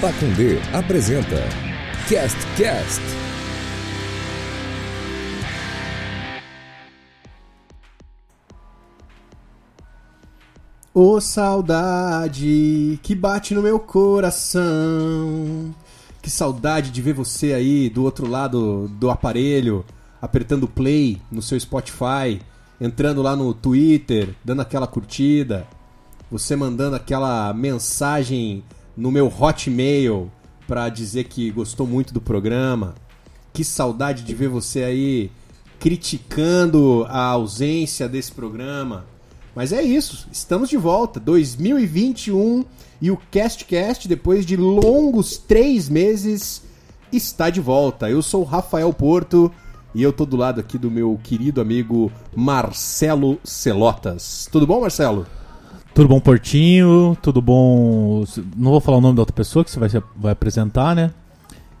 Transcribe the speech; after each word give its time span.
Pacundê 0.00 0.58
apresenta 0.72 1.36
Cast 2.08 2.38
Cast. 2.56 3.02
Ô 10.94 11.20
saudade 11.20 12.98
que 13.02 13.14
bate 13.14 13.54
no 13.54 13.60
meu 13.60 13.78
coração. 13.78 15.74
Que 16.22 16.30
saudade 16.30 16.90
de 16.90 17.02
ver 17.02 17.12
você 17.12 17.52
aí 17.52 17.90
do 17.90 18.02
outro 18.02 18.26
lado 18.26 18.88
do 18.88 19.10
aparelho, 19.10 19.84
apertando 20.22 20.66
play 20.66 21.20
no 21.30 21.42
seu 21.42 21.60
Spotify, 21.60 22.40
entrando 22.80 23.20
lá 23.20 23.36
no 23.36 23.52
Twitter, 23.52 24.34
dando 24.42 24.62
aquela 24.62 24.86
curtida, 24.86 25.66
você 26.30 26.56
mandando 26.56 26.96
aquela 26.96 27.52
mensagem 27.52 28.64
no 28.96 29.10
meu 29.10 29.26
Hotmail 29.26 30.30
pra 30.66 30.88
dizer 30.88 31.24
que 31.24 31.50
gostou 31.50 31.86
muito 31.86 32.14
do 32.14 32.20
programa. 32.20 32.94
Que 33.52 33.64
saudade 33.64 34.22
de 34.22 34.34
ver 34.34 34.48
você 34.48 34.84
aí 34.84 35.30
criticando 35.80 37.06
a 37.08 37.24
ausência 37.24 38.08
desse 38.08 38.30
programa. 38.30 39.06
Mas 39.54 39.72
é 39.72 39.82
isso, 39.82 40.28
estamos 40.30 40.68
de 40.68 40.76
volta, 40.76 41.18
2021 41.18 42.64
e 43.00 43.10
o 43.10 43.18
CastCast, 43.30 44.06
depois 44.06 44.46
de 44.46 44.56
longos 44.56 45.38
três 45.38 45.88
meses, 45.88 46.62
está 47.12 47.50
de 47.50 47.60
volta. 47.60 48.08
Eu 48.08 48.22
sou 48.22 48.44
Rafael 48.44 48.92
Porto 48.92 49.50
e 49.94 50.02
eu 50.02 50.12
tô 50.12 50.24
do 50.24 50.36
lado 50.36 50.60
aqui 50.60 50.78
do 50.78 50.90
meu 50.90 51.18
querido 51.22 51.60
amigo 51.60 52.12
Marcelo 52.36 53.40
Celotas. 53.42 54.48
Tudo 54.52 54.66
bom, 54.66 54.82
Marcelo? 54.82 55.26
Tudo 55.94 56.08
bom, 56.08 56.20
Portinho? 56.20 57.16
Tudo 57.20 57.42
bom? 57.42 58.24
Não 58.56 58.70
vou 58.70 58.80
falar 58.80 58.98
o 58.98 59.00
nome 59.00 59.16
da 59.16 59.22
outra 59.22 59.34
pessoa 59.34 59.64
que 59.64 59.70
você 59.70 59.78
vai, 59.78 59.88
vai 60.16 60.32
apresentar, 60.32 60.94
né? 60.94 61.10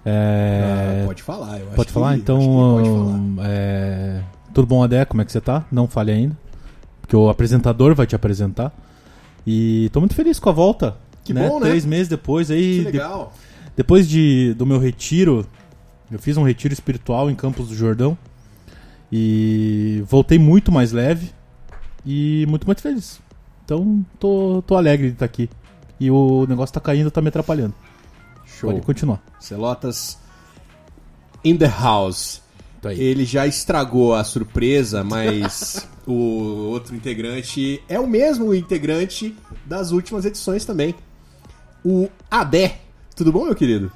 É... 0.04 1.02
Ah, 1.02 1.06
pode 1.06 1.22
falar, 1.22 1.58
eu 1.60 1.66
acho 1.66 1.76
Pode 1.76 1.86
que- 1.88 1.92
falar? 1.92 2.08
acho 2.10 2.18
Então, 2.18 2.38
que 2.38 2.46
pode 2.46 2.88
falar. 2.88 3.48
é, 3.48 4.22
tudo 4.52 4.66
bom, 4.66 4.82
Adé? 4.82 5.04
Como 5.04 5.22
é 5.22 5.24
que 5.24 5.32
você 5.32 5.40
tá? 5.40 5.64
Não 5.70 5.86
fale 5.86 6.10
ainda. 6.10 6.36
Porque 7.00 7.14
o 7.16 7.28
apresentador 7.28 7.94
vai 7.94 8.06
te 8.06 8.14
apresentar. 8.16 8.72
E 9.46 9.88
tô 9.92 10.00
muito 10.00 10.14
feliz 10.14 10.38
com 10.38 10.48
a 10.48 10.52
volta. 10.52 10.96
Que 11.24 11.32
bom, 11.32 11.60
né? 11.60 11.68
Três 11.68 11.84
meses 11.84 12.08
depois 12.08 12.50
aí. 12.50 12.78
Que 12.78 12.78
de- 12.78 12.84
legal. 12.92 13.32
depois 13.76 14.08
de, 14.08 14.54
do 14.54 14.66
meu 14.66 14.78
retiro, 14.78 15.46
eu 16.10 16.18
fiz 16.18 16.36
um 16.36 16.42
retiro 16.42 16.74
espiritual 16.74 17.30
em 17.30 17.34
Campos 17.34 17.68
do 17.68 17.74
Jordão. 17.74 18.16
E 19.12 20.02
voltei 20.06 20.38
muito 20.38 20.70
mais 20.70 20.92
leve 20.92 21.30
e 22.06 22.44
muito, 22.48 22.64
muito 22.66 22.80
feliz. 22.80 23.20
Então, 23.70 24.04
tô, 24.18 24.64
tô 24.66 24.74
alegre 24.74 25.06
de 25.06 25.12
estar 25.12 25.24
aqui. 25.24 25.48
E 26.00 26.10
o 26.10 26.44
negócio 26.48 26.74
tá 26.74 26.80
caindo, 26.80 27.08
tá 27.08 27.22
me 27.22 27.28
atrapalhando. 27.28 27.72
Show. 28.44 28.72
Pode 28.72 28.84
continuar. 28.84 29.22
Celotas 29.38 30.18
in 31.44 31.56
the 31.56 31.68
house. 31.68 32.42
Aí. 32.82 33.00
Ele 33.00 33.24
já 33.24 33.46
estragou 33.46 34.12
a 34.12 34.24
surpresa, 34.24 35.04
mas 35.04 35.88
o 36.04 36.14
outro 36.72 36.96
integrante 36.96 37.80
é 37.88 38.00
o 38.00 38.08
mesmo 38.08 38.52
integrante 38.52 39.36
das 39.64 39.92
últimas 39.92 40.24
edições 40.24 40.64
também. 40.64 40.92
O 41.84 42.08
Adé. 42.28 42.78
Tudo 43.14 43.30
bom, 43.30 43.44
meu 43.44 43.54
querido? 43.54 43.92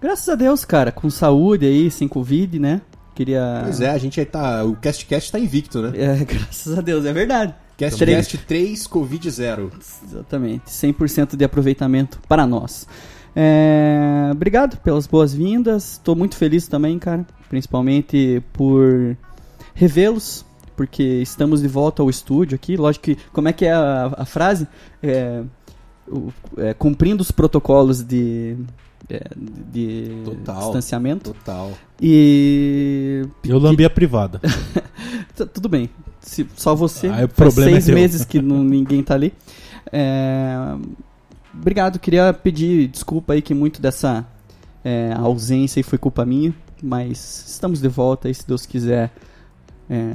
Graças 0.00 0.30
a 0.30 0.34
Deus, 0.34 0.64
cara, 0.64 0.90
com 0.90 1.10
saúde 1.10 1.66
aí, 1.66 1.90
sem 1.90 2.08
Covid, 2.08 2.58
né? 2.58 2.80
Queria. 3.14 3.60
Pois 3.64 3.82
é, 3.82 3.90
a 3.90 3.98
gente 3.98 4.18
aí 4.18 4.24
tá. 4.24 4.64
O 4.64 4.76
CastCast 4.76 5.30
tá 5.30 5.38
invicto, 5.38 5.82
né? 5.82 5.92
É, 5.94 6.24
graças 6.24 6.78
a 6.78 6.80
Deus, 6.80 7.04
é 7.04 7.12
verdade. 7.12 7.54
CastCast 7.78 8.38
3, 8.38 8.86
Covid 8.86 9.30
0. 9.30 9.70
Exatamente, 10.04 10.64
100% 10.70 11.36
de 11.36 11.44
aproveitamento 11.44 12.18
para 12.28 12.46
nós. 12.46 12.86
É, 13.36 14.30
obrigado 14.32 14.78
pelas 14.78 15.06
boas-vindas, 15.06 15.92
estou 15.92 16.16
muito 16.16 16.36
feliz 16.36 16.66
também, 16.66 16.98
cara, 16.98 17.24
principalmente 17.48 18.42
por 18.52 19.16
revê-los, 19.74 20.44
porque 20.76 21.02
estamos 21.02 21.62
de 21.62 21.68
volta 21.68 22.02
ao 22.02 22.10
estúdio 22.10 22.56
aqui. 22.56 22.76
Lógico 22.76 23.04
que, 23.04 23.16
como 23.32 23.48
é 23.48 23.52
que 23.52 23.64
é 23.64 23.72
a, 23.72 24.12
a 24.18 24.24
frase? 24.24 24.66
É, 25.02 25.42
o- 26.08 26.32
é, 26.56 26.74
cumprindo 26.74 27.22
os 27.22 27.30
protocolos 27.30 28.02
de, 28.02 28.56
é, 29.08 29.22
de 29.36 30.10
Total. 30.24 30.58
distanciamento. 30.58 31.32
Total. 31.32 31.72
E. 32.02 33.22
Eu 33.44 33.58
lambi 33.60 33.84
a 33.84 33.90
privada. 33.90 34.40
Tudo 35.54 35.68
bem. 35.68 35.88
Se, 36.28 36.46
só 36.56 36.74
você. 36.74 37.08
Ah, 37.08 37.24
o 37.24 37.28
problema 37.28 37.70
seis 37.72 37.88
é 37.88 37.92
meses 37.94 38.24
que 38.24 38.40
não- 38.40 38.62
ninguém 38.62 39.02
tá 39.02 39.14
ali. 39.14 39.32
É, 39.92 40.56
Obrigado. 41.54 41.98
Queria 41.98 42.32
pedir 42.32 42.88
desculpa 42.88 43.32
aí 43.32 43.42
que 43.42 43.54
muito 43.54 43.80
dessa 43.82 44.24
é, 44.84 45.12
ausência 45.16 45.82
foi 45.82 45.98
culpa 45.98 46.24
minha. 46.24 46.54
Mas 46.82 47.44
estamos 47.48 47.80
de 47.80 47.88
volta 47.88 48.28
aí, 48.28 48.34
se 48.34 48.46
Deus 48.46 48.64
quiser. 48.66 49.10
É, 49.90 50.12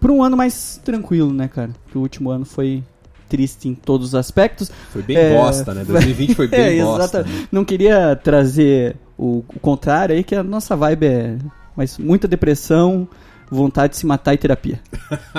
por 0.00 0.10
um 0.10 0.22
ano 0.22 0.36
mais 0.36 0.78
tranquilo, 0.84 1.32
né, 1.32 1.48
cara? 1.48 1.70
Porque 1.84 1.96
o 1.96 2.00
último 2.02 2.30
ano 2.30 2.44
foi 2.44 2.82
triste 3.28 3.68
em 3.68 3.74
todos 3.74 4.08
os 4.08 4.14
aspectos. 4.14 4.70
Foi 4.90 5.02
bem 5.02 5.16
É, 5.16 5.34
bosta, 5.36 5.72
né? 5.72 5.84
2020 5.86 6.34
foi 6.34 6.48
bem 6.48 6.60
é, 6.80 6.82
bosta. 6.82 7.22
né? 7.22 7.46
Não 7.50 7.64
queria 7.64 8.16
trazer 8.16 8.96
o, 9.16 9.44
o 9.54 9.60
contrário 9.60 10.14
aí, 10.14 10.22
que 10.24 10.34
a 10.34 10.42
nossa 10.42 10.74
vibe 10.76 11.06
é. 11.06 11.38
Mas 11.76 11.96
muita 11.96 12.26
depressão, 12.28 13.08
vontade 13.50 13.92
de 13.92 13.98
se 13.98 14.06
matar 14.06 14.34
e 14.34 14.38
terapia. 14.38 14.80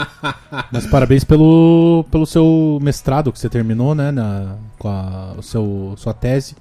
Mas 0.71 0.85
parabéns 0.87 1.23
pelo, 1.23 2.05
pelo 2.11 2.25
seu 2.25 2.79
mestrado 2.81 3.31
que 3.31 3.39
você 3.39 3.49
terminou, 3.49 3.93
né? 3.95 4.11
Na, 4.11 4.55
com 4.77 4.87
a 4.87 5.33
o 5.37 5.41
seu, 5.41 5.93
sua 5.97 6.13
tese. 6.13 6.55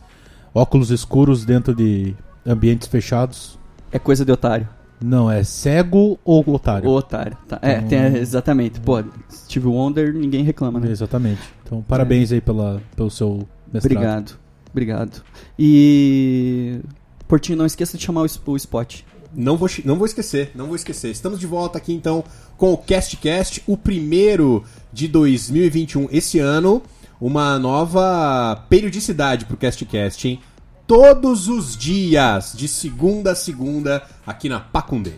Óculos 0.55 0.91
escuros 0.91 1.45
dentro 1.45 1.75
de 1.75 2.15
ambientes 2.47 2.89
fechados. 2.89 3.59
É 3.93 3.99
coisa 3.99 4.25
de 4.25 4.33
otário. 4.33 4.69
Não, 5.01 5.31
é 5.31 5.45
cego 5.45 6.19
ou 6.25 6.43
otário? 6.49 6.89
O 6.89 6.93
otário. 6.93 7.37
Tá. 7.47 7.59
É, 7.63 7.77
Então- 7.77 7.89
tem- 7.89 8.17
exatamente. 8.17 8.81
Pô, 8.81 9.03
Steve 9.31 9.69
Wonder, 9.69 10.13
ninguém 10.13 10.43
reclama, 10.43 10.81
né? 10.81 10.91
Exatamente. 10.91 11.41
Então, 11.65 11.81
parabéns 11.83 12.33
aí 12.33 12.41
pela, 12.41 12.83
pelo 12.97 13.09
seu 13.11 13.47
mestrado. 13.73 13.93
Obrigado. 13.93 14.39
Obrigado. 14.73 15.23
E. 15.59 16.81
Portinho, 17.29 17.59
não 17.59 17.67
esqueça 17.67 17.97
de 17.97 18.05
chamar 18.05 18.23
o, 18.23 18.27
o 18.53 18.57
spot. 18.57 19.03
Não 19.33 19.57
vou, 19.57 19.69
não 19.85 19.97
vou 19.97 20.07
esquecer, 20.07 20.53
não 20.55 20.67
vou 20.67 20.77
esquecer. 20.77 21.11
Estamos 21.11 21.39
de 21.39 21.47
volta 21.47 21.79
aqui 21.79 21.93
então 21.93 22.25
com 22.57 22.73
o 22.73 22.79
CastCast, 22.79 23.63
o 23.67 23.77
primeiro 23.77 24.65
de 24.93 25.07
2021 25.09 26.09
esse 26.11 26.39
ano. 26.39 26.83
Uma 27.21 27.59
nova 27.59 28.65
periodicidade 28.69 29.45
pro 29.45 29.57
CastCast, 29.57 30.29
hein? 30.29 30.41
Todos 30.87 31.49
os 31.49 31.77
dias, 31.77 32.55
de 32.57 32.67
segunda 32.69 33.33
a 33.33 33.35
segunda, 33.35 34.03
aqui 34.27 34.49
na 34.49 34.61
Pacundê. 34.61 35.15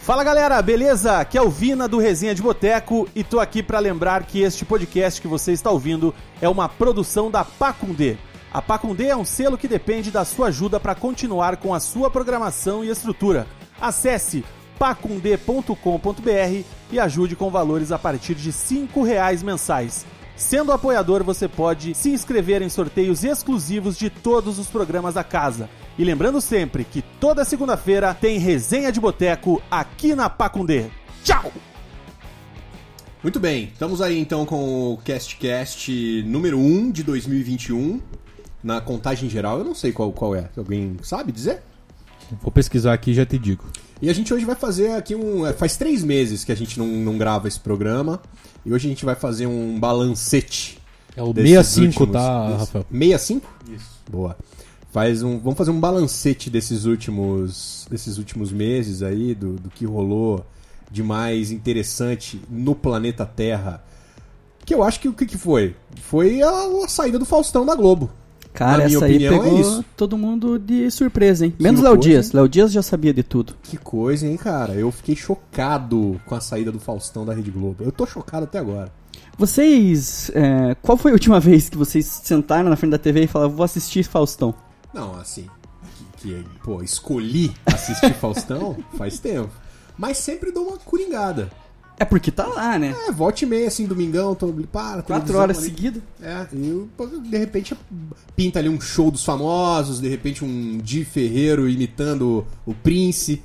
Fala 0.00 0.24
galera, 0.24 0.62
beleza? 0.62 1.18
Aqui 1.18 1.36
é 1.36 1.42
o 1.42 1.50
Vina 1.50 1.86
do 1.86 1.98
Resenha 1.98 2.34
de 2.34 2.40
Boteco 2.40 3.06
e 3.14 3.22
tô 3.22 3.40
aqui 3.40 3.62
pra 3.62 3.78
lembrar 3.78 4.24
que 4.24 4.40
este 4.40 4.64
podcast 4.64 5.20
que 5.20 5.28
você 5.28 5.52
está 5.52 5.70
ouvindo 5.70 6.14
é 6.40 6.48
uma 6.48 6.66
produção 6.66 7.30
da 7.30 7.44
Pacundê. 7.44 8.16
A 8.52 8.62
Pacundê 8.62 9.08
é 9.08 9.16
um 9.16 9.24
selo 9.24 9.58
que 9.58 9.68
depende 9.68 10.10
da 10.10 10.24
sua 10.24 10.48
ajuda 10.48 10.80
para 10.80 10.94
continuar 10.94 11.58
com 11.58 11.74
a 11.74 11.80
sua 11.80 12.10
programação 12.10 12.82
e 12.82 12.88
estrutura. 12.88 13.46
Acesse 13.80 14.44
pacundê.com.br 14.78 16.64
e 16.90 16.98
ajude 16.98 17.36
com 17.36 17.50
valores 17.50 17.92
a 17.92 17.98
partir 17.98 18.34
de 18.34 18.50
5 18.50 19.02
reais 19.02 19.42
mensais. 19.42 20.06
Sendo 20.34 20.72
apoiador, 20.72 21.24
você 21.24 21.48
pode 21.48 21.94
se 21.94 22.10
inscrever 22.10 22.62
em 22.62 22.68
sorteios 22.68 23.24
exclusivos 23.24 23.98
de 23.98 24.08
todos 24.08 24.58
os 24.58 24.68
programas 24.68 25.14
da 25.14 25.24
casa. 25.24 25.68
E 25.98 26.04
lembrando 26.04 26.40
sempre 26.40 26.84
que 26.84 27.02
toda 27.02 27.44
segunda-feira 27.44 28.14
tem 28.14 28.38
resenha 28.38 28.92
de 28.92 29.00
boteco 29.00 29.60
aqui 29.68 30.14
na 30.14 30.30
Pacundê. 30.30 30.86
Tchau! 31.24 31.52
Muito 33.20 33.40
bem, 33.40 33.64
estamos 33.64 34.00
aí 34.00 34.16
então 34.16 34.46
com 34.46 34.92
o 34.92 34.96
CastCast 34.98 36.22
número 36.22 36.56
1 36.56 36.92
de 36.92 37.02
2021. 37.02 38.00
Na 38.62 38.80
contagem 38.80 39.28
geral, 39.30 39.58
eu 39.58 39.64
não 39.64 39.74
sei 39.74 39.92
qual, 39.92 40.12
qual 40.12 40.34
é. 40.34 40.48
Alguém 40.56 40.96
sabe 41.02 41.30
dizer? 41.32 41.62
Vou 42.42 42.50
pesquisar 42.50 42.92
aqui 42.92 43.12
e 43.12 43.14
já 43.14 43.24
te 43.24 43.38
digo. 43.38 43.64
E 44.02 44.10
a 44.10 44.12
gente 44.12 44.32
hoje 44.34 44.44
vai 44.44 44.54
fazer 44.56 44.92
aqui 44.92 45.14
um. 45.14 45.46
é, 45.46 45.52
Faz 45.52 45.76
três 45.76 46.02
meses 46.04 46.44
que 46.44 46.52
a 46.52 46.54
gente 46.56 46.78
não, 46.78 46.86
não 46.86 47.16
grava 47.18 47.48
esse 47.48 47.58
programa. 47.58 48.20
E 48.66 48.72
hoje 48.72 48.86
a 48.86 48.90
gente 48.90 49.04
vai 49.04 49.14
fazer 49.14 49.46
um 49.46 49.78
balancete. 49.78 50.78
É 51.16 51.22
o 51.22 51.32
desses 51.32 51.50
65, 51.50 52.00
últimos- 52.04 52.12
tá, 52.22 52.46
desse- 52.48 52.58
Rafael? 52.60 52.86
65? 52.90 53.54
Isso. 53.70 53.90
Boa. 54.10 54.36
Faz 54.92 55.22
um, 55.22 55.38
vamos 55.38 55.56
fazer 55.58 55.70
um 55.70 55.80
balancete 55.80 56.48
desses 56.50 56.84
últimos, 56.84 57.86
desses 57.90 58.18
últimos 58.18 58.52
meses 58.52 59.02
aí, 59.02 59.34
do, 59.34 59.54
do 59.54 59.68
que 59.70 59.84
rolou 59.84 60.44
de 60.90 61.02
mais 61.02 61.50
interessante 61.50 62.40
no 62.50 62.74
planeta 62.74 63.24
Terra. 63.26 63.84
Que 64.64 64.74
eu 64.74 64.82
acho 64.82 65.00
que 65.00 65.08
o 65.08 65.12
que, 65.12 65.26
que 65.26 65.36
foi? 65.38 65.74
Foi 66.02 66.42
a, 66.42 66.84
a 66.84 66.88
saída 66.88 67.18
do 67.18 67.24
Faustão 67.24 67.64
da 67.66 67.74
Globo. 67.74 68.10
Cara, 68.58 68.78
Na 68.78 68.84
essa 68.86 69.04
aí 69.04 69.24
é 69.24 69.30
pegou 69.30 69.60
isso. 69.60 69.84
todo 69.96 70.18
mundo 70.18 70.58
de 70.58 70.90
surpresa, 70.90 71.46
hein? 71.46 71.54
Menos 71.60 71.80
Léo 71.80 71.96
Dias. 71.96 72.32
Léo 72.32 72.48
Dias 72.48 72.72
já 72.72 72.82
sabia 72.82 73.14
de 73.14 73.22
tudo. 73.22 73.54
Que 73.62 73.76
coisa, 73.76 74.26
hein, 74.26 74.36
cara? 74.36 74.72
Eu 74.74 74.90
fiquei 74.90 75.14
chocado 75.14 76.20
com 76.26 76.34
a 76.34 76.40
saída 76.40 76.72
do 76.72 76.80
Faustão 76.80 77.24
da 77.24 77.32
Rede 77.32 77.52
Globo. 77.52 77.84
Eu 77.84 77.92
tô 77.92 78.04
chocado 78.04 78.42
até 78.46 78.58
agora. 78.58 78.90
Vocês. 79.38 80.32
é, 80.34 80.74
qual 80.82 80.98
foi 80.98 81.12
a 81.12 81.14
última 81.14 81.38
vez 81.40 81.68
que 81.68 81.76
vocês 81.78 82.04
sentaram 82.24 82.68
na 82.68 82.74
frente 82.74 82.90
da 82.90 82.98
TV 82.98 83.22
e 83.22 83.26
falaram, 83.28 83.52
vou 83.52 83.62
assistir 83.62 84.02
Faustão? 84.02 84.52
Não, 84.92 85.14
assim, 85.14 85.46
que, 86.16 86.28
que, 86.42 86.44
pô, 86.64 86.82
escolhi 86.82 87.54
assistir 87.64 88.12
Faustão 88.14 88.76
faz 88.96 89.20
tempo. 89.20 89.50
Mas 89.96 90.18
sempre 90.18 90.50
dou 90.50 90.66
uma 90.66 90.78
coringada. 90.78 91.48
É 91.98 92.04
porque 92.04 92.30
tá 92.30 92.46
lá, 92.46 92.78
né? 92.78 92.94
É, 93.08 93.12
volta 93.12 93.44
e 93.44 93.46
meia, 93.46 93.66
assim, 93.66 93.84
domingão, 93.84 94.34
tô 94.34 94.52
para, 94.70 95.02
Quatro 95.02 95.36
horas 95.36 95.56
seguidas. 95.56 96.00
É, 96.22 96.46
e 96.52 96.88
de 97.28 97.36
repente 97.36 97.76
pinta 98.36 98.60
ali 98.60 98.68
um 98.68 98.80
show 98.80 99.10
dos 99.10 99.24
famosos, 99.24 100.00
de 100.00 100.08
repente 100.08 100.44
um 100.44 100.78
Di 100.78 101.04
Ferreiro 101.04 101.68
imitando 101.68 102.46
o 102.64 102.72
Prince. 102.72 103.42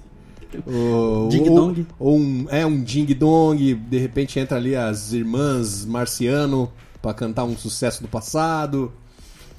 O, 0.67 1.29
Ding 1.31 1.49
ou, 1.49 1.55
Dong. 1.55 1.87
Ou 1.97 2.17
um, 2.19 2.45
é, 2.49 2.63
um 2.63 2.79
Ding 2.79 3.11
Dong, 3.15 3.73
de 3.73 3.97
repente 3.97 4.39
entra 4.39 4.57
ali 4.57 4.75
as 4.75 5.13
irmãs 5.13 5.83
Marciano 5.83 6.71
pra 7.01 7.11
cantar 7.13 7.45
um 7.45 7.57
sucesso 7.57 8.03
do 8.03 8.07
passado. 8.07 8.93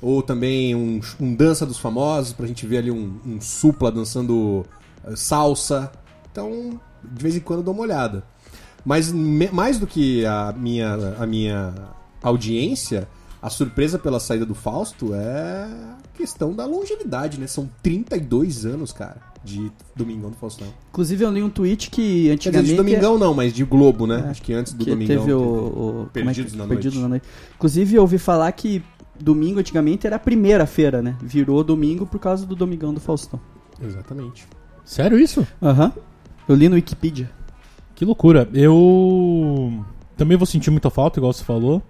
Ou 0.01 0.23
também 0.23 0.75
um, 0.75 1.01
um 1.19 1.35
Dança 1.35 1.67
dos 1.67 1.79
Famosos, 1.79 2.33
pra 2.33 2.47
gente 2.47 2.67
ver 2.67 2.79
ali 2.79 2.91
um, 2.91 3.19
um 3.27 3.41
supla 3.41 3.91
dançando 3.91 4.65
eh, 5.05 5.17
salsa. 5.17 5.91
Então, 6.31 6.79
de 7.03 7.23
vez 7.23 7.37
em 7.37 7.41
quando 7.41 7.61
eu 7.61 7.65
dou 7.65 7.75
uma 7.75 7.83
olhada. 7.83 8.23
Mas 8.85 9.11
me- 9.13 9.49
mais 9.51 9.79
do 9.79 9.87
que 9.87 10.25
a 10.27 10.53
minha, 10.57 10.95
a 11.19 11.27
minha 11.27 11.75
audiência, 12.23 13.09
a 13.41 13.49
surpresa 13.51 13.99
pela 13.99 14.19
saída 14.21 14.45
do 14.47 14.55
Fausto 14.55 15.15
é 15.15 15.65
a 15.65 15.97
questão 16.17 16.53
da 16.55 16.65
longevidade, 16.67 17.39
né? 17.39 17.47
São 17.47 17.69
32 17.83 18.65
anos, 18.67 18.93
cara, 18.93 19.17
de 19.45 19.71
Domingão 19.95 20.31
do 20.31 20.37
Faustão. 20.37 20.67
Inclusive 20.91 21.25
eu 21.25 21.31
li 21.31 21.43
um 21.43 21.51
tweet 21.51 21.91
que 21.91 21.97
Quer 21.97 22.19
dizer, 22.19 22.33
antigamente. 22.33 22.71
de 22.71 22.77
Domingão 22.77 23.19
não, 23.19 23.35
mas 23.35 23.53
de 23.53 23.65
Globo, 23.65 24.07
né? 24.07 24.23
É, 24.27 24.31
Acho 24.31 24.43
que 24.43 24.53
antes 24.53 24.73
do 24.73 24.85
que 24.85 24.91
Domingão. 24.91 25.19
teve 25.19 25.33
o, 25.33 25.41
o- 25.41 25.43
como 25.45 26.01
é 26.03 26.05
que- 26.07 26.11
Perdidos 26.23 26.55
na 26.55 26.67
Perdidos 26.67 26.95
Noite. 26.95 27.03
na 27.03 27.09
Noite. 27.09 27.27
Inclusive 27.57 27.95
eu 27.97 28.03
ouvi 28.03 28.19
falar 28.19 28.51
que 28.53 28.83
domingo 29.19 29.61
antigamente 29.61 30.07
era 30.07 30.17
a 30.17 30.19
primeira 30.19 30.67
feira, 30.67 31.01
né? 31.03 31.17
Virou 31.23 31.63
domingo 31.63 32.07
por 32.07 32.19
causa 32.19 32.45
do 32.47 32.55
Domingão 32.57 32.93
do 32.95 33.01
Faustão. 33.01 33.41
Exatamente. 33.83 34.47
Sério 34.85 35.19
isso? 35.19 35.47
Aham. 35.63 35.93
Eu 36.49 36.55
li 36.55 36.69
no 36.69 36.75
Wikipedia. 36.75 37.31
Que 37.95 38.05
loucura. 38.05 38.49
Eu 38.53 39.85
também 40.17 40.37
vou 40.37 40.47
sentir 40.47 40.71
muita 40.71 40.91
falta, 40.91 41.19
igual 41.19 41.33
você 41.33 41.45
falou. 41.45 41.83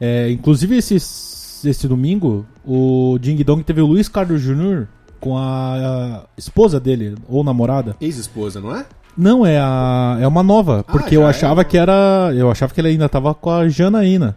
É, 0.00 0.30
inclusive, 0.30 0.76
esse, 0.76 0.94
esse 0.96 1.88
domingo, 1.88 2.44
o 2.64 3.18
Ding 3.20 3.42
Dong 3.44 3.62
teve 3.62 3.80
o 3.80 3.86
Luiz 3.86 4.08
Carlos 4.08 4.42
Jr. 4.42 4.86
com 5.20 5.36
a, 5.36 5.74
a 5.76 6.24
esposa 6.36 6.78
dele, 6.80 7.14
ou 7.28 7.42
namorada. 7.44 7.96
Ex-esposa, 8.00 8.60
não 8.60 8.74
é? 8.74 8.84
Não, 9.16 9.44
é, 9.44 9.58
a, 9.60 10.16
é 10.20 10.26
uma 10.26 10.42
nova, 10.42 10.80
Ah, 10.80 10.92
porque 10.92 11.14
já 11.16 11.20
eu 11.20 11.26
é 11.26 11.30
achava 11.30 11.54
uma- 11.54 11.64
que 11.64 11.76
era. 11.76 12.32
Eu 12.34 12.50
achava 12.50 12.72
que 12.72 12.80
ele 12.80 12.88
ainda 12.88 13.08
tava 13.08 13.34
com 13.34 13.50
a 13.50 13.68
Janaína. 13.68 14.36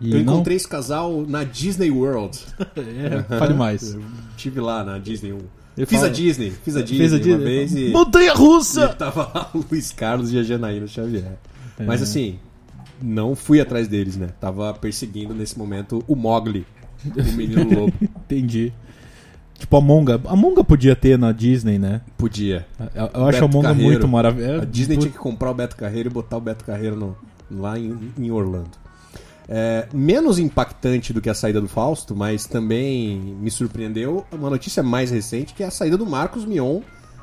E 0.00 0.12
Eu 0.12 0.22
não. 0.24 0.34
encontrei 0.34 0.56
esse 0.56 0.68
casal 0.68 1.24
na 1.26 1.42
Disney 1.42 1.90
World. 1.90 2.38
É, 2.76 3.38
fale 3.38 3.54
mais. 3.54 3.92
Eu 3.94 4.02
tive 4.36 4.60
lá 4.60 4.84
na 4.84 4.98
Disney. 4.98 5.32
um- 5.32 5.38
Ele 5.78 5.86
Fiz 5.86 5.98
fala- 5.98 6.10
a 6.10 6.12
Disney, 6.12 6.50
fiz 6.50 6.76
a 6.76 6.82
Disney 6.82 6.98
Fez 6.98 7.12
a 7.12 7.16
uma 7.16 7.22
Disney. 7.22 7.44
vez 7.44 7.72
e... 7.74 7.88
Montanha 7.90 8.32
E 8.32 8.36
russa! 8.36 8.88
tava 8.88 9.30
lá 9.34 9.50
o 9.54 9.64
Luiz 9.70 9.92
Carlos 9.92 10.32
e 10.32 10.38
a 10.38 10.42
Janaína 10.42 10.86
Xavier. 10.86 11.24
É. 11.78 11.84
Mas 11.84 12.02
assim, 12.02 12.38
não 13.00 13.34
fui 13.36 13.60
atrás 13.60 13.86
deles, 13.88 14.16
né? 14.16 14.28
Tava 14.40 14.74
perseguindo 14.74 15.32
nesse 15.32 15.56
momento 15.58 16.02
o 16.08 16.14
Mogli, 16.16 16.66
o 17.06 17.32
menino 17.36 17.62
lobo. 17.80 17.92
Entendi. 18.02 18.72
Tipo, 19.58 19.76
a 19.76 19.80
Monga. 19.80 20.20
A 20.26 20.36
Monga 20.36 20.62
podia 20.62 20.94
ter 20.94 21.18
na 21.18 21.32
Disney, 21.32 21.78
né? 21.78 22.00
Podia. 22.16 22.64
Eu, 22.94 23.10
eu 23.14 23.26
acho 23.26 23.44
a 23.44 23.48
Monga 23.48 23.68
Carreiro. 23.68 23.90
muito 23.90 24.06
maravilhosa. 24.08 24.62
A 24.62 24.64
Disney 24.64 24.96
tinha 24.98 25.10
que 25.10 25.18
comprar 25.18 25.50
o 25.50 25.54
Beto 25.54 25.76
Carreiro 25.76 26.08
e 26.08 26.12
botar 26.12 26.36
o 26.36 26.40
Beto 26.40 26.64
Carreiro 26.64 26.94
no- 26.96 27.16
lá 27.50 27.76
em, 27.78 27.96
em 28.18 28.30
Orlando. 28.30 28.70
É, 29.48 29.86
menos 29.94 30.38
impactante 30.38 31.12
do 31.12 31.20
que 31.22 31.30
a 31.30 31.34
saída 31.34 31.58
do 31.60 31.68
Fausto, 31.68 32.14
mas 32.14 32.44
também 32.46 33.16
me 33.40 33.50
surpreendeu 33.50 34.24
uma 34.30 34.50
notícia 34.50 34.82
mais 34.82 35.10
recente, 35.10 35.54
que 35.54 35.62
é 35.62 35.66
a 35.66 35.70
saída 35.70 35.96
do 35.96 36.04
Marcos 36.04 36.44
Mion 36.44 36.80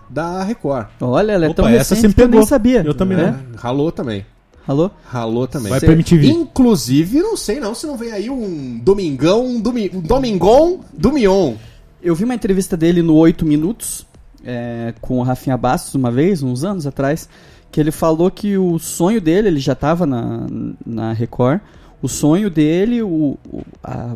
da 0.10 0.44
Record. 0.44 0.88
Olha, 1.01 1.33
ela 1.33 1.45
é 1.45 1.50
Opa, 1.50 1.56
tão 1.63 1.68
essa 1.69 1.94
recente 1.94 2.10
me 2.10 2.13
que 2.16 2.22
eu 2.22 2.25
nem 2.27 2.31
pegou. 2.31 2.48
sabia. 2.48 2.81
Eu 2.83 2.94
também 2.95 3.19
É? 3.19 3.31
não. 3.31 3.39
Ralou 3.57 3.92
também. 3.92 4.25
Alô? 4.68 4.89
Ralou 5.06 5.48
também. 5.48 5.69
Vai 5.69 5.80
Cê- 5.80 5.86
pra 5.86 5.94
MTV. 5.94 6.27
Inclusive, 6.27 7.19
não 7.22 7.38
sei 7.38 7.60
não 7.60 7.75
se 7.75 7.86
não 7.86 7.95
vem 7.95 8.12
aí 8.12 8.28
um 8.30 8.80
domingão, 8.80 9.45
um, 9.45 9.62
domi 9.62 9.92
um 9.94 10.01
domingon 10.01 10.80
do 10.92 11.12
Mion. 11.13 11.54
Eu 12.01 12.16
vi 12.16 12.24
uma 12.24 12.33
entrevista 12.33 12.75
dele 12.75 13.04
no 13.04 13.13
8 13.13 13.45
Minutos, 13.45 14.06
é, 14.44 14.95
com 15.00 15.19
o 15.19 15.24
Rafinha 15.24 15.56
Bastos 15.57 15.94
uma 15.94 16.10
vez, 16.10 16.42
uns 16.42 16.63
anos 16.63 16.88
atrás, 16.88 17.30
que 17.71 17.80
ele 17.80 17.92
falou 17.92 18.31
que 18.31 18.57
o 18.57 18.80
sonho 18.80 19.21
dele, 19.21 19.48
ele 19.50 19.60
já 19.60 19.74
estava 19.74 20.06
na, 20.07 20.48
na 20.83 21.13
Record, 21.13 21.60
o 22.01 22.07
sonho 22.07 22.50
dele, 22.50 23.01
o, 23.01 23.38
o, 23.51 23.62
a- 23.83 24.15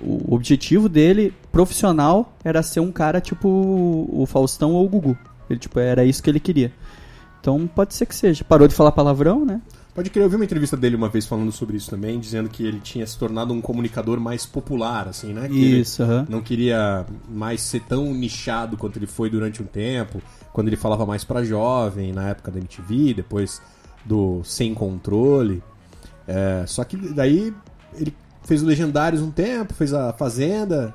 o 0.00 0.34
objetivo 0.34 0.88
dele, 0.88 1.32
profissional, 1.50 2.32
era 2.44 2.62
ser 2.62 2.80
um 2.80 2.92
cara 2.92 3.20
tipo 3.20 3.48
o 3.48 4.24
Faustão 4.26 4.72
ou 4.74 4.86
o 4.86 4.88
Gugu. 4.88 5.16
Ele, 5.50 5.58
tipo, 5.58 5.78
era 5.80 6.04
isso 6.04 6.22
que 6.22 6.30
ele 6.30 6.38
queria. 6.38 6.72
Então 7.40 7.66
pode 7.66 7.94
ser 7.94 8.06
que 8.06 8.14
seja. 8.14 8.44
Parou 8.44 8.68
de 8.68 8.74
falar 8.74 8.92
palavrão, 8.92 9.44
né? 9.44 9.60
Pode 9.94 10.10
crer, 10.10 10.22
eu 10.24 10.30
vi 10.30 10.36
uma 10.36 10.44
entrevista 10.44 10.76
dele 10.76 10.94
uma 10.94 11.08
vez 11.08 11.26
falando 11.26 11.50
sobre 11.50 11.76
isso 11.76 11.90
também, 11.90 12.20
dizendo 12.20 12.48
que 12.48 12.62
ele 12.64 12.78
tinha 12.78 13.04
se 13.04 13.18
tornado 13.18 13.52
um 13.52 13.60
comunicador 13.60 14.20
mais 14.20 14.46
popular, 14.46 15.08
assim, 15.08 15.32
né? 15.32 15.48
Que 15.48 15.80
Isso, 15.80 16.04
não 16.28 16.40
queria 16.40 17.04
mais 17.28 17.62
ser 17.62 17.80
tão 17.80 18.12
nichado 18.14 18.76
quanto 18.76 18.96
ele 18.96 19.08
foi 19.08 19.28
durante 19.28 19.60
um 19.60 19.66
tempo, 19.66 20.22
quando 20.52 20.68
ele 20.68 20.76
falava 20.76 21.04
mais 21.04 21.24
pra 21.24 21.42
jovem, 21.42 22.12
na 22.12 22.28
época 22.28 22.52
da 22.52 22.58
MTV, 22.58 23.14
depois 23.14 23.60
do 24.04 24.44
Sem 24.44 24.72
Controle. 24.72 25.60
É, 26.28 26.64
só 26.66 26.84
que 26.84 26.96
daí 26.96 27.54
ele 27.94 28.14
fez 28.44 28.62
o 28.62 28.66
Legendários 28.66 29.22
um 29.22 29.30
tempo, 29.30 29.72
fez 29.72 29.94
a 29.94 30.12
Fazenda, 30.12 30.94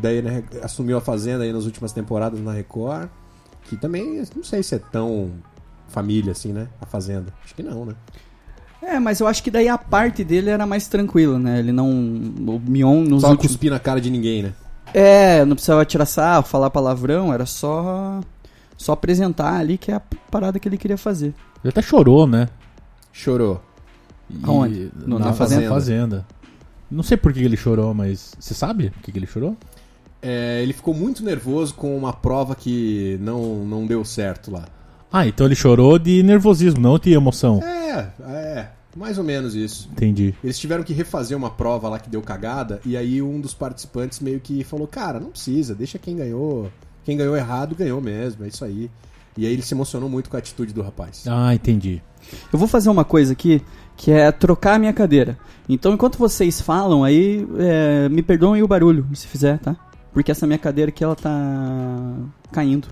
daí 0.00 0.22
né, 0.22 0.42
assumiu 0.62 0.96
a 0.96 1.00
Fazenda 1.00 1.44
aí 1.44 1.52
nas 1.52 1.66
últimas 1.66 1.92
temporadas 1.92 2.40
na 2.40 2.52
Record, 2.52 3.08
que 3.64 3.76
também 3.76 4.22
não 4.34 4.42
sei 4.42 4.62
se 4.62 4.74
é 4.74 4.78
tão 4.78 5.30
família 5.88 6.32
assim, 6.32 6.52
né? 6.52 6.68
A 6.80 6.86
Fazenda. 6.86 7.32
Acho 7.44 7.54
que 7.54 7.62
não, 7.62 7.84
né? 7.84 7.94
É, 8.82 8.98
mas 8.98 9.20
eu 9.20 9.26
acho 9.26 9.42
que 9.42 9.50
daí 9.50 9.68
a 9.68 9.76
parte 9.76 10.22
dele 10.22 10.50
era 10.50 10.64
mais 10.66 10.86
tranquila, 10.86 11.38
né? 11.38 11.58
Ele 11.58 11.72
não. 11.72 11.88
O 11.90 12.60
Mion 12.64 13.02
nos 13.02 13.22
Só 13.22 13.30
últimos. 13.30 13.52
cuspir 13.52 13.70
na 13.70 13.78
cara 13.78 14.00
de 14.00 14.10
ninguém, 14.10 14.42
né? 14.42 14.52
É, 14.94 15.44
não 15.44 15.56
precisava 15.56 15.84
tirar 15.84 16.06
sarro, 16.06 16.44
falar 16.44 16.70
palavrão, 16.70 17.32
era 17.32 17.44
só. 17.44 18.20
Só 18.76 18.92
apresentar 18.92 19.54
ali 19.54 19.78
que 19.78 19.90
é 19.90 19.94
a 19.94 20.02
parada 20.30 20.58
que 20.58 20.68
ele 20.68 20.76
queria 20.76 20.98
fazer. 20.98 21.34
Ele 21.64 21.70
até 21.70 21.80
chorou, 21.80 22.26
né? 22.26 22.48
Chorou. 23.10 23.62
Aonde? 24.42 24.90
No- 25.06 25.18
na, 25.18 25.26
na 25.26 25.32
fazenda. 25.32 25.68
Fazenda. 25.68 26.26
Não 26.90 27.02
sei 27.02 27.16
por 27.16 27.32
que 27.32 27.40
ele 27.40 27.56
chorou, 27.56 27.92
mas 27.92 28.32
você 28.38 28.54
sabe 28.54 28.90
por 28.90 29.02
que 29.02 29.12
que 29.12 29.18
ele 29.18 29.26
chorou? 29.26 29.56
É, 30.22 30.60
ele 30.62 30.72
ficou 30.72 30.94
muito 30.94 31.24
nervoso 31.24 31.74
com 31.74 31.96
uma 31.96 32.12
prova 32.12 32.54
que 32.54 33.18
não, 33.20 33.64
não 33.64 33.86
deu 33.86 34.04
certo 34.04 34.50
lá. 34.50 34.64
Ah, 35.12 35.26
então 35.26 35.46
ele 35.46 35.54
chorou 35.54 35.98
de 35.98 36.22
nervosismo, 36.22 36.80
não 36.80 36.98
de 36.98 37.12
emoção. 37.12 37.62
É, 37.62 38.10
é, 38.24 38.68
mais 38.96 39.18
ou 39.18 39.24
menos 39.24 39.54
isso. 39.54 39.88
Entendi. 39.92 40.34
Eles 40.42 40.58
tiveram 40.58 40.82
que 40.82 40.92
refazer 40.92 41.36
uma 41.36 41.50
prova 41.50 41.88
lá 41.88 41.98
que 41.98 42.08
deu 42.10 42.22
cagada, 42.22 42.80
e 42.84 42.96
aí 42.96 43.22
um 43.22 43.40
dos 43.40 43.54
participantes 43.54 44.20
meio 44.20 44.40
que 44.40 44.64
falou: 44.64 44.86
Cara, 44.86 45.20
não 45.20 45.30
precisa, 45.30 45.74
deixa 45.74 45.98
quem 45.98 46.16
ganhou. 46.16 46.70
Quem 47.04 47.16
ganhou 47.16 47.36
errado 47.36 47.76
ganhou 47.76 48.00
mesmo, 48.00 48.44
é 48.44 48.48
isso 48.48 48.64
aí. 48.64 48.90
E 49.36 49.46
aí 49.46 49.52
ele 49.52 49.62
se 49.62 49.74
emocionou 49.74 50.08
muito 50.08 50.28
com 50.30 50.36
a 50.36 50.38
atitude 50.38 50.72
do 50.72 50.82
rapaz. 50.82 51.24
Ah, 51.28 51.54
entendi. 51.54 52.02
Eu 52.52 52.58
vou 52.58 52.66
fazer 52.66 52.88
uma 52.88 53.04
coisa 53.04 53.32
aqui, 53.32 53.62
que 53.96 54.10
é 54.10 54.30
trocar 54.30 54.74
a 54.74 54.78
minha 54.78 54.92
cadeira. 54.92 55.38
Então, 55.68 55.92
enquanto 55.92 56.18
vocês 56.18 56.60
falam 56.60 57.02
aí, 57.02 57.46
é, 57.58 58.08
me 58.08 58.22
perdoem 58.22 58.62
o 58.62 58.68
barulho, 58.68 59.06
se 59.14 59.26
fizer, 59.26 59.58
tá? 59.58 59.76
Porque 60.12 60.30
essa 60.30 60.46
minha 60.46 60.58
cadeira 60.58 60.90
aqui, 60.90 61.02
ela 61.02 61.16
tá 61.16 62.14
caindo. 62.52 62.88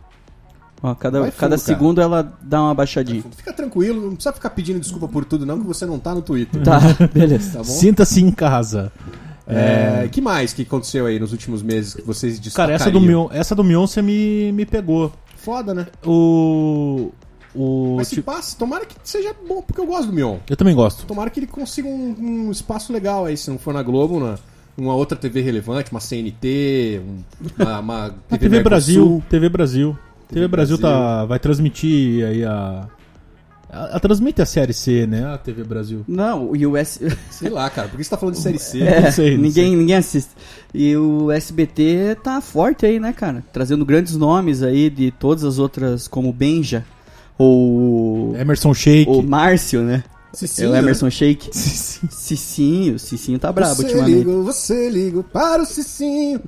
Ó, 0.82 0.94
cada, 0.94 1.20
fundo, 1.20 1.32
cada 1.32 1.56
cara. 1.56 1.58
segundo 1.58 2.00
ela 2.00 2.36
dá 2.42 2.60
uma 2.62 2.74
baixadinha. 2.74 3.22
Fica 3.34 3.52
tranquilo, 3.52 4.02
não 4.02 4.14
precisa 4.14 4.34
ficar 4.34 4.50
pedindo 4.50 4.80
desculpa 4.80 5.08
por 5.08 5.24
tudo, 5.24 5.46
não, 5.46 5.58
que 5.58 5.66
você 5.66 5.86
não 5.86 5.98
tá 5.98 6.14
no 6.14 6.20
Twitter. 6.20 6.62
Tá, 6.62 6.80
beleza. 7.12 7.52
Tá 7.56 7.58
bom? 7.58 7.64
Sinta-se 7.64 8.20
em 8.20 8.30
casa. 8.30 8.92
É, 9.46 10.08
que 10.10 10.20
mais 10.20 10.52
que 10.52 10.62
aconteceu 10.62 11.06
aí 11.06 11.18
nos 11.18 11.32
últimos 11.32 11.62
meses 11.62 11.94
que 11.94 12.02
vocês 12.02 12.34
Cara, 12.34 12.42
destacariam? 12.72 12.76
essa 12.76 12.90
do, 12.90 13.00
Mion, 13.00 13.28
essa 13.30 13.54
do 13.54 13.64
Mion 13.64 13.86
você 13.86 14.00
me, 14.02 14.52
me 14.52 14.64
pegou. 14.66 15.12
Foda, 15.36 15.74
né? 15.74 15.86
O. 16.04 17.12
O. 17.54 17.94
Mas 17.96 18.08
se 18.08 18.16
tipo, 18.16 18.30
passa, 18.32 18.56
tomara 18.58 18.84
que 18.84 18.96
seja 19.04 19.34
bom, 19.46 19.62
porque 19.62 19.80
eu 19.80 19.86
gosto 19.86 20.06
do 20.08 20.12
Mion. 20.12 20.38
eu 20.50 20.56
também 20.56 20.74
gosto. 20.74 21.06
Tomara 21.06 21.30
que 21.30 21.38
ele 21.40 21.46
consiga 21.46 21.86
um, 21.88 22.14
um 22.18 22.50
espaço 22.50 22.92
legal 22.92 23.24
aí, 23.26 23.36
se 23.36 23.48
não 23.50 23.58
for 23.58 23.72
na 23.72 23.82
Globo, 23.82 24.18
na 24.18 24.36
uma 24.76 24.94
outra 24.94 25.16
TV 25.16 25.40
relevante, 25.40 25.92
uma 25.92 26.00
CNT, 26.00 27.00
um- 27.06 27.22
uma, 27.62 27.78
uma 27.80 28.06
A 28.06 28.10
TV, 28.36 28.38
TV. 28.50 28.62
Brasil. 28.62 29.22
TV 29.30 29.48
Brasil. 29.48 29.98
TV 30.28 30.48
Brasil, 30.48 30.78
Brasil. 30.78 30.78
tá, 30.78 31.24
vai 31.26 31.38
transmitir 31.38 32.24
aí 32.26 32.44
a. 32.44 32.88
Ela 33.70 33.98
transmite 33.98 34.40
a 34.40 34.46
série 34.46 34.72
C, 34.72 35.04
né? 35.06 35.26
A 35.26 35.36
TV 35.38 35.64
Brasil. 35.64 36.04
Não, 36.06 36.54
e 36.54 36.64
o 36.64 36.76
S... 36.76 37.00
Sei 37.28 37.50
lá, 37.50 37.68
cara, 37.68 37.88
por 37.88 37.96
que 37.96 38.04
você 38.04 38.10
tá 38.10 38.16
falando 38.16 38.36
de 38.36 38.40
série 38.40 38.58
C? 38.58 38.80
É, 38.82 39.00
Não 39.00 39.10
sei, 39.12 39.34
não 39.36 39.42
ninguém, 39.42 39.76
ninguém 39.76 39.96
assiste. 39.96 40.30
E 40.72 40.96
o 40.96 41.30
SBT 41.32 42.16
tá 42.22 42.40
forte 42.40 42.86
aí, 42.86 43.00
né, 43.00 43.12
cara? 43.12 43.42
Trazendo 43.52 43.84
grandes 43.84 44.16
nomes 44.16 44.62
aí 44.62 44.88
de 44.88 45.10
todas 45.10 45.42
as 45.42 45.58
outras, 45.58 46.06
como 46.06 46.32
Benja, 46.32 46.84
ou 47.38 48.36
Emerson 48.36 48.72
Sheik. 48.74 49.10
o 49.10 49.22
Márcio, 49.22 49.82
né? 49.82 50.04
Cicinho, 50.32 50.68
É 50.68 50.70
o 50.72 50.76
Emerson 50.76 51.10
Shake. 51.10 51.48
Sim. 51.56 52.08
Cicinho, 52.10 52.98
Cicinho 52.98 53.38
tá 53.38 53.52
brabo 53.52 53.74
você 53.74 53.82
ultimamente. 53.84 54.14
liga, 54.18 54.32
você 54.42 54.90
liga 54.90 55.22
para 55.22 55.62
o 55.62 55.66
Cicinho. 55.66 56.40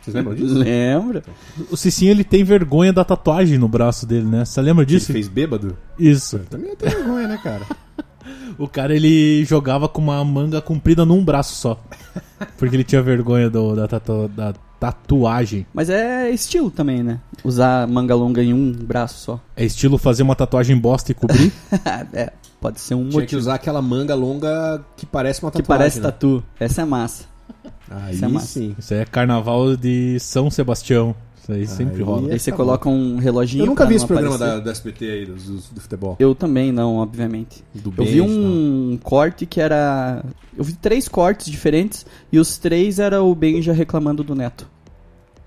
Vocês 0.00 0.14
lembram 0.14 0.34
disso? 0.34 0.54
Lembra? 0.54 1.22
O 1.70 1.76
Cicinho 1.76 2.10
ele 2.10 2.22
tem 2.24 2.44
vergonha 2.44 2.92
da 2.92 3.02
tatuagem 3.04 3.58
no 3.58 3.66
braço 3.66 4.06
dele, 4.06 4.26
né? 4.26 4.44
Você 4.44 4.60
lembra 4.60 4.84
Que 4.84 4.92
ele 4.92 4.98
disso? 5.00 5.12
fez 5.12 5.28
bêbado? 5.28 5.76
Isso. 5.98 6.38
Também 6.50 6.70
eu 6.70 6.76
tenho 6.76 6.92
vergonha, 6.96 7.28
né, 7.28 7.38
cara? 7.42 7.62
O 8.56 8.68
cara 8.68 8.94
ele 8.94 9.44
jogava 9.44 9.88
com 9.88 10.00
uma 10.00 10.24
manga 10.24 10.60
comprida 10.60 11.04
num 11.04 11.24
braço 11.24 11.56
só. 11.56 11.82
Porque 12.56 12.76
ele 12.76 12.84
tinha 12.84 13.02
vergonha 13.02 13.50
do- 13.50 13.74
da, 13.74 13.88
tatu- 13.88 14.28
da 14.28 14.54
tatuagem. 14.92 15.66
Mas 15.72 15.88
é 15.90 16.30
estilo 16.30 16.70
também, 16.70 17.02
né? 17.02 17.20
Usar 17.44 17.86
manga 17.86 18.14
longa 18.14 18.42
em 18.42 18.52
um 18.52 18.72
braço 18.72 19.18
só. 19.18 19.40
É 19.56 19.64
estilo 19.64 19.98
fazer 19.98 20.22
uma 20.22 20.34
tatuagem 20.36 20.76
bosta 20.76 21.12
e 21.12 21.14
cobrir? 21.14 21.52
é, 22.12 22.32
pode 22.60 22.80
ser 22.80 22.94
um 22.94 23.00
Tinha 23.02 23.10
que 23.10 23.16
motivo. 23.18 23.40
usar 23.40 23.54
aquela 23.54 23.82
manga 23.82 24.14
longa 24.14 24.84
que 24.96 25.06
parece 25.06 25.42
uma 25.42 25.50
Que 25.50 25.58
tatuagem. 25.58 25.78
parece 25.78 25.98
né? 25.98 26.02
tatu. 26.04 26.42
Essa 26.58 26.82
é 26.82 26.84
massa. 26.84 27.24
Aí 27.90 28.14
Isso 28.14 28.24
é 28.24 28.28
massa. 28.28 28.46
sim. 28.46 28.74
Isso 28.78 28.94
aí 28.94 29.00
é 29.00 29.04
carnaval 29.04 29.76
de 29.76 30.18
São 30.20 30.50
Sebastião. 30.50 31.14
Isso 31.42 31.52
aí 31.52 31.66
sempre 31.66 31.96
Aí 31.96 32.02
rola. 32.02 32.30
é- 32.30 32.32
Aí 32.32 32.38
você 32.38 32.50
tá 32.50 32.56
coloca 32.56 32.88
um 32.88 33.18
reloginho 33.18 33.64
Eu 33.64 33.66
nunca 33.66 33.84
vi 33.84 33.90
não 33.90 33.96
esse 33.98 34.06
programa 34.06 34.38
da, 34.38 34.58
do 34.60 34.70
SBT 34.70 35.04
aí, 35.04 35.26
do, 35.26 35.34
do, 35.34 35.56
do 35.74 35.80
futebol. 35.82 36.16
Eu 36.18 36.34
também 36.34 36.72
não, 36.72 36.96
obviamente. 36.96 37.62
Do 37.74 37.92
Eu 37.98 38.04
vi 38.06 38.20
um 38.22 38.98
corte 39.02 39.44
que 39.44 39.60
era. 39.60 40.24
Eu 40.56 40.64
vi 40.64 40.72
três 40.72 41.06
cortes 41.06 41.50
diferentes 41.50 42.06
e 42.32 42.38
os 42.38 42.56
três 42.56 42.98
era 42.98 43.22
o 43.22 43.34
Benja 43.34 43.74
reclamando 43.74 44.24
do 44.24 44.34
Neto. 44.34 44.66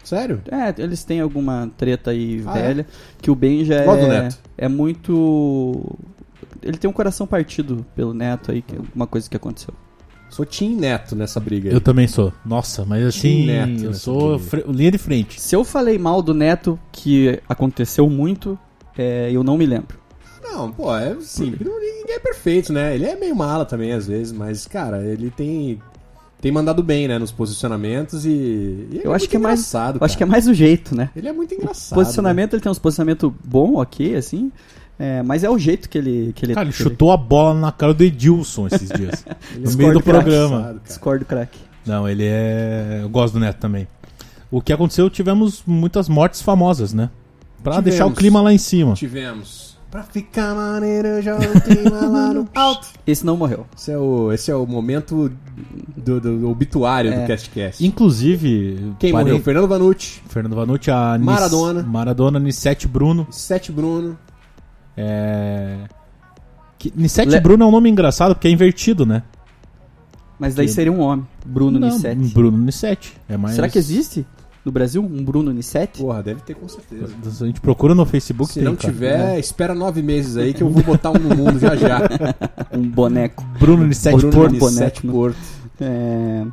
Sério? 0.08 0.42
É, 0.50 0.74
eles 0.82 1.04
têm 1.04 1.20
alguma 1.20 1.70
treta 1.78 2.12
aí 2.12 2.42
Ah, 2.46 2.54
velha 2.54 2.88
que 3.22 3.30
o 3.30 3.36
Gosto 3.36 4.06
do 4.06 4.12
é, 4.12 4.22
Neto. 4.24 4.38
é 4.58 4.68
muito. 4.68 5.98
Ele 6.62 6.78
tem 6.78 6.90
um 6.90 6.94
coração 6.94 7.28
partido 7.28 7.86
pelo 7.96 8.14
Neto 8.14 8.52
aí, 8.52 8.62
que 8.62 8.76
é 8.76 8.78
alguma 8.78 9.06
coisa 9.08 9.30
que 9.30 9.36
aconteceu. 9.36 9.74
Sou 10.30 10.46
Tim 10.46 10.76
Neto 10.76 11.16
nessa 11.16 11.40
briga 11.40 11.70
aí. 11.70 11.74
Eu 11.76 11.82
também 11.82 12.08
sou. 12.08 12.34
Nossa, 12.46 12.84
mas 12.86 13.06
assim, 13.06 13.46
Neto 13.46 13.84
eu 13.84 13.94
sou 13.94 14.38
fre- 14.40 14.64
linha 14.68 14.92
de 14.92 14.98
frente. 14.98 15.40
Se 15.42 15.56
eu 15.56 15.64
falei 15.64 15.98
mal 15.98 16.22
do 16.22 16.34
Neto, 16.34 16.78
que 16.92 17.40
aconteceu 17.48 18.10
muito, 18.10 18.58
é, 18.98 19.30
eu 19.32 19.44
não 19.44 19.58
me 19.58 19.66
lembro. 19.66 19.98
Não, 20.44 20.72
pô, 20.72 20.96
é 20.96 21.16
simples. 21.22 21.68
Não- 21.68 21.78
Ninguém 21.80 22.16
é 22.16 22.20
perfeito, 22.20 22.72
né? 22.72 22.96
Ele 22.96 23.06
é 23.06 23.16
meio 23.18 23.36
mala 23.36 23.66
também, 23.66 23.92
às 23.92 24.08
vezes, 24.08 24.32
mas, 24.32 24.66
cara, 24.66 25.04
ele 25.04 25.30
tem. 25.30 25.82
Tem 26.40 26.52
mandado 26.52 26.84
bem, 26.84 27.08
né, 27.08 27.18
nos 27.18 27.32
posicionamentos 27.32 28.26
e. 28.26 28.30
e 28.30 28.88
ele 28.92 29.02
Eu 29.04 29.12
acho 29.14 29.24
muito 29.24 29.30
que 29.32 29.36
é 29.36 29.40
mais- 29.40 29.60
engraçado. 29.60 29.98
Eu 30.00 30.06
acho 30.06 30.16
que 30.18 30.24
é 30.24 30.26
cara. 30.26 30.32
mais 30.32 30.48
o 30.48 30.54
jeito, 30.54 30.96
né? 30.96 31.10
Ele 31.16 31.28
é 31.28 31.34
muito 31.34 31.54
engraçado. 31.56 31.98
posicionamento, 31.98 32.54
ele 32.54 32.62
tem 32.62 32.72
uns 32.72 32.78
posicionamento 32.80 33.34
bom, 33.44 33.76
ok, 33.78 34.16
assim. 34.16 34.52
é, 35.00 35.24
mas 35.24 35.44
é 35.44 35.50
o 35.50 35.58
jeito 35.58 35.90
que 35.90 35.98
ele. 35.98 36.34
Que 36.36 36.46
ele 36.46 36.54
Cara, 36.54 36.68
ele 36.68 36.74
que 36.76 36.82
ele- 36.82 36.90
chutou 36.92 37.12
a 37.12 37.18
bola 37.18 37.54
na 37.60 37.72
cara 37.72 37.94
do 37.94 38.04
Edilson 38.04 38.68
esses 38.68 38.88
dias. 38.90 39.26
né? 39.26 39.36
Ele 39.56 39.66
no 39.66 39.72
é 39.72 39.76
meio 39.76 39.94
do 39.94 40.02
programa. 40.04 40.62
cara. 40.62 40.82
Discordo, 40.86 41.26
craque. 41.26 41.60
Não, 41.86 42.08
ele 42.08 42.24
é. 42.26 43.00
Eu 43.02 43.10
gosto 43.10 43.34
do 43.36 43.40
Neto 43.40 43.58
também. 43.60 43.88
O 44.52 44.62
que 44.62 44.72
aconteceu, 44.72 45.10
tivemos 45.10 45.64
muitas 45.66 46.08
mortes 46.08 46.42
famosas, 46.42 46.94
né? 46.94 47.10
Pra 47.64 47.74
Tivemos. 47.74 47.84
deixar 47.90 48.06
o 48.06 48.12
clima 48.14 48.42
lá 48.42 48.54
em 48.54 48.58
cima. 48.60 48.94
Tivemos. 48.94 49.67
Pra 49.98 50.04
ficar 50.04 50.54
maneiro, 50.54 51.08
eu 51.08 51.22
já 51.24 51.36
o 51.36 51.62
clima 51.62 52.06
lá 52.08 52.32
no 52.32 52.48
alto. 52.54 52.88
Esse 53.08 53.26
não 53.26 53.36
morreu. 53.36 53.66
Esse 53.76 53.92
é 53.92 53.98
o, 53.98 54.32
esse 54.32 54.52
é 54.52 54.56
o 54.56 54.64
momento 54.68 55.32
do, 55.98 56.20
do- 56.20 56.40
do 56.40 56.50
obituário 56.52 57.12
É. 57.12 57.22
do 57.22 57.28
CastCast. 57.28 57.84
Inclusive. 57.84 58.94
Quem 59.00 59.12
parei- 59.12 59.32
morreu? 59.34 59.44
Fernando 59.44 59.68
Vanucci, 59.68 60.22
Fernando 60.30 60.56
Vanucci, 60.56 60.92
a 60.92 61.18
Nis- 61.18 61.26
Maradona. 61.26 61.82
Maradona, 61.82 62.40
Nissete 62.40 62.88
Bruno. 62.88 63.26
Sete 63.32 63.72
Bruno. 63.72 64.16
É. 64.96 65.78
Que, 66.78 66.94
Nissete 66.96 67.32
Le- 67.32 67.40
Bruno 67.42 67.64
é 67.64 67.68
um 67.68 67.72
nome 67.72 67.90
engraçado 67.90 68.36
porque 68.36 68.48
é 68.48 68.52
invertido, 68.52 69.04
né? 69.04 69.24
Mas 70.38 70.54
daí 70.54 70.68
Que- 70.68 70.74
seria 70.74 70.92
um 70.92 71.00
homem. 71.00 71.26
Bruno 71.44 71.80
Não, 71.80 71.88
Nissete. 71.90 72.34
Bruno 72.36 72.56
Nissete. 72.60 73.18
É 73.28 73.36
mais... 73.36 73.56
Será 73.56 73.68
que 73.68 73.80
existe 73.80 74.24
no 74.68 74.72
Brasil 74.72 75.02
um 75.02 75.24
Bruno 75.24 75.52
Nissete? 75.54 76.02
Porra, 76.02 76.22
deve 76.22 76.42
ter 76.42 76.54
com 76.54 76.68
certeza. 76.68 77.08
A 77.42 77.46
gente 77.48 77.62
procura 77.62 77.96
no 77.96 78.06
Facebook. 78.06 78.52
Se 78.52 78.60
tem, 78.60 78.64
não 78.68 78.76
cara. 78.76 78.94
tiver, 78.94 79.40
espera 79.40 79.74
nove 79.74 80.02
meses 80.02 80.36
aí 80.38 80.54
que 80.54 80.62
eu 80.62 80.70
vou 80.70 80.84
botar 80.84 81.12
um 81.12 81.14
no 81.20 81.36
mundo 81.36 81.58
já 81.58 81.76
já. 81.76 82.02
Um 82.78 82.82
boneco. 82.88 83.44
Bruno 83.60 83.86
Nissete 83.88 84.18
Bruno 84.18 84.34
Porto. 84.34 84.52
Nissete 84.54 85.08
boneco? 85.08 85.12
Porto. 85.12 85.38
É, 85.80 86.46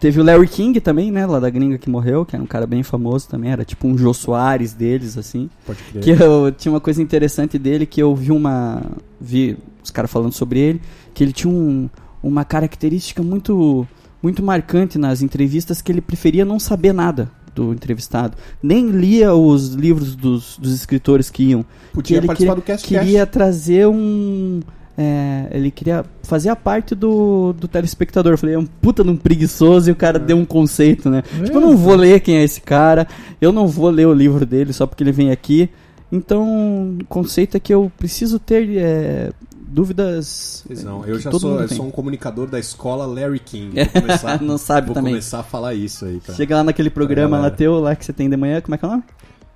Teve 0.00 0.20
o 0.20 0.24
Larry 0.24 0.46
King 0.48 0.78
também, 0.80 1.10
né? 1.10 1.24
Lá 1.26 1.38
da 1.40 1.48
gringa 1.50 1.78
que 1.78 1.88
morreu, 1.90 2.24
que 2.24 2.34
era 2.36 2.42
um 2.42 2.46
cara 2.46 2.66
bem 2.66 2.82
famoso 2.82 3.28
também. 3.28 3.50
Era 3.50 3.64
tipo 3.64 3.86
um 3.86 3.96
Jô 3.96 4.12
Soares 4.14 4.72
deles, 4.74 5.16
assim. 5.18 5.48
Pode 5.66 5.78
crer. 5.90 6.02
Que 6.02 6.10
eu 6.22 6.52
tinha 6.52 6.72
uma 6.72 6.80
coisa 6.80 7.00
interessante 7.02 7.58
dele 7.58 7.86
que 7.86 8.02
eu 8.02 8.14
vi 8.14 8.30
uma. 8.32 8.82
Vi 9.20 9.56
os 9.82 9.90
caras 9.90 10.10
falando 10.10 10.32
sobre 10.32 10.58
ele, 10.58 10.80
que 11.14 11.22
ele 11.24 11.32
tinha 11.32 11.52
um- 11.52 11.88
uma 12.22 12.44
característica 12.44 13.22
muito, 13.22 13.86
muito 14.22 14.42
marcante 14.42 14.98
nas 14.98 15.22
entrevistas 15.22 15.80
que 15.82 15.90
ele 15.92 16.00
preferia 16.00 16.44
não 16.44 16.58
saber 16.58 16.92
nada 16.92 17.30
do 17.54 17.72
entrevistado. 17.72 18.36
Nem 18.62 18.90
lia 18.90 19.34
os 19.34 19.68
livros 19.74 20.14
dos, 20.14 20.58
dos 20.58 20.74
escritores 20.74 21.30
que 21.30 21.42
iam. 21.50 21.64
Podia 21.92 22.18
ele 22.18 22.26
participar 22.26 22.52
queria- 22.52 22.62
do 22.62 22.66
Cast 22.66 22.86
Queria 22.86 23.26
trazer 23.26 23.86
um. 23.88 24.60
é, 24.98 25.46
ele 25.50 25.70
queria 25.70 26.04
fazer 26.22 26.48
a 26.50 26.56
parte 26.56 26.94
do, 26.94 27.54
do 27.54 27.66
telespectador. 27.66 28.32
Eu 28.32 28.38
falei, 28.38 28.54
é 28.56 28.58
um 28.58 28.66
puta 28.66 29.02
de 29.02 29.08
um 29.10 29.16
preguiçoso 29.16 29.88
e 29.88 29.92
o 29.92 29.96
cara 29.96 30.18
deu 30.18 30.36
um 30.36 30.44
conceito, 30.44 31.08
né? 31.08 31.22
Tipo, 31.22 31.56
eu 31.58 31.60
não 31.60 31.76
vou 31.76 31.94
ler 31.94 32.20
quem 32.20 32.36
é 32.36 32.44
esse 32.44 32.60
cara, 32.60 33.06
eu 33.40 33.52
não 33.52 33.66
vou 33.66 33.88
ler 33.90 34.06
o 34.06 34.12
livro 34.12 34.44
dele 34.44 34.72
só 34.74 34.86
porque 34.86 35.02
ele 35.02 35.12
vem 35.12 35.30
aqui. 35.30 35.70
Então, 36.12 36.96
o 37.00 37.04
conceito 37.06 37.56
é 37.56 37.60
que 37.60 37.72
eu 37.72 37.90
preciso 37.98 38.38
ter 38.38 39.32
é, 39.66 39.70
dúvidas. 39.72 40.64
Não, 40.84 41.02
que 41.02 41.10
eu 41.10 41.18
já 41.18 41.30
sou, 41.32 41.60
eu 41.60 41.68
sou 41.68 41.86
um 41.86 41.90
comunicador 41.90 42.46
da 42.48 42.58
escola 42.58 43.06
Larry 43.06 43.38
King. 43.40 43.74
Vou 43.92 44.02
começar, 44.02 44.40
Não 44.42 44.58
sabe 44.58 44.86
vou 44.88 44.94
também. 44.94 45.12
começar 45.12 45.40
a 45.40 45.42
falar 45.42 45.74
isso 45.74 46.04
aí, 46.04 46.20
cara. 46.20 46.36
Chega 46.36 46.56
lá 46.56 46.64
naquele 46.64 46.90
programa 46.90 47.36
lá 47.36 47.42
galera. 47.42 47.56
teu, 47.56 47.80
lá 47.80 47.94
que 47.96 48.04
você 48.04 48.12
tem 48.12 48.28
de 48.28 48.36
manhã, 48.36 48.60
como 48.60 48.74
é 48.74 48.78
que 48.78 48.84
é 48.84 48.88
o 48.88 48.90
nome? 48.90 49.04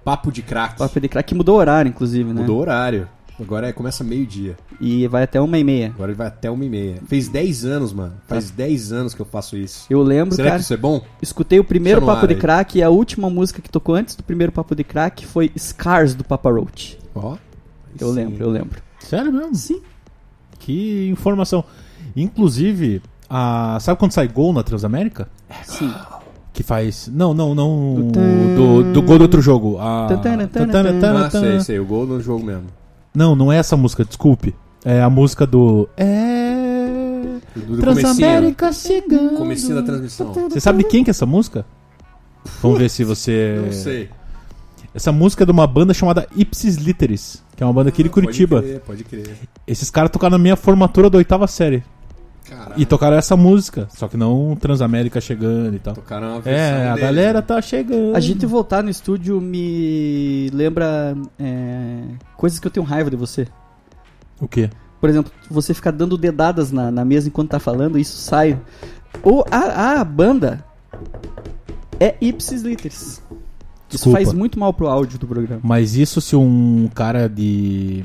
Papo 0.04 0.32
de 0.32 0.42
crack. 0.42 0.78
Papo 0.78 1.00
de 1.00 1.08
crack, 1.08 1.28
que 1.28 1.34
mudou 1.34 1.56
o 1.56 1.58
horário, 1.58 1.88
inclusive, 1.88 2.32
né? 2.32 2.40
Mudou 2.40 2.58
o 2.58 2.60
horário. 2.60 3.08
Agora 3.38 3.68
é, 3.68 3.72
começa 3.72 4.04
meio-dia. 4.04 4.56
E 4.78 5.06
vai 5.08 5.22
até 5.22 5.40
uma 5.40 5.56
e 5.58 5.64
meia. 5.64 5.88
Agora 5.94 6.10
ele 6.10 6.18
vai 6.18 6.26
até 6.26 6.50
uma 6.50 6.62
e 6.62 6.68
meia. 6.68 6.98
Fez 7.06 7.26
10 7.26 7.64
anos, 7.64 7.92
mano. 7.92 8.12
Faz 8.26 8.50
10 8.50 8.92
anos 8.92 9.14
que 9.14 9.20
eu 9.20 9.24
faço 9.26 9.56
isso. 9.56 9.86
Eu 9.88 10.02
lembro, 10.02 10.34
Será 10.34 10.48
cara. 10.50 10.58
que 10.58 10.64
isso 10.64 10.74
é 10.74 10.76
bom? 10.76 11.02
Escutei 11.22 11.58
o 11.58 11.64
primeiro 11.64 12.04
Papo 12.04 12.26
de 12.26 12.34
aí. 12.34 12.40
Crack 12.40 12.78
e 12.78 12.82
a 12.82 12.90
última 12.90 13.30
música 13.30 13.62
que 13.62 13.70
tocou 13.70 13.94
antes 13.94 14.14
do 14.14 14.22
primeiro 14.22 14.52
Papo 14.52 14.74
de 14.74 14.84
Crack 14.84 15.24
foi 15.24 15.50
Scars 15.58 16.14
do 16.14 16.22
Papa 16.22 16.50
Roach. 16.50 16.98
Ó. 17.14 17.36
Eu 17.98 18.08
Sim. 18.08 18.14
lembro, 18.14 18.44
eu 18.44 18.50
lembro. 18.50 18.82
Sério 18.98 19.32
mesmo? 19.32 19.54
Sim. 19.54 19.80
Que 20.60 21.08
informação. 21.08 21.64
Inclusive, 22.14 23.02
a... 23.28 23.78
sabe 23.80 23.98
quando 23.98 24.12
sai 24.12 24.28
gol 24.28 24.52
na 24.52 24.62
Transamérica? 24.62 25.28
Sim. 25.64 25.92
Que 26.52 26.62
faz. 26.62 27.10
Não, 27.12 27.34
não, 27.34 27.54
não. 27.54 27.94
Do 27.94 28.12
Do, 28.12 28.82
do, 28.82 28.92
do 28.92 29.02
gol 29.02 29.18
do 29.18 29.22
outro 29.22 29.40
jogo. 29.42 29.78
A... 29.78 30.06
Tan, 30.06 30.18
tan, 30.18 30.38
tan, 30.46 30.68
tan, 30.68 30.82
tan, 30.82 31.00
tan. 31.00 31.26
Ah, 31.26 31.30
sei, 31.30 31.60
sei. 31.60 31.78
O 31.78 31.84
gol 31.84 32.06
no 32.06 32.20
jogo 32.20 32.44
mesmo. 32.44 32.66
Não, 33.14 33.34
não 33.34 33.50
é 33.50 33.56
essa 33.56 33.76
música, 33.76 34.04
desculpe. 34.04 34.54
É 34.84 35.00
a 35.02 35.10
música 35.10 35.46
do. 35.46 35.88
É. 35.96 36.54
Do, 37.54 37.76
do 37.76 37.82
comecinho. 37.82 37.94
Transamérica 37.94 38.72
chegando. 38.72 39.36
Comecinho 39.36 39.74
da 39.76 39.82
transmissão. 39.82 40.32
Você 40.32 40.60
sabe 40.60 40.84
de 40.84 40.84
quem 40.88 41.02
que 41.02 41.10
é 41.10 41.12
essa 41.12 41.26
música? 41.26 41.64
Vamos 42.62 42.78
ver 42.78 42.88
se 42.88 43.04
você. 43.04 43.60
Não 43.64 43.72
sei. 43.72 44.10
Essa 44.94 45.12
música 45.12 45.44
é 45.44 45.46
de 45.46 45.52
uma 45.52 45.66
banda 45.66 45.94
chamada 45.94 46.26
Ipsis 46.34 46.76
Literis, 46.76 47.44
que 47.56 47.62
é 47.62 47.66
uma 47.66 47.72
banda 47.72 47.90
aqui 47.90 48.02
de 48.02 48.08
Curitiba. 48.08 48.56
Pode 48.56 48.68
crer, 48.68 48.80
pode 48.80 49.04
crer. 49.04 49.36
Esses 49.66 49.88
caras 49.90 50.10
tocaram 50.10 50.32
na 50.32 50.42
minha 50.42 50.56
formatura 50.56 51.08
da 51.08 51.18
oitava 51.18 51.46
série. 51.46 51.84
Caralho. 52.48 52.74
E 52.76 52.84
tocaram 52.84 53.16
essa 53.16 53.36
música, 53.36 53.86
só 53.90 54.08
que 54.08 54.16
não 54.16 54.56
Transamérica 54.56 55.20
chegando 55.20 55.76
e 55.76 55.78
tal. 55.78 55.94
Tocaram 55.94 56.32
uma 56.32 56.40
versão 56.40 56.76
É, 56.76 56.88
a 56.88 56.96
galera 56.96 57.38
né? 57.38 57.42
tá 57.42 57.62
chegando. 57.62 58.16
A 58.16 58.20
gente 58.20 58.44
voltar 58.44 58.82
no 58.82 58.90
estúdio 58.90 59.40
me 59.40 60.50
lembra 60.52 61.16
é, 61.38 62.02
coisas 62.36 62.58
que 62.58 62.66
eu 62.66 62.70
tenho 62.70 62.84
raiva 62.84 63.08
de 63.08 63.16
você. 63.16 63.46
O 64.40 64.48
quê? 64.48 64.68
Por 65.00 65.08
exemplo, 65.08 65.30
você 65.48 65.72
ficar 65.72 65.92
dando 65.92 66.18
dedadas 66.18 66.72
na, 66.72 66.90
na 66.90 67.04
mesa 67.04 67.28
enquanto 67.28 67.50
tá 67.50 67.60
falando, 67.60 67.96
isso 67.96 68.16
sai. 68.16 68.58
Ou 69.22 69.46
a, 69.48 70.00
a 70.00 70.04
banda 70.04 70.64
é 72.00 72.16
Ipsis 72.20 72.62
Literis. 72.62 73.22
Isso 73.90 73.96
Desculpa. 74.04 74.18
faz 74.18 74.32
muito 74.32 74.58
mal 74.58 74.72
pro 74.72 74.86
áudio 74.86 75.18
do 75.18 75.26
programa. 75.26 75.60
Mas 75.64 75.94
isso 75.96 76.20
se 76.20 76.36
um 76.36 76.88
cara 76.94 77.28
de. 77.28 78.04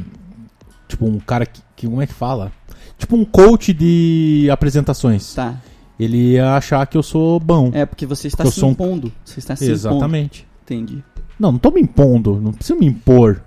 Tipo, 0.87 1.05
um 1.05 1.19
cara 1.19 1.45
que. 1.45 1.61
que 1.75 1.87
como 1.87 2.01
é 2.01 2.07
que 2.07 2.13
fala? 2.13 2.51
Tipo 2.97 3.15
um 3.15 3.23
coach 3.23 3.71
de 3.73 4.47
apresentações. 4.51 5.33
Tá. 5.35 5.55
Ele 5.99 6.31
ia 6.33 6.55
achar 6.55 6.85
que 6.87 6.97
eu 6.97 7.03
sou 7.03 7.39
bom. 7.39 7.69
É 7.73 7.85
porque 7.85 8.05
você 8.05 8.27
está 8.27 8.43
Eu 8.43 8.51
se 8.51 8.59
sou 8.59 8.69
um- 8.69 8.71
impondo. 8.71 9.11
Você 9.23 9.39
está 9.39 9.55
se 9.55 9.63
impondo. 9.65 9.75
Exatamente. 9.77 10.47
Entendi. 10.63 11.03
Não, 11.39 11.51
não 11.53 11.59
tô 11.59 11.71
me 11.71 11.81
impondo. 11.81 12.39
Não 12.41 12.51
preciso 12.51 12.79
me 12.79 12.85
impor. 12.87 13.41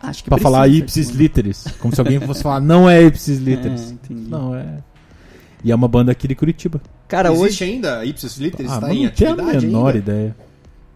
Acho 0.00 0.22
que 0.22 0.28
Pra 0.28 0.36
precisa, 0.36 0.52
falar 0.54 0.68
ipsis 0.68 1.08
literis. 1.10 1.64
Como 1.80 1.92
se 1.94 2.00
alguém 2.00 2.20
fosse 2.20 2.40
falar, 2.44 2.60
não 2.60 2.88
é 2.88 3.02
ipsis 3.02 3.38
literis. 3.38 3.90
É, 3.90 3.92
entendi. 3.94 4.28
Não, 4.30 4.54
é. 4.54 4.78
E 5.64 5.72
é 5.72 5.74
uma 5.74 5.88
banda 5.88 6.12
aqui 6.12 6.28
de 6.28 6.34
Curitiba. 6.36 6.80
Cara, 7.08 7.32
Existe 7.32 7.64
hoje 7.64 7.72
ainda? 7.72 8.04
Ipsis 8.04 8.36
Literis 8.36 8.70
ah, 8.70 8.92
em 8.94 9.04
não 9.06 9.10
tenho 9.10 9.32
a 9.32 9.36
menor 9.60 9.86
ainda? 9.86 9.98
ideia. 9.98 10.36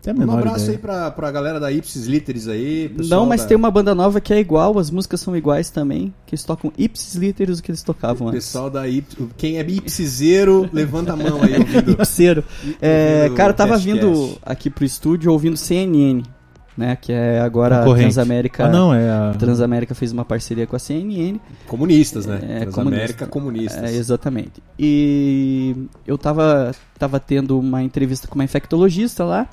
Tem 0.03 0.13
a 0.13 0.17
Manda 0.17 0.33
um 0.33 0.37
abraço 0.39 0.65
ideia. 0.65 0.73
aí 0.73 0.79
pra, 0.79 1.11
pra 1.13 1.31
galera 1.31 1.61
da 1.61 1.71
Ipsis 1.71 2.07
Literis 2.07 2.49
aí. 2.49 2.93
Não, 3.09 3.25
mas 3.25 3.43
da- 3.43 3.47
tem 3.49 3.57
uma 3.57 3.71
banda 3.71 3.95
nova 3.95 4.21
que 4.21 4.35
é 4.35 4.41
igual, 4.41 4.77
as 4.79 4.91
músicas 4.91 5.21
são 5.21 5.37
iguais 5.37 5.71
também, 5.71 6.13
que 6.27 6.35
eles 6.35 6.45
tocam 6.45 6.73
ipsis 6.77 7.15
literis 7.15 7.61
o 7.61 7.63
que 7.63 7.71
eles 7.71 7.83
tocavam 7.85 8.27
antes. 8.29 8.47
Pessoal 8.47 8.69
da 8.69 8.89
Ipsis. 8.89 9.17
Quem 9.37 9.59
é 9.59 9.63
Ipsizeiro, 9.63 10.69
levanta 10.73 11.13
a 11.13 11.17
mão 11.17 11.41
aí 11.43 11.57
ouvindo. 11.57 11.93
Ipseiro. 12.03 12.43
É, 12.81 13.21
ouvindo 13.23 13.37
cara, 13.37 13.53
tava 13.53 13.79
vindo 13.79 14.11
Cast. 14.11 14.39
aqui 14.45 14.71
pro 14.71 14.85
estúdio 14.85 15.31
ouvindo 15.31 15.57
CNN, 15.57 16.23
né? 16.77 16.97
Que 17.01 17.13
é 17.13 17.41
agora 17.41 17.83
a. 17.83 17.95
Transamérica. 17.95 18.65
Ah, 18.67 18.69
não, 18.71 18.93
é 18.93 19.09
a... 19.09 19.35
Transamérica 19.39 19.95
fez 19.95 20.11
uma 20.11 20.25
parceria 20.25 20.67
com 20.67 20.75
a 20.75 20.79
CNN. 20.81 21.39
Comunistas, 21.69 22.27
né? 22.27 22.41
É, 22.43 22.59
Transamérica 22.63 23.27
comunista. 23.27 23.27
comunistas. 23.27 23.83
É, 23.85 23.95
exatamente. 23.97 24.61
E 24.79 25.77
eu 26.07 26.19
tava, 26.19 26.73
tava 26.99 27.21
tendo 27.21 27.57
uma 27.59 27.83
entrevista 27.85 28.27
com 28.27 28.35
uma 28.35 28.45
infectologista 28.45 29.25
lá. 29.25 29.49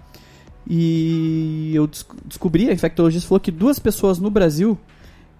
E 0.69 1.71
eu 1.73 1.87
des- 1.87 2.05
descobri, 2.25 2.69
a 2.69 2.73
infectologista 2.73 3.27
falou 3.27 3.39
que 3.39 3.51
duas 3.51 3.79
pessoas 3.79 4.19
no 4.19 4.29
Brasil 4.29 4.77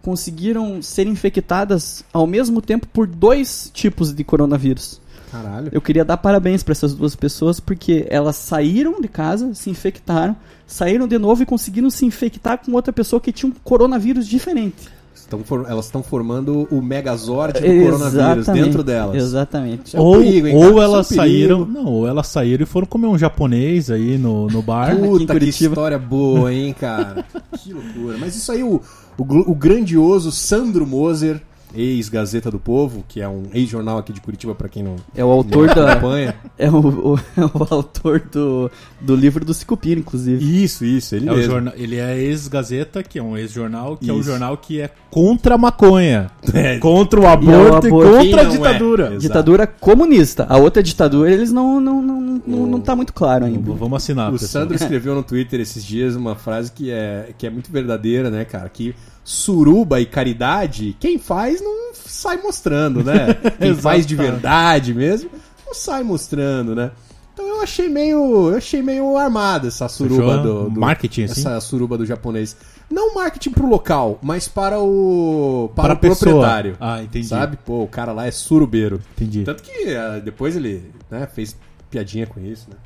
conseguiram 0.01 0.81
ser 0.81 1.05
infectadas 1.07 2.03
ao 2.12 2.25
mesmo 2.25 2.62
tempo 2.62 2.88
por 2.88 3.05
dois 3.05 3.69
tipos 3.74 4.13
de 4.13 4.24
coronavírus. 4.24 5.00
Caralho. 5.31 5.69
Eu 5.71 5.81
queria 5.81 6.03
dar 6.03 6.17
parabéns 6.17 6.63
para 6.63 6.71
essas 6.71 6.95
duas 6.95 7.15
pessoas 7.15 7.59
porque 7.59 8.07
elas 8.09 8.36
saíram 8.36 9.00
de 9.00 9.07
casa, 9.07 9.53
se 9.53 9.69
infectaram, 9.69 10.36
saíram 10.65 11.07
de 11.07 11.19
novo 11.19 11.43
e 11.43 11.45
conseguiram 11.45 11.91
se 11.91 12.05
infectar 12.05 12.57
com 12.65 12.71
outra 12.71 12.91
pessoa 12.91 13.21
que 13.21 13.31
tinha 13.31 13.51
um 13.51 13.55
coronavírus 13.63 14.25
diferente. 14.27 14.89
Estão 15.21 15.43
for- 15.43 15.65
Elas 15.69 15.85
estão 15.85 16.01
formando 16.01 16.67
o 16.71 16.81
Megazord 16.81 17.53
do 17.59 17.65
coronavírus 17.83 18.47
dentro 18.47 18.83
delas. 18.83 19.15
Exatamente. 19.15 19.95
É 19.95 19.99
um 19.99 20.03
ou 20.03 20.17
perigo, 20.19 20.47
hein, 20.47 20.55
ou? 20.55 20.63
Isso 20.69 20.81
elas 20.81 21.11
é 21.11 21.13
um 21.13 21.17
saíram. 21.17 21.65
Não, 21.65 21.85
ou 21.85 22.07
elas 22.07 22.27
saíram 22.27 22.63
e 22.63 22.65
foram 22.65 22.88
comer 22.88 23.07
um 23.07 23.17
japonês 23.17 23.89
aí 23.91 24.17
no, 24.17 24.47
no 24.47 24.61
bar. 24.61 24.93
em 24.93 24.99
Puta, 24.99 25.39
que 25.39 25.45
história 25.49 25.99
boa, 25.99 26.53
hein, 26.53 26.73
cara? 26.79 27.25
que 27.57 27.73
loucura. 27.73 28.17
Mas 28.19 28.35
isso 28.35 28.51
aí, 28.51 28.63
o, 28.63 28.81
o, 29.17 29.51
o 29.51 29.55
grandioso 29.55 30.31
Sandro 30.31 30.85
Moser, 30.88 31.41
ex-Gazeta 31.73 32.49
do 32.51 32.59
Povo, 32.59 33.03
que 33.07 33.21
é 33.21 33.27
um 33.27 33.43
ex-jornal 33.53 33.97
aqui 33.97 34.11
de 34.13 34.21
Curitiba, 34.21 34.55
pra 34.55 34.67
quem 34.69 34.83
não, 34.83 34.95
É 35.15 35.23
o 35.23 35.29
autor 35.29 35.73
da. 35.73 35.93
acompanha. 35.93 36.35
É 36.57 36.69
o, 36.69 37.13
o- 37.13 37.19
é 37.38 37.41
o 37.45 37.67
autor 37.73 38.19
do, 38.31 38.69
do 38.99 39.15
livro 39.15 39.45
do 39.45 39.53
Sicupira, 39.53 39.97
inclusive. 39.99 40.43
Isso, 40.63 40.83
isso, 40.83 41.15
ele 41.15 41.29
É 41.29 41.31
o 41.31 41.35
mesmo. 41.35 41.51
jornal, 41.51 41.73
ele 41.77 41.95
é 41.97 42.17
ex-Gazeta, 42.17 43.01
que 43.01 43.17
é 43.17 43.23
um 43.23 43.38
ex-jornal, 43.38 43.95
que 43.95 44.09
é 44.09 44.13
um 44.13 44.19
Isso. 44.19 44.29
jornal 44.29 44.57
que 44.57 44.81
é 44.81 44.89
contra 45.09 45.55
a 45.55 45.57
maconha. 45.57 46.29
É. 46.53 46.77
Contra 46.79 47.19
o 47.19 47.27
aborto 47.27 47.85
e, 47.85 47.89
aborto. 47.89 48.19
Quem 48.19 48.31
contra 48.31 48.41
a 48.41 48.43
é? 48.43 48.49
ditadura. 48.49 49.03
Exato. 49.05 49.19
Ditadura 49.21 49.67
comunista. 49.67 50.45
A 50.49 50.57
outra 50.57 50.83
ditadura, 50.83 51.31
eles 51.31 51.51
não. 51.51 51.79
Não, 51.79 52.01
não, 52.01 52.19
não, 52.21 52.41
não, 52.45 52.67
não 52.67 52.79
tá 52.81 52.95
muito 52.95 53.13
claro 53.13 53.45
ainda. 53.45 53.71
Vamos 53.73 53.95
assinar, 54.03 54.29
O 54.29 54.33
pessoal. 54.33 54.63
Sandro 54.63 54.75
escreveu 54.81 55.15
no 55.15 55.23
Twitter 55.23 55.59
esses 55.61 55.85
dias 55.85 56.15
uma 56.15 56.35
frase 56.35 56.71
que 56.71 56.91
é, 56.91 57.29
que 57.38 57.45
é 57.47 57.49
muito 57.49 57.71
verdadeira, 57.71 58.29
né, 58.29 58.43
cara? 58.43 58.67
Que 58.67 58.93
suruba 59.29 60.01
e 60.01 60.07
caridade, 60.07 60.98
quem 61.00 61.19
faz 61.19 61.62
não 61.62 61.93
sai 61.93 62.41
mostrando, 62.41 63.03
né? 63.03 63.36
Quem 63.62 63.75
faz 63.75 64.03
de 64.03 64.15
verdade 64.15 64.91
mesmo, 64.91 65.29
não 65.67 65.74
sai 65.75 66.01
mostrando, 66.01 66.74
né? 66.74 66.89
Então 67.31 67.45
eu 67.45 67.62
achei 67.62 67.88
meio, 67.88 68.50
eu 68.50 68.57
achei 68.57 68.81
meio 68.81 69.15
armada 69.15 69.67
essa 69.67 69.88
suruba 69.88 70.39
do, 70.39 70.69
do 70.71 70.79
marketing, 70.79 71.25
assim? 71.25 71.41
essa 71.41 71.62
suruba 71.62 71.95
do 71.95 72.07
japonês. 72.07 72.57
Não 72.89 73.13
marketing 73.13 73.51
pro 73.51 73.67
local, 73.67 74.17
mas 74.19 74.48
para 74.48 74.79
o 74.79 75.69
para, 75.75 75.95
Para 75.95 76.12
o 76.12 76.15
proprietário. 76.15 76.75
Ah, 76.79 77.03
entendi. 77.03 77.27
Sabe? 77.27 77.55
Pô, 77.63 77.83
o 77.83 77.88
cara 77.88 78.12
lá 78.12 78.25
é 78.25 78.31
surubeiro. 78.31 79.00
Entendi. 79.15 79.43
Tanto 79.43 79.62
que 79.62 79.95
ah, 79.95 80.19
depois 80.19 80.55
ele 80.55 80.91
né, 81.09 81.27
fez 81.31 81.55
piadinha 81.91 82.25
com 82.25 82.39
isso, 82.39 82.67
né? 82.67 82.77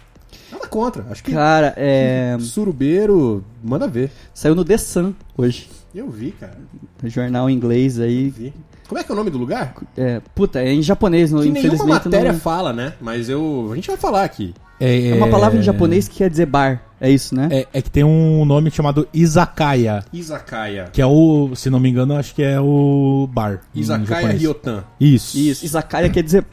Nada 0.52 0.68
contra. 0.68 1.06
Acho 1.10 1.24
que 1.24 1.32
Cara, 1.32 1.74
é. 1.78 2.36
surubeiro, 2.42 3.46
manda 3.64 3.88
ver. 3.88 4.12
Saiu 4.34 4.56
no 4.56 4.66
The 4.66 4.78
Sun 4.78 5.14
hoje. 5.38 5.70
Eu 5.94 6.10
vi, 6.10 6.32
cara. 6.32 6.58
Jornal 7.04 7.50
inglês 7.50 8.00
aí. 8.00 8.30
Vi. 8.30 8.54
Como 8.88 9.00
é 9.00 9.04
que 9.04 9.12
é 9.12 9.14
o 9.14 9.16
nome 9.16 9.30
do 9.30 9.38
lugar? 9.38 9.76
É, 9.96 10.22
puta, 10.36 10.60
é 10.62 10.74
em 10.74 10.82
japonês, 10.82 11.32
não, 11.32 11.40
Que 11.40 11.50
nenhuma 11.50 11.60
infelizmente. 11.68 12.06
matéria 12.06 12.34
não... 12.34 12.40
fala, 12.40 12.74
né? 12.74 12.94
Mas 13.00 13.30
eu. 13.30 13.70
A 13.72 13.76
gente 13.76 13.88
vai 13.88 13.98
falar 13.98 14.24
aqui. 14.24 14.54
É 14.80 15.14
uma 15.16 15.30
palavra 15.30 15.58
em 15.58 15.62
japonês 15.62 16.08
que 16.08 16.18
quer 16.18 16.30
dizer 16.30 16.46
bar. 16.46 16.84
É 17.00 17.10
isso, 17.10 17.34
né? 17.34 17.48
É, 17.52 17.68
é 17.74 17.82
que 17.82 17.90
tem 17.90 18.04
um 18.04 18.44
nome 18.44 18.70
chamado 18.70 19.08
Izakaya, 19.14 20.04
Izakaya. 20.12 20.90
que 20.92 21.02
é 21.02 21.06
o, 21.06 21.52
se 21.56 21.70
não 21.70 21.80
me 21.80 21.90
engano, 21.90 22.16
acho 22.16 22.36
que 22.36 22.44
é 22.44 22.60
o 22.60 23.30
bar. 23.32 23.62
Izakaya. 23.74 24.30
Ryotan. 24.30 24.84
Isso. 25.00 25.38
Isso. 25.38 25.64
Izakaya 25.66 26.10
quer 26.10 26.24
dizer 26.24 26.46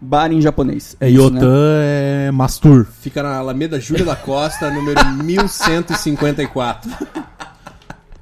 bar 0.00 0.32
em 0.32 0.40
japonês. 0.40 0.96
É 1.00 1.08
isso, 1.08 1.22
Yotan 1.22 1.78
né? 1.80 2.28
é 2.28 2.30
Mastur. 2.30 2.86
Fica 3.00 3.22
na 3.22 3.36
Alameda 3.36 3.80
Júlia 3.80 4.04
da 4.04 4.16
Costa, 4.16 4.70
número 4.70 5.04
1154. 5.22 6.90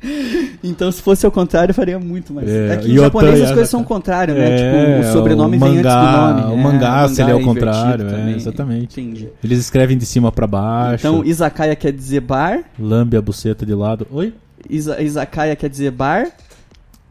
Então, 0.63 0.91
se 0.91 1.03
fosse 1.03 1.25
ao 1.27 1.33
contrário, 1.33 1.75
faria 1.75 1.99
muito 1.99 2.33
mais. 2.33 2.49
É, 2.49 2.75
É, 2.75 2.77
que 2.79 2.91
em 2.93 2.97
japonês 2.99 3.41
as 3.43 3.51
coisas 3.51 3.69
são 3.69 3.81
o 3.83 3.85
contrário, 3.85 4.35
né? 4.35 4.45
É, 4.51 4.57
tipo, 5.01 5.09
o 5.09 5.13
sobrenome 5.13 5.57
o 5.57 5.61
vem 5.61 5.75
mangá- 5.77 6.01
antes 6.01 6.37
do 6.39 6.43
nome. 6.43 6.55
o 6.55 6.59
É, 6.59 6.63
mangá, 6.63 7.09
se 7.09 7.23
ele 7.23 7.31
é 7.31 7.35
o 7.35 7.41
invertido 7.41 7.55
contrário, 7.67 8.07
é, 8.09 8.33
exatamente. 8.33 9.01
Entendi. 9.01 9.29
Eles 9.43 9.59
escrevem 9.59 9.97
de 9.99 10.07
cima 10.07 10.33
pra 10.33 10.47
baixo. 10.47 11.07
Então, 11.07 11.25
Izakaya 11.25 11.77
quer 11.77 11.93
dizer 11.93 12.21
bar, 12.21 12.61
Lambe 12.79 13.17
a 13.17 13.23
buceta 13.23 13.65
de 13.67 13.75
lado. 13.75 14.07
Oi? 14.11 14.33
Iza, 14.69 15.01
Izakaya 15.03 15.55
quer 15.55 15.69
dizer 15.69 15.91
bar. 15.91 16.29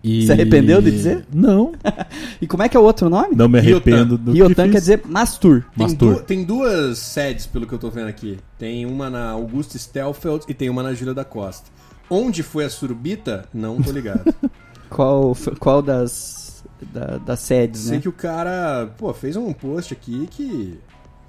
E... 0.03 0.25
Se 0.25 0.33
arrependeu 0.33 0.81
de 0.81 0.91
dizer? 0.91 1.23
Não, 1.33 1.71
E 2.41 2.45
como 2.45 2.61
é 2.61 2.67
que 2.67 2.75
é 2.75 2.79
o 2.79 2.83
outro 2.83 3.09
nome? 3.09 3.35
não 3.37 3.47
me 3.47 3.57
Ryotan. 3.61 3.89
arrependo 3.91 4.17
do 4.17 4.33
Ryotan 4.33 4.65
que 4.65 4.71
quer 4.71 4.79
dizer 4.79 5.01
mastur. 5.07 5.61
Tem, 5.77 5.87
Mastur. 5.87 6.15
du- 6.15 6.21
tem 6.23 6.43
duas 6.43 6.97
sedes, 6.99 7.45
pelo 7.45 7.65
que 7.65 7.71
eu 7.73 7.79
tô 7.79 7.89
vendo 7.89 8.07
aqui. 8.09 8.37
Tem 8.59 8.85
uma 8.85 9.09
na 9.09 9.29
Augusta 9.29 9.77
Stelfeld 9.77 10.43
e 10.49 10.53
tem 10.53 10.69
uma 10.69 10.83
na 10.83 10.93
Júlia 10.93 11.13
da 11.13 11.23
Costa. 11.23 11.71
Onde 12.13 12.43
foi 12.43 12.65
a 12.65 12.69
surubita? 12.69 13.45
Não 13.53 13.81
tô 13.81 13.91
ligado. 13.91 14.33
Qual, 14.89 15.35
qual 15.59 15.81
das, 15.81 16.63
da- 16.93 17.17
das 17.17 17.39
sedes, 17.39 17.81
Sei 17.81 17.95
né? 17.95 18.01
que 18.01 18.07
o 18.09 18.11
cara, 18.13 18.91
pô, 18.95 19.11
fez 19.11 19.35
um 19.35 19.51
post 19.51 19.91
aqui 19.91 20.27
que 20.29 20.77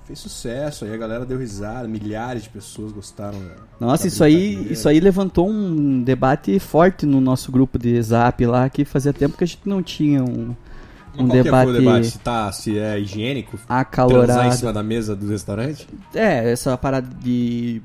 fez 0.05 0.18
sucesso, 0.18 0.85
aí 0.85 0.92
a 0.92 0.97
galera 0.99 1.25
deu 1.25 1.38
risada, 1.38 1.88
milhares 1.88 2.42
de 2.42 2.51
pessoas 2.51 2.92
gostaram. 2.92 3.38
da- 3.38 3.55
Nossa, 3.87 4.03
da 4.03 4.09
isso 4.09 4.23
aí, 4.23 4.70
isso 4.70 4.87
aí 4.87 5.01
levantou 5.01 5.49
um 5.49 6.03
debate 6.03 6.59
forte 6.59 7.07
no 7.07 7.23
nosso 7.23 7.51
grupo 7.51 7.79
de 7.79 8.03
zap 8.03 8.44
lá, 8.44 8.68
que 8.68 8.85
fazia 8.85 9.14
tempo 9.14 9.38
que 9.38 9.44
a 9.44 9.47
gente 9.47 9.62
não 9.64 9.83
tinha 9.83 10.23
um, 10.23 10.55
um 11.16 11.27
que 11.27 11.42
debate, 11.42 11.73
debate? 11.73 12.07
Se, 12.09 12.18
tá, 12.18 12.53
se 12.53 12.79
é 12.79 13.01
higiênico? 13.01 13.53
Transar 13.57 13.79
em 13.79 13.81
acalorado. 13.81 14.55
cima 14.57 14.73
da 14.75 14.83
mesa 14.83 15.16
do 15.16 15.27
restaurante? 15.27 15.88
É, 16.14 16.51
essa 16.53 16.77
parada 16.77 17.09
de 17.23 17.81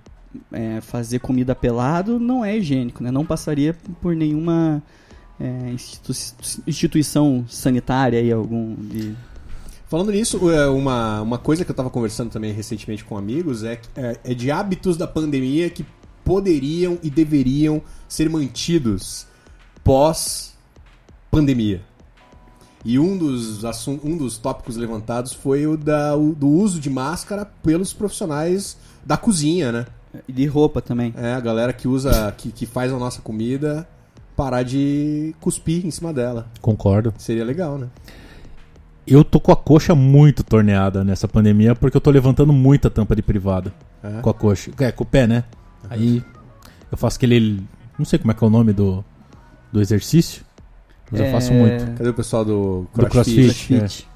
é, 0.51 0.81
fazer 0.81 1.19
comida 1.19 1.55
pelado 1.55 2.19
não 2.19 2.43
é 2.43 2.57
higiênico, 2.57 3.03
né? 3.03 3.11
Não 3.11 3.25
passaria 3.25 3.75
por 4.01 4.15
nenhuma 4.15 4.83
é, 5.39 5.71
institu- 5.71 6.13
instituição 6.67 7.45
sanitária 7.47 8.19
aí, 8.19 8.31
algum 8.31 8.75
de... 8.75 9.15
Falando 9.87 10.11
nisso, 10.11 10.51
é, 10.51 10.67
uma, 10.67 11.21
uma 11.21 11.37
coisa 11.39 11.65
que 11.65 11.71
eu 11.71 11.75
tava 11.75 11.89
conversando 11.89 12.29
também 12.29 12.53
recentemente 12.53 13.03
com 13.03 13.17
amigos 13.17 13.63
é, 13.63 13.81
é, 13.95 14.19
é 14.23 14.33
de 14.35 14.51
hábitos 14.51 14.97
da 14.97 15.07
pandemia 15.07 15.69
que 15.69 15.83
poderiam 16.23 16.99
e 17.01 17.09
deveriam 17.09 17.81
ser 18.07 18.29
mantidos 18.29 19.25
pós-pandemia. 19.83 21.81
E 22.85 22.99
um 22.99 23.17
dos, 23.17 23.63
um 24.03 24.15
dos 24.15 24.37
tópicos 24.37 24.77
levantados 24.77 25.33
foi 25.33 25.65
o, 25.65 25.75
da, 25.75 26.15
o 26.15 26.35
do 26.35 26.47
uso 26.47 26.79
de 26.79 26.89
máscara 26.89 27.43
pelos 27.45 27.91
profissionais 27.91 28.77
da 29.03 29.17
cozinha, 29.17 29.71
né? 29.71 29.85
De 30.27 30.45
roupa 30.45 30.81
também. 30.81 31.13
É, 31.17 31.33
a 31.33 31.39
galera 31.39 31.71
que 31.73 31.87
usa, 31.87 32.31
que, 32.37 32.51
que 32.51 32.65
faz 32.65 32.91
a 32.91 32.97
nossa 32.97 33.21
comida 33.21 33.87
parar 34.35 34.63
de 34.63 35.35
cuspir 35.41 35.85
em 35.85 35.91
cima 35.91 36.13
dela. 36.13 36.47
Concordo. 36.61 37.13
Seria 37.17 37.43
legal, 37.43 37.77
né? 37.77 37.87
Eu 39.05 39.23
tô 39.23 39.39
com 39.39 39.51
a 39.51 39.55
coxa 39.55 39.95
muito 39.95 40.43
torneada 40.43 41.03
nessa 41.03 41.27
pandemia 41.27 41.75
porque 41.75 41.97
eu 41.97 42.01
tô 42.01 42.11
levantando 42.11 42.53
muita 42.53 42.89
tampa 42.89 43.15
de 43.15 43.21
privada 43.21 43.73
É. 44.03 44.21
com 44.21 44.29
a 44.29 44.33
coxa. 44.33 44.71
É, 44.79 44.91
com 44.91 45.03
o 45.03 45.07
pé, 45.07 45.25
né? 45.27 45.43
Aí 45.89 46.23
eu 46.91 46.97
faço 46.97 47.17
aquele. 47.17 47.61
Não 47.97 48.05
sei 48.05 48.19
como 48.19 48.31
é 48.31 48.33
que 48.35 48.43
é 48.43 48.47
o 48.47 48.49
nome 48.49 48.71
do, 48.71 49.03
do 49.73 49.81
exercício, 49.81 50.43
mas 51.11 51.19
eu 51.21 51.25
É, 51.27 51.31
faço 51.31 51.51
muito. 51.53 51.85
Cadê 51.97 52.09
o 52.09 52.13
pessoal 52.13 52.45
do 52.45 52.87
Do 52.95 53.07
CrossFit? 53.07 53.67
CrossFit. 53.67 54.07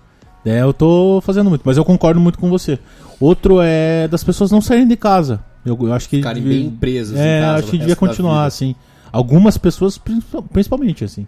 É, 0.45 0.62
eu 0.62 0.73
tô 0.73 1.21
fazendo 1.21 1.49
muito, 1.49 1.63
mas 1.65 1.75
eu 1.77 1.84
concordo 1.86 2.19
muito 2.19 2.38
com 2.38 2.49
você. 2.49 2.77
Outro 3.19 3.60
é 3.62 4.08
das 4.08 4.23
pessoas 4.23 4.51
não 4.51 4.62
saírem 4.62 4.88
de 4.88 4.95
casa. 4.95 5.43
Eu, 5.65 5.78
eu 5.82 5.93
acho 5.93 6.10
que. 6.10 6.17
Ficarem 6.17 6.41
devia- 6.43 6.60
bem 6.62 6.69
presas 6.71 7.17
É, 7.17 7.38
em 7.39 7.41
casa 7.41 7.60
acho 7.60 7.65
que 7.71 7.78
devia 7.78 7.95
da 7.95 7.99
continuar 7.99 8.45
assim. 8.45 8.76
Algumas 9.12 9.58
pessoas, 9.58 9.97
principal- 9.97 10.43
principalmente, 10.43 11.04
assim. 11.04 11.26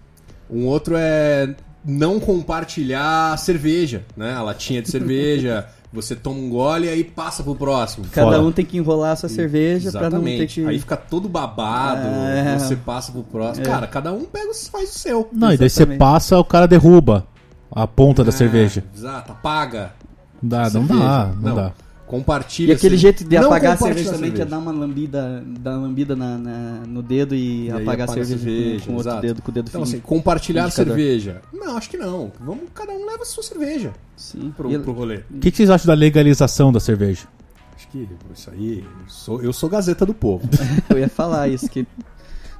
Um 0.49 0.65
outro 0.65 0.95
é 0.97 1.55
não 1.87 2.19
compartilhar 2.19 3.37
cerveja, 3.37 4.03
né? 4.17 4.33
A 4.33 4.41
latinha 4.41 4.81
de 4.81 4.89
cerveja, 4.89 5.67
você 5.93 6.15
toma 6.15 6.39
um 6.39 6.49
gole 6.49 6.87
e 6.87 6.89
aí 6.89 7.03
passa 7.03 7.43
pro 7.43 7.55
próximo. 7.55 8.05
Cada 8.11 8.27
Fora. 8.31 8.41
um 8.41 8.51
tem 8.51 8.65
que 8.65 8.77
enrolar 8.77 9.11
a 9.11 9.15
sua 9.15 9.29
cerveja 9.29 9.91
pra 9.91 10.09
não 10.09 10.09
ter 10.09 10.15
Exatamente. 10.31 10.61
que... 10.61 10.67
Aí 10.67 10.79
fica 10.79 10.97
todo 10.97 11.29
babado, 11.29 12.01
É. 12.07 12.57
você 12.57 12.75
passa 12.75 13.11
pro 13.11 13.23
próximo. 13.23 13.65
É. 13.65 13.69
Cara, 13.69 13.85
cada 13.87 14.11
um 14.11 14.25
pega, 14.25 14.51
faz 14.71 14.89
o 14.95 14.99
seu. 14.99 15.29
Não, 15.31 15.53
e 15.53 15.57
daí 15.57 15.69
você 15.69 15.81
Exatamente. 15.83 15.99
passa, 15.99 16.39
o 16.39 16.43
cara 16.43 16.67
derruba 16.67 17.27
a 17.71 17.85
ponta 17.87 18.23
da 18.23 18.29
Ah, 18.29 18.33
cerveja. 18.33 18.83
Exato, 18.95 19.31
apaga. 19.31 19.93
Dá, 20.41 20.63
não 20.63 20.69
cerveja. 20.87 20.99
dá, 20.99 21.31
não, 21.39 21.55
dá. 21.55 21.71
Compartilha. 22.07 22.71
E 22.73 22.75
aquele 22.75 22.95
a 22.95 22.97
jeito 22.99 23.23
de 23.23 23.35
Não 23.35 23.47
apagar 23.47 23.73
a 23.73 23.77
cerveja 23.77 24.11
também, 24.13 24.31
que 24.31 24.41
é 24.41 24.45
dar 24.45 24.59
uma 24.59 24.71
lambida, 24.71 25.43
dar 25.59 25.71
uma 25.77 25.87
lambida 25.87 26.15
na, 26.15 26.37
na- 26.37 26.83
no 26.87 27.01
dedo 27.01 27.33
e, 27.33 27.65
E 27.65 27.71
apagar 27.71 28.07
a 28.07 28.13
cerveja, 28.13 28.37
cerveja, 28.37 28.79
com, 28.85 28.91
com 28.91 28.97
outro 28.97 29.21
dedo, 29.21 29.41
com 29.41 29.49
o 29.49 29.53
dedo 29.53 29.69
Então, 29.69 29.81
assim, 29.83 29.91
fino. 29.93 30.03
compartilhar 30.03 30.65
Indicador. 30.67 30.95
cerveja. 30.95 31.41
Não, 31.51 31.75
acho 31.77 31.89
que 31.89 31.97
não. 31.97 32.31
Vamos, 32.39 32.65
cada 32.75 32.91
um 32.93 33.05
leva 33.07 33.23
a 33.23 33.25
sua 33.25 33.41
cerveja 33.41 33.91
Sim. 34.15 34.53
pro, 34.55 34.71
E- 34.71 34.77
pro 34.77 34.91
rolê. 34.91 35.21
O 35.31 35.39
que, 35.39 35.49
que 35.49 35.57
vocês 35.57 35.69
acham 35.69 35.87
da 35.87 35.93
legalização 35.95 36.71
da 36.71 36.79
cerveja? 36.79 37.27
Acho 37.75 37.87
que 37.89 38.07
isso 38.33 38.51
aí. 38.51 38.79
Eu 39.03 39.09
sou, 39.09 39.41
eu 39.41 39.51
sou 39.51 39.67
Gazeta 39.69 40.05
do 40.05 40.13
Povo. 40.13 40.47
Eu 40.89 40.99
ia 40.99 41.09
falar 41.09 41.47
isso, 41.49 41.67
que 41.67 41.85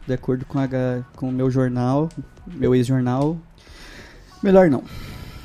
de 0.08 0.14
acordo 0.14 0.44
com, 0.46 0.58
a, 0.60 0.68
com 1.16 1.30
o 1.30 1.32
meu 1.32 1.50
jornal, 1.52 2.10
meu 2.48 2.74
ex-jornal, 2.76 3.38
melhor 4.44 4.70
não. 4.70 4.84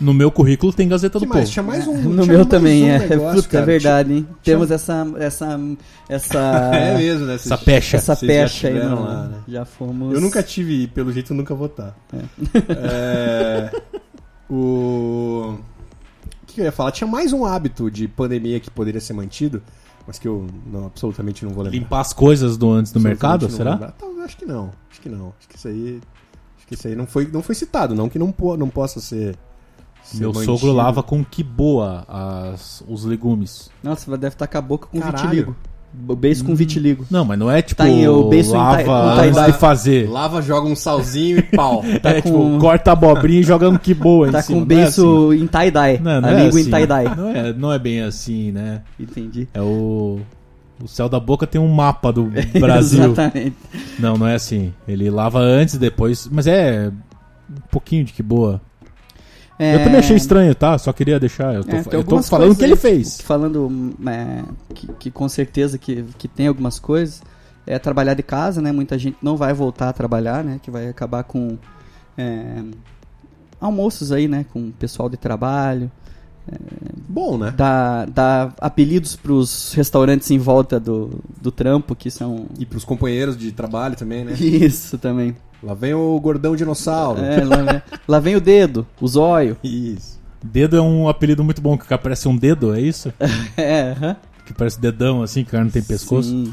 No 0.01 0.15
meu 0.15 0.31
currículo 0.31 0.73
tem 0.73 0.89
Gazeta 0.89 1.19
que 1.19 1.27
do 1.27 1.29
mais? 1.29 1.43
Povo. 1.43 1.53
Tinha 1.53 1.63
mais 1.63 1.87
um. 1.87 1.95
no 1.95 2.01
tinha 2.23 2.27
meu 2.27 2.37
mais 2.39 2.47
também, 2.49 2.85
um 2.85 2.89
é. 2.89 2.99
negócio, 3.07 3.43
Puta, 3.43 3.49
cara. 3.49 3.63
é 3.63 3.67
verdade, 3.67 4.13
hein? 4.15 4.23
Tinha- 4.23 4.37
Temos 4.57 4.71
essa, 4.71 5.07
essa, 5.19 5.61
essa, 6.09 6.39
É 6.75 6.97
mesmo, 6.97 7.27
né? 7.27 7.35
Essa 7.35 7.59
pecha. 7.59 7.97
essa 7.99 8.15
Vocês 8.15 8.31
pecha 8.33 8.69
aí, 8.69 8.75
no, 8.83 9.03
lá, 9.03 9.25
né? 9.29 9.39
já 9.47 9.65
fomos... 9.65 10.15
Eu 10.15 10.21
nunca 10.21 10.43
tive, 10.43 10.87
pelo 10.87 11.13
jeito 11.13 11.35
nunca 11.35 11.55
vou 11.55 11.67
estar. 11.67 11.95
É, 12.71 13.71
o. 14.49 15.59
O 16.43 16.47
que 16.53 16.61
eu 16.61 16.65
ia 16.65 16.73
falar? 16.73 16.91
Tinha 16.91 17.07
mais 17.07 17.33
um 17.33 17.45
hábito 17.45 17.89
de 17.91 18.09
pandemia 18.09 18.59
que 18.59 18.69
poderia 18.71 19.01
ser 19.01 19.13
mantido, 19.13 19.63
mas 20.07 20.19
que 20.19 20.27
eu 20.27 20.47
não, 20.67 20.87
absolutamente 20.87 21.45
não 21.45 21.53
vou 21.53 21.63
lembrar. 21.63 21.79
Limpar 21.79 22.01
as 22.01 22.13
coisas 22.13 22.57
do 22.57 22.71
antes 22.73 22.91
do 22.91 22.99
mercado, 22.99 23.43
não 23.49 23.51
será? 23.57 23.93
acho 24.25 24.37
que 24.37 24.45
não. 24.47 24.73
Acho 24.91 25.01
que 25.01 25.09
não. 25.09 25.33
Acho 25.39 25.49
que 25.49 25.57
isso 25.57 25.69
aí. 25.69 26.01
Acho 26.59 26.67
que 26.67 26.75
isso 26.75 26.89
aí 26.89 26.97
não 26.97 27.07
foi, 27.07 27.29
não 27.33 27.41
foi 27.43 27.55
citado, 27.55 27.95
não 27.95 28.09
que 28.09 28.19
não, 28.19 28.33
po- 28.33 28.57
não 28.57 28.69
possa 28.69 28.99
ser. 29.01 29.37
Ser 30.03 30.19
Meu 30.21 30.33
mantido. 30.33 30.57
sogro 30.59 30.73
lava 30.75 31.03
com 31.03 31.25
que 31.25 31.43
boa 31.43 32.05
as, 32.09 32.83
os 32.89 33.05
legumes. 33.05 33.71
Nossa, 33.83 34.11
deve 34.17 34.35
estar 34.35 34.47
com 34.47 34.59
a 34.59 34.61
boca 34.61 34.87
com 34.89 35.01
Caralho. 35.01 35.23
vitiligo. 35.25 35.57
O 36.09 36.15
beijo 36.15 36.45
com 36.45 36.55
vitiligo. 36.55 37.05
Não, 37.11 37.25
mas 37.25 37.37
não 37.37 37.51
é 37.51 37.61
tipo 37.61 37.83
Tá 37.83 37.89
em 37.89 38.07
o 38.07 38.29
beiço 38.29 38.55
em 38.55 38.57
lava 38.59 38.77
tai- 38.77 38.85
com 38.85 38.93
antes 38.93 39.35
tie-dye. 39.35 39.53
de 39.53 39.59
fazer. 39.59 40.09
Lava, 40.09 40.41
joga 40.41 40.69
um 40.69 40.77
salzinho 40.77 41.39
e 41.39 41.43
pau. 41.43 41.83
Tá 42.01 42.11
é 42.11 42.23
com- 42.23 42.31
tipo, 42.31 42.59
corta 42.61 42.91
a 42.91 42.93
abobrinha 42.93 43.41
e 43.41 43.43
joga 43.43 43.69
um 43.69 43.77
que 43.77 43.93
boa 43.93 44.29
em 44.29 44.31
Tá 44.31 44.41
com 44.41 44.63
é 44.63 44.65
beiço 44.65 45.33
em 45.35 45.49
tie-dye. 45.49 45.95
assim. 45.95 46.03
Não, 46.05 46.21
não 46.21 46.29
a 46.29 46.33
é 46.33 46.45
língua 46.45 46.61
assim. 46.61 46.69
em 46.69 46.71
tie-dye. 46.73 47.17
Não 47.17 47.29
é, 47.29 47.53
não 47.53 47.73
é 47.73 47.79
bem 47.81 48.03
assim, 48.03 48.53
né? 48.53 48.83
Entendi. 49.01 49.49
É 49.53 49.61
o... 49.61 50.21
O 50.83 50.87
céu 50.89 51.09
da 51.09 51.19
boca 51.21 51.45
tem 51.47 51.61
um 51.61 51.69
mapa 51.69 52.13
do 52.13 52.31
Brasil. 52.59 53.05
Exatamente. 53.11 53.57
não, 53.99 54.17
não 54.17 54.27
é 54.29 54.37
assim. 54.37 54.73
Ele 54.89 55.11
lava 55.11 55.41
antes 55.41 55.75
e 55.75 55.79
depois. 55.79 56.27
Mas 56.31 56.47
é 56.47 56.89
um 57.51 57.55
pouquinho 57.71 58.05
de 58.05 58.13
que 58.13 58.23
boa. 58.23 58.61
É, 59.61 59.75
Eu 59.75 59.85
também 59.85 59.99
achei 59.99 60.17
estranho, 60.17 60.55
tá? 60.55 60.79
Só 60.79 60.91
queria 60.91 61.21
deixar. 61.21 61.55
Eu 61.55 61.63
tô, 61.63 61.77
É, 61.77 61.85
eu 61.93 62.03
tô 62.03 62.23
falando 62.23 62.53
o 62.53 62.57
que 62.57 62.65
ele 62.65 62.77
fez. 62.77 63.21
Falando 63.21 63.95
é, 64.09 64.43
que, 64.75 64.87
que 64.95 65.11
com 65.11 65.29
certeza 65.29 65.77
que, 65.77 66.03
que 66.17 66.27
tem 66.27 66.47
algumas 66.47 66.79
coisas. 66.79 67.23
É 67.67 67.79
trabalhar 67.79 68.15
de 68.15 68.23
casa, 68.23 68.63
né? 68.63 68.73
Muita 68.73 68.99
gente 68.99 69.19
não 69.21 69.37
vai 69.37 69.53
voltar 69.53 69.91
a 69.91 69.93
trabalhar, 69.93 70.43
né? 70.43 70.59
Que 70.63 70.71
vai 70.71 70.89
acabar 70.89 71.23
com 71.25 71.59
é, 72.17 72.63
almoços 73.61 74.11
aí, 74.13 74.27
né? 74.27 74.47
Com 74.51 74.69
o 74.69 74.73
pessoal 74.73 75.11
de 75.11 75.19
trabalho. 75.19 75.91
Bom, 77.07 77.37
né? 77.37 77.53
Dar, 77.55 78.07
dar 78.07 78.55
apelidos 78.61 79.15
pros 79.15 79.73
restaurantes 79.75 80.31
em 80.31 80.39
volta 80.39 80.81
do, 80.81 81.21
do 81.41 81.53
trampo, 81.53 81.95
que 81.95 82.11
são... 82.11 82.47
E 82.59 82.65
pros 82.65 82.85
companheiros 82.85 83.37
de 83.37 83.53
trabalho 83.53 83.95
também, 83.95 84.25
né? 84.25 84.33
Isso 84.41 84.97
também. 84.99 85.37
Lá 85.63 85.75
vem 85.75 85.93
o 85.95 86.19
gordão 86.21 86.57
dinossauro. 86.57 87.21
É, 87.21 87.45
lá, 87.45 87.57
vem- 87.63 87.83
lá 88.09 88.19
vem 88.21 88.37
o 88.37 88.41
dedo, 88.41 88.87
o 89.01 89.07
zóio. 89.07 89.57
Isso. 89.63 90.19
Dedo 90.43 90.77
é 90.77 90.81
um 90.81 91.07
apelido 91.09 91.45
muito 91.45 91.61
bom, 91.61 91.77
que 91.77 91.87
parece 91.99 92.27
um 92.29 92.37
dedo, 92.37 92.75
é 92.75 92.81
isso? 92.81 93.13
É, 93.57 93.93
aham. 93.93 94.17
Que 94.47 94.55
parece 94.55 94.81
dedão, 94.81 95.23
assim, 95.23 95.43
que 95.43 95.49
o 95.49 95.53
cara 95.53 95.65
não 95.65 95.71
tem 95.71 95.83
pescoço. 95.83 96.29
Sim. 96.31 96.53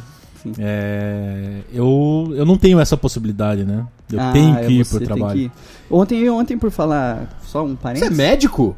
É, 0.60 1.62
eu, 1.74 2.32
eu 2.36 2.46
não 2.46 2.58
tenho 2.58 2.80
essa 2.80 2.96
possibilidade, 2.96 3.63
né? 3.65 3.86
Eu 4.12 4.20
Ah, 4.20 4.32
tenho 4.32 4.56
é, 4.58 4.65
que 4.65 4.74
ir 4.74 4.86
pro 4.86 5.00
trabalho. 5.00 5.52
Ontem, 5.89 6.30
ontem, 6.30 6.58
por 6.58 6.70
falar, 6.70 7.39
só 7.43 7.63
um 7.63 7.70
Você 7.70 7.74
é 7.74 7.78
parênteses. 7.82 8.17
médico? 8.17 8.76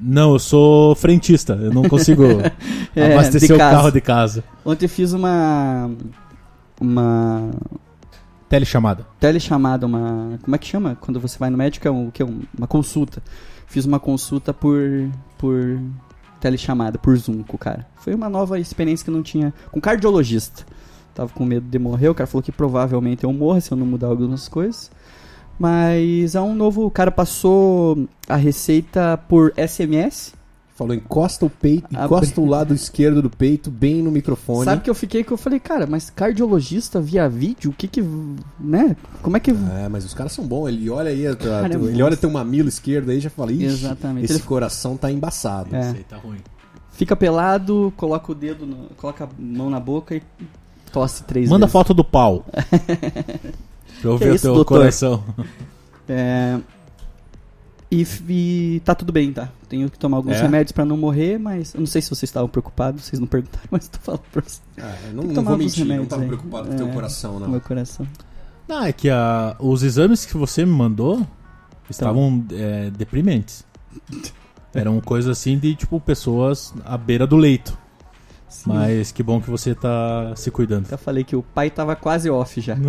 Não, 0.00 0.32
eu 0.32 0.38
sou 0.38 0.94
frentista. 0.94 1.54
Eu 1.54 1.72
não 1.72 1.82
consigo 1.84 2.24
É, 2.96 3.12
abastecer 3.12 3.54
o 3.54 3.58
casa. 3.58 3.76
carro 3.76 3.90
de 3.90 4.00
casa. 4.00 4.44
Ontem 4.64 4.86
eu 4.86 4.88
fiz 4.90 5.12
uma. 5.12 5.90
Uma. 6.80 7.50
Telechamada. 8.48 9.06
Telechamada, 9.20 9.86
uma. 9.86 10.38
Como 10.42 10.56
é 10.56 10.58
que 10.58 10.66
chama? 10.66 10.96
Quando 11.00 11.20
você 11.20 11.38
vai 11.38 11.50
no 11.50 11.58
médico 11.58 11.86
é 11.86 11.90
um, 11.90 12.10
que? 12.10 12.22
Uma 12.22 12.66
consulta. 12.66 13.22
Fiz 13.66 13.84
uma 13.84 14.00
consulta 14.00 14.54
por. 14.54 14.80
por 15.36 15.78
telechamada, 16.40 16.98
por 16.98 17.16
Zoom 17.16 17.42
com 17.42 17.56
o 17.56 17.58
cara. 17.58 17.86
Foi 17.96 18.14
uma 18.14 18.28
nova 18.28 18.58
experiência 18.58 19.04
que 19.04 19.10
eu 19.10 19.14
não 19.14 19.22
tinha. 19.22 19.52
Com 19.70 19.80
cardiologista. 19.80 20.64
Tava 21.14 21.32
com 21.32 21.44
medo 21.44 21.66
de 21.68 21.78
morrer. 21.78 22.08
O 22.08 22.14
cara 22.14 22.26
falou 22.26 22.42
que 22.42 22.52
provavelmente 22.52 23.24
eu 23.24 23.32
morra 23.32 23.60
se 23.60 23.72
eu 23.72 23.76
não 23.76 23.84
mudar 23.84 24.06
algumas 24.06 24.48
coisas. 24.48 24.90
Mas 25.58 26.34
é 26.34 26.40
um 26.40 26.54
novo. 26.54 26.86
O 26.86 26.90
cara 26.90 27.10
passou 27.10 28.08
a 28.28 28.36
receita 28.36 29.18
por 29.28 29.52
SMS. 29.56 30.37
Falou, 30.78 30.94
encosta 30.94 31.44
o 31.44 31.50
peito, 31.50 31.86
Abre- 31.92 32.04
encosta 32.04 32.40
o 32.40 32.46
lado 32.46 32.72
esquerdo 32.72 33.20
do 33.20 33.28
peito 33.28 33.68
bem 33.68 34.00
no 34.00 34.12
microfone. 34.12 34.64
Sabe 34.64 34.80
que 34.82 34.88
eu 34.88 34.94
fiquei 34.94 35.24
que 35.24 35.32
eu 35.32 35.36
falei, 35.36 35.58
cara, 35.58 35.88
mas 35.88 36.08
cardiologista 36.08 37.00
via 37.00 37.28
vídeo, 37.28 37.72
o 37.72 37.74
que 37.74 37.88
que, 37.88 38.00
né? 38.60 38.96
Como 39.20 39.36
é 39.36 39.40
que 39.40 39.50
É, 39.50 39.88
mas 39.90 40.04
os 40.04 40.14
caras 40.14 40.30
são 40.30 40.46
bons. 40.46 40.68
Ele 40.68 40.88
olha 40.88 41.10
aí, 41.10 41.24
Cara, 41.34 41.62
é 41.62 41.70
ele 41.70 41.78
monstro. 41.78 42.04
olha 42.04 42.16
teu 42.16 42.30
mamilo 42.30 42.68
esquerdo 42.68 43.10
aí 43.10 43.16
e 43.18 43.20
já 43.20 43.28
fala, 43.28 43.50
Ixi, 43.50 43.64
Exatamente. 43.64 44.24
esse 44.26 44.34
Ele- 44.34 44.42
coração 44.44 44.96
tá 44.96 45.10
embaçado. 45.10 45.74
É. 45.74 45.94
tá 46.08 46.16
ruim. 46.16 46.38
fica 46.92 47.16
pelado, 47.16 47.92
coloca 47.96 48.30
o 48.30 48.34
dedo, 48.36 48.64
no- 48.64 48.88
coloca 48.96 49.24
a 49.24 49.28
mão 49.36 49.68
na 49.68 49.80
boca 49.80 50.14
e 50.14 50.22
tosse 50.92 51.24
três 51.24 51.48
Manda 51.50 51.66
vezes. 51.66 51.72
foto 51.72 51.92
do 51.92 52.04
pau. 52.04 52.44
pra 54.00 54.16
ver 54.16 54.34
isso, 54.34 54.46
o 54.46 54.48
teu 54.48 54.54
doutor? 54.54 54.78
coração. 54.78 55.24
É, 56.08 56.58
e, 57.90 58.06
e 58.28 58.80
tá 58.84 58.94
tudo 58.94 59.12
bem, 59.12 59.32
tá? 59.32 59.48
Tenho 59.68 59.90
que 59.90 59.98
tomar 59.98 60.18
alguns 60.18 60.36
É? 60.36 60.42
remédios 60.42 60.72
pra 60.72 60.84
não 60.84 60.96
morrer, 60.96 61.38
mas 61.38 61.72
eu 61.74 61.80
não 61.80 61.86
sei 61.86 62.02
se 62.02 62.08
vocês 62.10 62.24
estavam 62.28 62.48
preocupados, 62.48 63.04
vocês 63.04 63.18
não 63.20 63.26
perguntaram, 63.26 63.66
mas 63.70 63.84
eu 63.86 63.90
tô 63.92 63.98
falando 64.00 64.22
pra 64.32 64.42
vocês. 64.42 64.62
Ah, 64.80 64.94
eu 65.08 65.14
não, 65.14 65.22
não 65.24 65.34
tomar 65.34 65.50
vou 65.50 65.58
mentir, 65.58 65.78
não 65.80 65.86
remédios 65.86 66.08
tava 66.08 66.22
aí. 66.22 66.28
preocupado 66.28 66.68
com 66.68 66.74
É. 66.74 66.76
teu 66.76 66.88
coração, 66.88 67.32
No 67.34 67.40
não. 67.40 67.48
meu 67.50 67.60
coração. 67.60 68.06
Não, 68.68 68.82
é 68.84 68.92
que 68.92 69.08
a- 69.08 69.56
os 69.58 69.82
exames 69.82 70.26
que 70.26 70.36
você 70.36 70.64
me 70.66 70.72
mandou 70.72 71.26
estavam 71.88 72.44
é, 72.52 72.90
deprimentes. 72.90 73.64
Eram 74.74 75.00
coisas 75.00 75.38
assim 75.38 75.58
de, 75.58 75.74
tipo, 75.74 75.98
pessoas 75.98 76.74
à 76.84 76.98
beira 76.98 77.26
do 77.26 77.36
leito. 77.36 77.76
Sim. 78.46 78.64
Mas 78.70 79.10
que 79.12 79.22
bom 79.22 79.40
que 79.40 79.48
você 79.50 79.74
tá 79.74 80.34
se 80.36 80.50
cuidando. 80.50 80.86
Eu 80.90 80.98
falei 80.98 81.24
que 81.24 81.34
o 81.34 81.42
pai 81.42 81.70
tava 81.70 81.96
quase 81.96 82.28
off 82.28 82.60
já. 82.60 82.76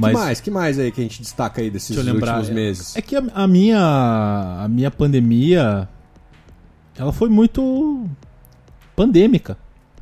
Mas 0.00 0.12
Que 0.12 0.18
mais? 0.18 0.40
Que 0.40 0.50
mais 0.50 0.78
aí 0.78 0.90
que 0.92 1.00
a 1.00 1.04
gente 1.04 1.20
destaca 1.22 1.60
aí 1.60 1.70
desses 1.70 1.96
lembrar, 1.96 2.36
últimos 2.38 2.50
meses? 2.54 2.96
é 2.96 3.02
que 3.02 3.14
a, 3.16 3.22
a 3.34 3.46
minha 3.46 3.78
a 4.64 4.66
minha 4.68 4.90
pandemia 4.90 5.88
ela 6.96 7.12
foi 7.12 7.28
muito 7.28 8.06
pandêmica. 8.96 9.56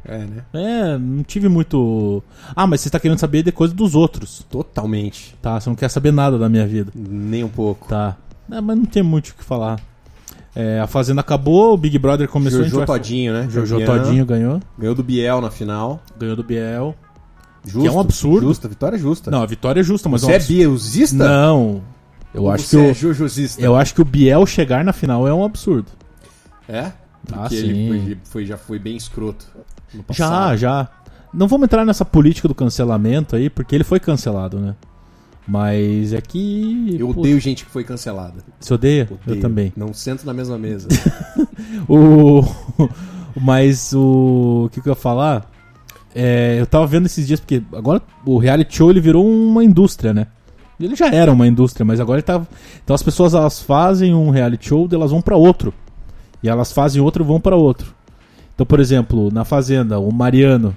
É, 0.05 0.19
né? 0.19 0.43
É, 0.55 0.99
não 0.99 1.23
tive 1.23 1.49
muito. 1.49 2.23
Ah, 2.57 2.67
mas 2.67 2.81
você 2.81 2.89
tá 2.89 2.99
querendo 2.99 3.19
saber 3.19 3.43
de 3.43 3.53
coisa 3.53 3.75
dos 3.75 3.95
outros, 3.95 4.45
Totalmente. 4.49 5.37
tá? 5.43 5.61
Você 5.61 5.69
não 5.69 5.77
quer 5.77 5.91
saber 5.91 6.13
nada 6.13 6.39
da 6.39 6.49
minha 6.49 6.67
vida. 6.67 6.91
Nem 6.95 7.45
um 7.45 7.49
pouco. 7.49 7.89
Tá. 7.89 8.17
É, 8.51 8.61
mas 8.61 8.77
não 8.77 8.85
tem 8.87 9.03
muito 9.03 9.29
o 9.31 9.35
que 9.35 9.45
falar. 9.45 9.79
É, 10.57 10.81
a 10.81 10.87
Fazenda 10.87 11.21
acabou, 11.21 11.75
o 11.75 11.77
Big 11.77 11.99
Brother 11.99 12.27
começou. 12.27 12.63
Jojo 12.65 12.79
vai- 12.79 12.87
Todinho, 12.87 13.33
né? 13.33 13.47
Jojo. 13.51 13.85
Todinho 13.85 14.25
ganhou. 14.25 14.61
Ganhou 14.79 14.95
do 14.95 15.03
Biel 15.03 15.41
na 15.41 15.51
final. 15.51 16.03
Ganhou 16.19 16.35
do 16.35 16.43
Biel. 16.43 16.97
Justo. 17.65 17.87
é 17.89 17.91
um 17.91 18.01
absurdo. 18.01 18.47
Justa, 18.49 18.69
vitória 18.69 18.99
justa. 18.99 19.31
Não, 19.31 19.43
a 19.43 19.47
vitória 19.47 19.81
é 19.81 19.83
justa, 19.83 20.09
mas 20.09 20.23
Você 20.23 20.33
é 20.33 20.35
um 20.35 20.37
é 20.37 20.45
bielzista? 20.45 21.17
Não. 21.17 21.83
Eu 22.35 22.43
Ou 22.45 22.51
acho, 22.51 22.65
que 22.65 22.71
você 22.71 22.87
é 22.89 22.91
o, 22.91 22.95
jujuzista? 22.95 23.61
eu 23.63 23.75
acho 23.77 23.95
que 23.95 24.03
o 24.03 24.05
Biel 24.05 24.45
chegar 24.47 24.85
na 24.85 24.93
final 24.93 25.27
é 25.27 25.33
um 25.35 25.45
absurdo. 25.45 25.91
É? 26.69 26.93
Ah, 27.33 27.41
Porque 27.41 27.57
sim. 27.57 27.67
ele 27.69 27.89
foi, 27.89 28.19
foi- 28.25 28.47
já 28.47 28.57
foi 28.57 28.79
bem 28.79 28.97
escroto. 28.97 29.47
no 29.93 30.01
Já, 30.11 30.29
passado. 30.29 30.57
já. 30.59 30.89
Não 31.33 31.47
vamos 31.49 31.65
entrar 31.65 31.85
nessa 31.85 32.05
política 32.05 32.49
do 32.49 32.55
cancelamento 32.55 33.37
aí, 33.37 33.51
porque 33.51 33.75
ele 33.75 33.85
foi 33.85 33.99
cancelado, 34.01 34.59
né? 34.59 34.75
Mas 35.47 36.13
é 36.13 36.21
que. 36.21 36.97
Eu 36.99 37.09
pô, 37.13 37.21
odeio 37.21 37.41
gente 37.41 37.65
que 37.65 37.71
foi 37.71 37.83
cancelada. 37.83 38.45
Você 38.61 38.75
odeia? 38.75 39.09
Odeio. 39.11 39.39
Eu 39.39 39.41
também. 39.41 39.73
Não 39.77 39.93
sento 39.95 40.25
na 40.27 40.33
mesma 40.35 40.59
mesa. 40.59 40.89
O. 41.89 42.43
Mas 43.41 43.93
o. 43.95 44.65
O 44.67 44.71
que, 44.71 44.81
que 44.81 44.89
eu 44.89 44.93
ia 44.93 44.97
falar? 44.97 45.51
É, 46.21 46.57
eu 46.59 46.67
tava 46.67 46.85
vendo 46.85 47.07
esses 47.07 47.25
dias, 47.29 47.39
porque 47.39 47.63
agora 47.73 48.03
o 48.27 48.39
reality 48.39 48.75
show 48.75 48.91
ele 48.91 49.01
virou 49.01 49.25
uma 49.25 49.63
indústria, 49.63 50.13
né? 50.13 50.27
Ele 50.81 50.97
já 50.97 51.09
era 51.09 51.31
uma 51.33 51.47
indústria, 51.47 51.85
mas 51.85 52.01
agora 52.01 52.19
ele 52.19 52.25
tá. 52.25 52.45
Então 52.83 52.93
as 52.93 53.05
pessoas 53.05 53.35
elas 53.35 53.63
fazem 53.63 54.13
um 54.15 54.29
reality 54.31 54.67
show, 54.67 54.89
elas 54.91 55.13
vão 55.13 55.23
pra 55.23 55.37
outro. 55.37 55.73
E 56.43 56.49
elas 56.49 56.73
fazem 56.73 57.01
outro 57.01 57.23
e 57.23 57.27
vão 57.27 57.41
pra 57.41 57.55
outro. 57.55 57.95
Então, 58.53 58.67
por 58.67 58.81
exemplo, 58.81 59.31
na 59.31 59.45
Fazenda, 59.45 60.01
o 60.01 60.13
Mariano, 60.13 60.75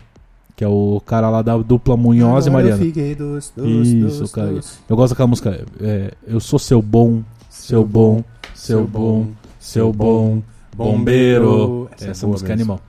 que 0.56 0.64
é 0.64 0.68
o 0.68 1.02
cara 1.04 1.28
lá 1.28 1.42
da 1.42 1.58
dupla 1.58 1.98
Munhoz 1.98 2.46
e 2.46 2.50
Agora 2.50 2.64
eu 2.64 2.70
Mariano. 2.70 2.86
fiquei 2.86 3.16
doce, 3.16 3.52
doce, 3.56 3.98
Isso, 3.98 4.32
cara. 4.32 4.60
Eu 4.88 4.96
gosto 4.96 5.14
daquela 5.14 5.28
música. 5.28 5.66
é, 5.80 6.14
eu 6.28 6.40
sou 6.40 6.60
seu 6.60 6.84
bom, 6.84 7.24
seu 7.50 7.84
bom, 7.84 8.24
seu 8.54 8.86
bom, 8.86 9.28
seu 9.60 9.92
bom, 9.92 10.44
Bombeiro. 10.76 11.90
Essa 11.96 12.12
Essa, 12.12 12.26
é 12.26 12.28
boa 12.28 12.32
música 12.34 12.52
é 12.52 12.54
animal. 12.54 12.80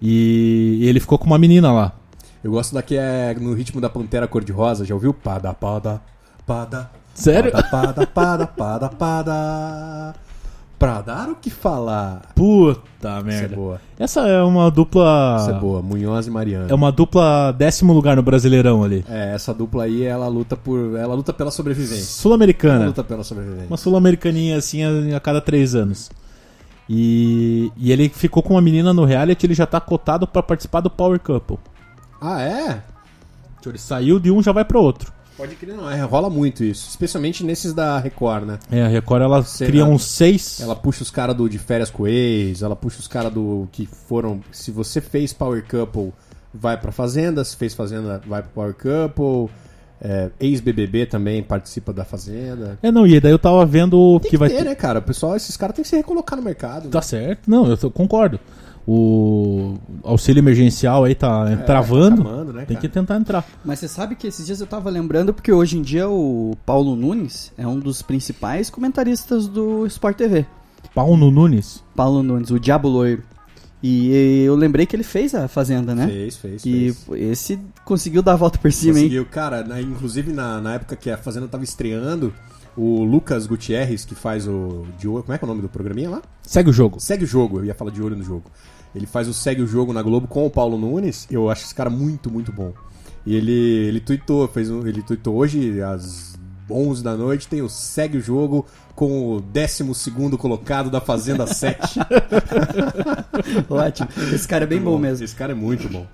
E, 0.00 0.78
e 0.80 0.88
ele 0.88 1.00
ficou 1.00 1.18
com 1.18 1.26
uma 1.26 1.38
menina 1.38 1.72
lá. 1.72 1.92
Eu 2.42 2.50
gosto 2.50 2.74
da 2.74 2.82
que 2.82 2.96
é 2.96 3.34
no 3.34 3.54
ritmo 3.54 3.80
da 3.80 3.88
Pantera 3.88 4.28
Cor-de-Rosa, 4.28 4.84
já 4.84 4.94
ouviu? 4.94 5.12
Pada, 5.12 5.52
pada, 5.52 6.00
pada. 6.46 6.90
Sério? 7.14 7.50
Pada, 7.50 8.06
pada, 8.06 8.06
pada, 8.06 8.46
pada, 8.46 8.88
pada. 8.88 10.14
Pra 10.78 11.00
dar 11.00 11.30
o 11.30 11.34
que 11.34 11.48
falar. 11.48 12.20
Puta 12.34 12.82
Essa 13.08 13.18
é 13.18 13.22
merda. 13.22 13.56
boa. 13.56 13.80
Essa 13.98 14.20
é 14.28 14.42
uma 14.42 14.70
dupla. 14.70 15.36
Essa 15.40 15.52
é 15.52 15.58
boa. 15.58 15.80
Munhoz 15.80 16.26
e 16.26 16.30
Mariana. 16.30 16.66
É 16.68 16.74
uma 16.74 16.92
dupla 16.92 17.50
décimo 17.50 17.94
lugar 17.94 18.14
no 18.14 18.22
Brasileirão 18.22 18.84
ali. 18.84 19.02
É, 19.08 19.34
essa 19.34 19.54
dupla 19.54 19.84
aí, 19.84 20.02
ela 20.02 20.28
luta 20.28 20.54
por. 20.54 20.94
Ela 20.98 21.14
luta 21.14 21.32
pela 21.32 21.50
sobrevivência. 21.50 22.04
Sul-Americana. 22.04 22.86
luta 22.86 23.02
pela 23.02 23.24
sobrevivência. 23.24 23.68
Uma 23.68 23.78
sul-americaninha 23.78 24.58
assim 24.58 24.82
a, 24.84 25.16
a 25.16 25.20
cada 25.20 25.40
três 25.40 25.74
anos. 25.74 26.10
E, 26.88 27.72
e 27.76 27.90
ele 27.90 28.08
ficou 28.08 28.42
com 28.42 28.54
uma 28.54 28.62
menina 28.62 28.92
no 28.92 29.04
reality, 29.04 29.46
ele 29.46 29.54
já 29.54 29.66
tá 29.66 29.80
cotado 29.80 30.26
pra 30.26 30.42
participar 30.42 30.80
do 30.80 30.90
Power 30.90 31.18
Couple. 31.18 31.58
Ah, 32.20 32.40
é? 32.42 32.82
Então 33.58 33.72
ele 33.72 33.78
saiu 33.78 34.18
de 34.20 34.30
um 34.30 34.42
já 34.42 34.52
vai 34.52 34.64
pro 34.64 34.80
outro. 34.80 35.12
Pode 35.36 35.54
crer, 35.56 35.76
não. 35.76 35.90
É, 35.90 36.00
rola 36.02 36.30
muito 36.30 36.64
isso. 36.64 36.88
Especialmente 36.88 37.44
nesses 37.44 37.74
da 37.74 37.98
Record, 37.98 38.44
né? 38.46 38.58
É, 38.70 38.82
a 38.82 38.88
Record 38.88 39.22
ela 39.22 39.42
Sei 39.42 39.66
cria 39.66 39.84
lá. 39.84 39.90
uns 39.90 40.04
seis. 40.04 40.60
Ela 40.60 40.74
puxa 40.74 41.02
os 41.02 41.10
caras 41.10 41.36
do 41.36 41.46
de 41.46 41.58
férias 41.58 41.90
com 41.90 42.06
ex, 42.06 42.62
ela 42.62 42.74
puxa 42.74 43.00
os 43.00 43.06
caras 43.06 43.32
do 43.32 43.68
que 43.70 43.84
foram. 43.84 44.40
Se 44.50 44.70
você 44.70 44.98
fez 45.00 45.34
Power 45.34 45.62
Couple, 45.68 46.12
vai 46.54 46.80
pra 46.80 46.90
Fazenda. 46.90 47.44
Se 47.44 47.54
fez 47.54 47.74
Fazenda, 47.74 48.22
vai 48.26 48.40
pro 48.42 48.52
Power 48.52 48.74
Couple. 48.74 49.54
É, 50.00 50.30
Ex-BBB 50.38 51.06
também 51.06 51.42
participa 51.42 51.92
da 51.92 52.04
Fazenda. 52.04 52.78
É, 52.82 52.90
não, 52.92 53.06
e 53.06 53.18
daí 53.18 53.32
eu 53.32 53.38
tava 53.38 53.64
vendo 53.64 54.18
Tem 54.20 54.24
que 54.24 54.30
que, 54.30 54.36
vai 54.36 54.48
ter, 54.50 54.56
ter. 54.58 54.64
né, 54.64 54.74
cara? 54.74 54.98
O 54.98 55.02
pessoal, 55.02 55.34
esses 55.36 55.56
caras 55.56 55.74
têm 55.74 55.82
que 55.82 55.88
se 55.88 55.96
recolocar 55.96 56.36
no 56.38 56.44
mercado. 56.44 56.88
Tá 56.90 56.98
né? 56.98 57.02
certo, 57.02 57.50
não, 57.50 57.66
eu 57.66 57.76
tô- 57.76 57.90
concordo. 57.90 58.38
O 58.88 59.74
auxílio 60.04 60.40
emergencial 60.40 61.02
aí 61.04 61.14
tá 61.14 61.44
É, 61.50 61.56
travando. 61.56 62.22
acabando, 62.22 62.52
né, 62.52 62.64
Tem 62.66 62.76
cara? 62.76 62.80
que 62.80 62.88
tentar 62.88 63.16
entrar. 63.16 63.44
Mas 63.64 63.80
você 63.80 63.88
sabe 63.88 64.14
que 64.14 64.28
esses 64.28 64.46
dias 64.46 64.60
eu 64.60 64.66
tava 64.66 64.88
lembrando 64.90 65.34
porque 65.34 65.50
hoje 65.52 65.76
em 65.76 65.82
dia 65.82 66.08
o 66.08 66.56
Paulo 66.64 66.94
Nunes 66.94 67.52
é 67.58 67.66
um 67.66 67.80
dos 67.80 68.00
principais 68.00 68.70
comentaristas 68.70 69.48
do 69.48 69.84
Sport 69.86 70.16
TV. 70.16 70.46
Paulo 70.94 71.30
Nunes. 71.30 71.82
Paulo 71.96 72.22
Nunes, 72.22 72.50
o 72.50 72.60
Diabo 72.60 72.88
Loiro. 72.88 73.22
E 73.82 74.42
eu 74.44 74.56
lembrei 74.56 74.86
que 74.86 74.96
ele 74.96 75.02
fez 75.02 75.34
a 75.34 75.46
Fazenda, 75.48 75.94
né? 75.94 76.06
Fez, 76.08 76.36
fez, 76.36 76.64
E 76.64 76.92
fez. 76.92 77.30
esse 77.30 77.58
conseguiu 77.84 78.22
dar 78.22 78.32
a 78.32 78.36
volta 78.36 78.58
por 78.58 78.72
cima, 78.72 78.98
hein? 78.98 79.04
Conseguiu, 79.04 79.26
cara, 79.26 79.62
na- 79.62 79.80
inclusive 79.80 80.32
na, 80.32 80.60
na 80.60 80.74
época 80.74 80.96
que 80.96 81.10
a 81.10 81.16
Fazenda 81.18 81.46
tava 81.46 81.62
estreando, 81.62 82.32
o 82.76 83.04
Lucas 83.04 83.46
Gutierrez, 83.46 84.04
que 84.04 84.14
faz 84.14 84.48
o. 84.48 84.86
De, 84.98 85.06
como 85.06 85.32
é 85.32 85.38
que 85.38 85.44
é 85.44 85.46
o 85.46 85.48
nome 85.48 85.62
do 85.62 85.68
programinha 85.68 86.10
lá? 86.10 86.22
Segue 86.42 86.70
o 86.70 86.72
jogo. 86.72 86.98
Segue 87.00 87.24
o 87.24 87.26
jogo, 87.26 87.58
eu 87.60 87.64
ia 87.66 87.74
falar 87.74 87.90
de 87.90 88.02
olho 88.02 88.16
no 88.16 88.24
jogo. 88.24 88.44
Ele 88.94 89.06
faz 89.06 89.28
o 89.28 89.34
Segue 89.34 89.60
o 89.62 89.66
Jogo 89.66 89.92
na 89.92 90.00
Globo 90.02 90.26
com 90.26 90.46
o 90.46 90.50
Paulo 90.50 90.78
Nunes. 90.78 91.26
Eu 91.30 91.50
acho 91.50 91.64
esse 91.64 91.74
cara 91.74 91.90
muito, 91.90 92.30
muito 92.30 92.50
bom. 92.50 92.72
E 93.26 93.34
ele, 93.34 93.52
ele 93.52 94.00
tweetou, 94.00 94.48
fez 94.48 94.70
um, 94.70 94.86
ele 94.86 95.02
tweetou 95.02 95.34
hoje 95.36 95.82
às 95.82 96.35
11 96.70 97.02
da 97.02 97.16
noite, 97.16 97.46
tem 97.48 97.62
o 97.62 97.68
Segue 97.68 98.18
o 98.18 98.20
Jogo 98.20 98.66
com 98.94 99.36
o 99.36 99.40
12 99.40 100.10
colocado 100.38 100.90
da 100.90 101.00
Fazenda 101.00 101.46
7. 101.52 101.98
Ótimo. 103.68 104.08
Esse 104.34 104.48
cara 104.48 104.64
é 104.64 104.66
bem 104.66 104.80
bom 104.80 104.98
mesmo. 104.98 105.24
Esse 105.24 105.34
cara 105.34 105.52
é 105.52 105.54
muito 105.54 105.88
bom. 105.88 106.06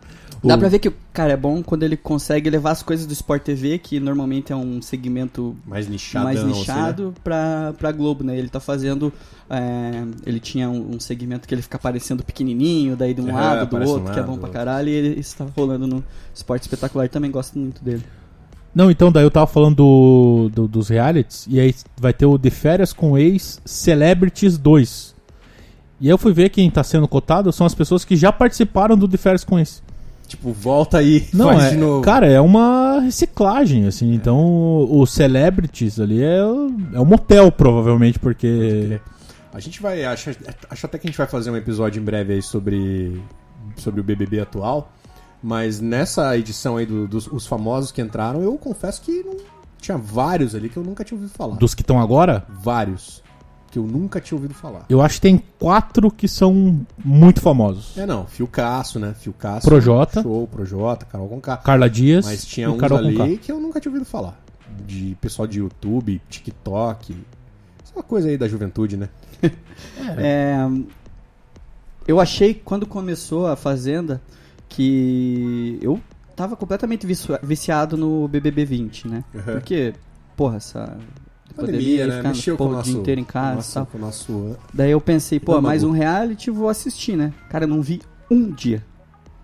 Dá 0.45 0.59
pra 0.59 0.69
ver 0.69 0.81
que 0.81 0.89
o 0.89 0.95
cara 1.13 1.33
é 1.33 1.37
bom 1.37 1.63
quando 1.63 1.85
ele 1.85 1.97
consegue 1.97 2.51
levar 2.51 2.73
as 2.73 2.83
coisas 2.83 3.07
do 3.07 3.13
Sport 3.13 3.45
TV, 3.45 3.79
que 3.79 4.01
normalmente 4.01 4.53
é 4.53 4.57
um 4.57 4.83
segmento 4.83 5.57
Mais 5.65 5.87
nichadão. 5.89 6.25
mais 6.25 6.41
assim, 6.41 6.49
né? 6.51 6.53
nichado, 6.59 7.15
pra, 7.23 7.73
pra 7.79 7.93
Globo, 7.93 8.25
né? 8.25 8.37
Ele 8.37 8.49
tá 8.49 8.59
fazendo. 8.59 9.13
é, 9.49 10.03
ele 10.27 10.41
tinha 10.41 10.69
um, 10.69 10.97
um 10.97 11.01
segmento 11.01 11.47
que 11.47 11.55
ele 11.55 11.63
fica 11.63 11.77
aparecendo 11.77 12.25
pequenininho, 12.25 12.97
daí 12.97 13.15
de 13.15 13.21
um 13.21 13.29
É, 13.29 13.33
lado, 13.33 13.59
do 13.61 13.63
aparece 13.77 13.93
um 13.93 13.95
outro, 13.95 14.13
que 14.13 14.19
é 14.19 14.23
lado, 14.23 14.33
bom 14.33 14.39
pra 14.39 14.49
caralho, 14.51 14.89
e 14.89 14.93
ele 14.93 15.21
está 15.21 15.47
rolando 15.57 15.87
no 15.87 16.03
Esporte 16.35 16.63
Espetacular. 16.63 17.09
Também 17.09 17.31
gosto 17.31 17.57
muito 17.57 17.85
dele. 17.85 18.03
Não, 18.75 18.91
então 18.91 19.13
daí 19.13 19.23
eu 19.25 19.31
tava 19.31 19.47
falando 19.47 19.77
do, 19.77 20.51
do- 20.55 20.69
dos 20.69 20.89
realities, 20.89 21.47
e 21.49 21.61
aí 21.61 21.75
vai 22.01 22.13
ter 22.13 22.25
o 22.27 22.39
De 22.39 22.49
Férias 22.51 22.93
com 22.93 23.19
Ex 23.19 23.61
Celebrities 23.65 24.57
2. 24.57 25.15
E 26.01 26.07
aí 26.07 26.11
eu 26.11 26.19
fui 26.19 26.33
ver 26.33 26.49
quem 26.49 26.71
tá 26.71 26.83
sendo 26.83 27.07
cotado 27.07 27.53
são 27.53 27.67
as 27.67 27.75
pessoas 27.75 28.05
que 28.05 28.17
já 28.17 28.33
participaram 28.33 28.97
do 28.97 29.07
De 29.07 29.17
Férias 29.19 29.45
com 29.45 29.59
Ex. 29.59 29.83
Tipo, 30.27 30.51
volta 30.51 30.97
aí, 30.99 31.29
Não, 31.35 31.49
faz 31.49 31.65
é, 31.65 31.71
de 31.71 31.77
novo. 31.77 32.01
cara, 32.03 32.27
é 32.27 32.41
uma 32.41 33.01
reciclagem, 33.01 33.87
assim. 33.87 34.15
Então, 34.15 34.39
o, 34.91 35.05
Celebrities 35.07 36.01
ali 36.01 36.23
é, 36.23 36.39
é 36.39 37.01
um 37.01 37.05
motel, 37.05 37.53
provavelmente, 37.53 38.19
porque. 38.19 38.99
A 39.53 39.61
gente 39.61 39.83
vai. 39.83 40.03
Acho, 40.07 40.31
acho 40.71 40.87
até 40.87 40.97
que 40.97 41.07
a 41.07 41.11
gente 41.11 41.19
vai 41.19 41.27
fazer 41.27 41.51
um 41.51 41.57
episódio 41.57 42.01
em 42.01 42.05
breve 42.05 42.33
aí 42.33 42.41
sobre, 42.43 43.21
sobre 43.77 44.01
o 44.01 44.05
BBB 44.05 44.41
atual. 44.41 44.91
Mas 45.43 45.81
nessa 45.81 46.37
edição 46.39 46.77
aí 46.77 46.87
do- 46.87 47.09
dos 47.09 47.27
os 47.27 47.47
famosos 47.47 47.91
que 47.91 48.01
entraram, 48.01 48.43
eu 48.43 48.57
confesso 48.57 49.03
que 49.03 49.23
não, 49.25 49.37
tinha 49.81 49.99
vários 49.99 50.55
ali 50.55 50.69
que 50.69 50.77
eu 50.77 50.83
nunca 50.85 51.03
tinha 51.05 51.19
ouvido 51.19 51.35
falar. 51.37 51.57
Dos 51.57 51.75
que 51.75 51.83
estão 51.83 52.01
agora, 52.01 52.47
Vários 52.49 53.21
que 53.71 53.79
eu 53.79 53.85
nunca 53.85 54.21
tinha 54.21 54.37
ouvido 54.37 54.53
falar. 54.55 54.85
eu 54.89 55.01
acho 55.01 55.15
que 55.17 55.23
tem 55.23 55.43
quatro 55.59 56.11
que 56.11 56.29
são 56.29 56.87
muito 57.05 57.41
famosos: 57.41 57.97
É, 57.99 58.07
não. 58.07 58.27
Fio 58.27 58.47
Caço, 58.47 58.99
né? 59.01 59.15
Fio 59.19 59.33
Caço. 59.33 59.67
Projota. 59.67 60.23
Show, 60.23 60.47
Projota, 60.47 61.07
Carol 61.07 61.29
Conká. 61.29 61.57
Carla 61.57 61.89
Dias 61.91 62.25
Mas 62.27 62.45
tinha 62.47 62.71
uns 62.71 62.79
Carol 62.79 62.99
ali 62.99 63.17
Conká. 63.17 63.37
que 63.43 63.51
eu 63.51 63.59
nunca 63.59 63.81
tinha 63.81 63.91
ouvido 63.91 64.07
falar. 64.09 64.39
De 64.87 65.17
pessoal 65.21 65.49
de 65.49 65.59
YouTube, 65.59 66.21
TikTok. 66.31 67.13
Isso 67.13 67.93
é 67.95 67.99
uma 67.99 68.03
coisa 68.05 68.29
aí 68.29 68.37
da 68.39 68.47
juventude, 68.47 68.97
né? 68.97 69.09
É, 70.19 70.57
eu 72.07 72.21
achei, 72.21 72.55
quando 72.55 72.87
começou 72.87 73.47
a 73.47 73.57
Fazenda, 73.57 74.21
que 74.75 75.79
eu 75.81 76.01
tava 76.35 76.57
completamente 76.57 77.07
vici- 77.07 77.29
viciado 77.43 77.97
no 77.97 78.27
BBB 78.29 78.65
20, 78.65 79.09
né? 79.09 79.25
Uhum. 79.35 79.43
Porque, 79.43 79.95
porra, 80.37 80.57
essa... 80.57 80.97
Pandemia, 81.55 82.07
né? 82.07 82.17
ficar 82.17 82.29
Mexeu 82.31 82.57
com 82.57 82.65
porra, 82.65 82.71
o 82.71 82.73
o 82.73 82.77
nosso, 82.79 82.91
dia 82.91 83.01
inteiro 83.01 83.21
em 83.21 83.25
com 83.25 83.33
casa 83.33 83.57
nosso, 83.57 83.75
tal. 83.75 83.87
com 83.87 83.99
o 83.99 84.01
nosso 84.01 84.57
Daí 84.73 84.91
eu 84.91 85.01
pensei, 85.03 85.39
pô, 85.39 85.61
mais 85.61 85.85
um 85.85 85.91
reality, 85.91 86.51
vou 86.51 86.71
assistir, 86.71 87.15
né? 87.15 87.35
Cara, 87.51 87.65
eu 87.65 87.69
não 87.69 87.83
vi 87.83 88.01
um 88.31 88.51
dia. 88.51 88.83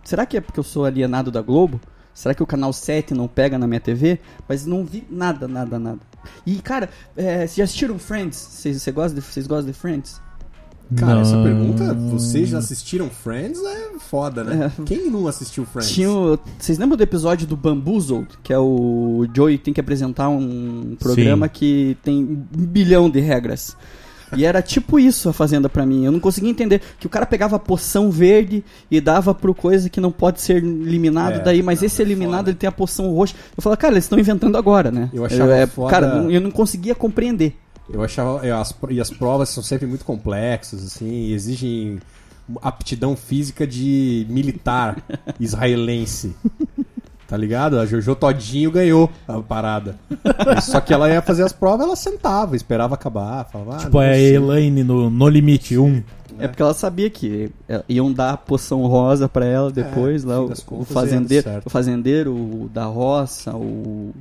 Será 0.03 0.25
que 0.25 0.39
é 0.39 0.41
porque 0.41 0.59
eu 0.59 0.65
sou 0.65 0.87
alienado 0.87 1.31
da 1.31 1.43
Globo? 1.43 1.79
Será 2.15 2.35
que 2.35 2.43
o 2.43 2.47
canal 2.47 2.73
7 2.73 3.13
não 3.13 3.29
pega 3.29 3.59
na 3.59 3.67
minha 3.67 3.79
TV? 3.81 4.19
Mas 4.49 4.65
não 4.65 4.87
vi 4.87 5.07
nada, 5.11 5.47
nada, 5.47 5.79
nada. 5.79 6.01
E, 6.47 6.57
cara, 6.63 6.89
é, 7.15 7.41
vocês 7.41 7.57
já 7.57 7.65
assistiram 7.65 7.99
Friends? 7.99 8.39
Vocês, 8.39 8.81
vocês 8.81 8.97
gostam 8.97 9.15
de, 9.15 9.21
vocês 9.27 9.47
gostam 9.47 9.67
de 9.71 9.79
Friends? 9.79 10.19
Cara, 10.97 11.21
essa 11.21 11.37
Não. 11.37 11.45
pergunta, 11.45 11.93
vocês 11.95 12.49
já 12.49 12.59
assistiram 12.59 13.11
Friends? 13.11 13.61
É 13.63 13.99
foda, 13.99 14.43
né? 14.43 14.73
É. 14.79 14.83
Quem 14.85 15.11
não 15.11 15.27
assistiu 15.29 15.67
Friends? 15.67 15.91
Tinha 15.91 16.11
o- 16.11 16.39
vocês 16.59 16.79
lembram 16.79 16.97
do 16.97 17.03
episódio 17.03 17.47
do 17.47 17.57
Bamboozled? 17.57 18.27
Que 18.43 18.53
é 18.53 18.59
o 18.59 19.27
Joey 19.35 19.59
tem 19.59 19.75
que 19.75 19.81
apresentar 19.81 20.29
um 20.31 20.97
programa 20.99 21.47
Sim. 21.47 21.53
que 21.53 21.97
tem 22.03 22.17
um 22.25 22.45
bilhão 22.65 23.11
de 23.11 23.21
regras. 23.21 23.77
E 24.37 24.45
era 24.45 24.61
tipo 24.61 24.99
isso 25.01 25.29
a 25.31 25.33
Fazenda 25.33 25.71
pra 25.71 25.87
mim. 25.87 26.05
Eu 26.05 26.13
não 26.13 26.21
conseguia 26.21 26.51
entender 26.51 26.83
que 27.01 27.07
o 27.07 27.11
cara 27.11 27.25
pegava 27.25 27.57
a 27.57 27.59
poção 27.59 28.11
verde 28.11 28.63
e 28.91 29.01
dava 29.01 29.35
pro 29.35 29.55
coisa 29.55 29.89
que 29.89 30.01
não 30.03 30.13
pode 30.13 30.43
ser 30.43 30.63
eliminado 30.63 31.37
É, 31.37 31.39
daí, 31.41 31.63
mas 31.63 31.81
não, 31.81 31.87
esse 31.87 32.03
é 32.03 32.05
eliminado 32.05 32.37
foda. 32.41 32.51
ele 32.51 32.59
tem 32.59 32.69
a 32.69 32.73
poção 32.73 33.11
roxa. 33.15 33.35
Eu 33.57 33.63
falava, 33.63 33.79
cara, 33.81 33.95
eles 33.95 34.05
estão 34.05 34.19
inventando 34.19 34.57
agora, 34.57 34.91
né? 34.91 35.09
Eu 35.15 35.25
achava 35.25 35.55
é, 35.55 35.67
foda- 35.67 35.91
Cara, 35.91 36.07
eu 36.31 36.41
não 36.43 36.51
conseguia 36.51 36.95
compreender. 36.95 37.55
Eu 37.93 38.03
achava. 38.03 38.47
é, 38.47 38.51
as, 38.53 38.75
e 38.91 39.01
as 39.01 39.11
provas 39.11 39.49
são 39.49 39.63
sempre 39.63 39.87
muito 39.87 40.05
complexas, 40.05 40.85
assim, 40.85 41.09
e 41.09 41.33
exigem 41.33 41.99
aptidão 42.63 43.17
física 43.17 43.67
de 43.67 44.27
militar 44.29 45.03
israelense. 45.41 46.35
Tá 47.27 47.37
ligado? 47.37 47.79
A 47.79 47.85
Jojo 47.85 48.15
Todinho 48.15 48.71
ganhou 48.71 49.11
a 49.27 49.39
parada. 49.43 49.99
Só 50.63 50.81
que 50.81 50.95
ela 50.95 51.11
ia 51.11 51.21
fazer 51.21 51.43
as 51.43 51.53
provas, 51.53 51.87
ela 51.87 51.97
sentava, 51.97 52.57
esperava 52.57 52.95
acabar, 52.95 53.45
falava. 53.45 53.77
ah, 53.77 53.85
Tipo, 53.85 54.01
é 54.01 54.15
a. 54.15 54.19
Elaine 54.35 54.83
no 54.83 55.11
No 55.11 55.29
Limite 55.29 55.77
1. 55.77 56.03
É 56.39 56.49
porque 56.49 56.63
ela 56.63 56.73
sabia 56.73 57.11
que 57.11 57.51
é, 57.69 57.83
iam 57.89 58.11
dar 58.13 58.31
a 58.31 58.37
poção 58.37 58.87
rosa 58.87 59.29
pra 59.29 59.45
ela 59.45 59.71
depois, 59.73 60.25
no 60.25 60.31
lá 60.31 60.41
o, 60.41 60.53
o 60.71 60.85
fazendeiro, 60.85 61.49
o 61.65 61.69
fazendeiro, 61.69 62.33
o 62.33 62.71
da 62.73 62.85
roça, 62.85 63.55
o, 63.57 64.15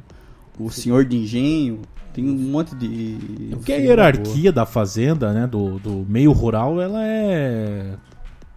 o 0.60 0.70
senhor 0.72 1.06
de 1.06 1.16
engenho, 1.16 1.82
tem 2.18 2.28
um 2.28 2.34
monte 2.34 2.74
de 2.76 3.50
Porque 3.52 3.72
a 3.72 3.76
hierarquia 3.78 4.52
da 4.52 4.66
fazenda, 4.66 5.32
né, 5.32 5.46
do, 5.46 5.78
do 5.78 6.04
meio 6.10 6.32
rural, 6.32 6.82
ela 6.82 7.00
é 7.06 7.94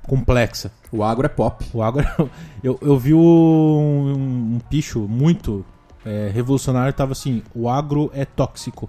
complexa. 0.04 0.72
O 0.90 1.04
agro 1.04 1.26
é 1.26 1.28
pop. 1.28 1.62
O 1.74 1.82
agro, 1.82 2.02
eu, 2.64 2.78
eu 2.80 2.98
vi 2.98 3.12
um, 3.12 3.20
um 4.54 4.58
picho 4.70 5.00
muito 5.00 5.62
é, 6.06 6.30
revolucionário, 6.32 6.90
tava 6.94 7.12
assim, 7.12 7.42
o 7.54 7.68
agro 7.68 8.10
é 8.14 8.24
tóxico. 8.24 8.88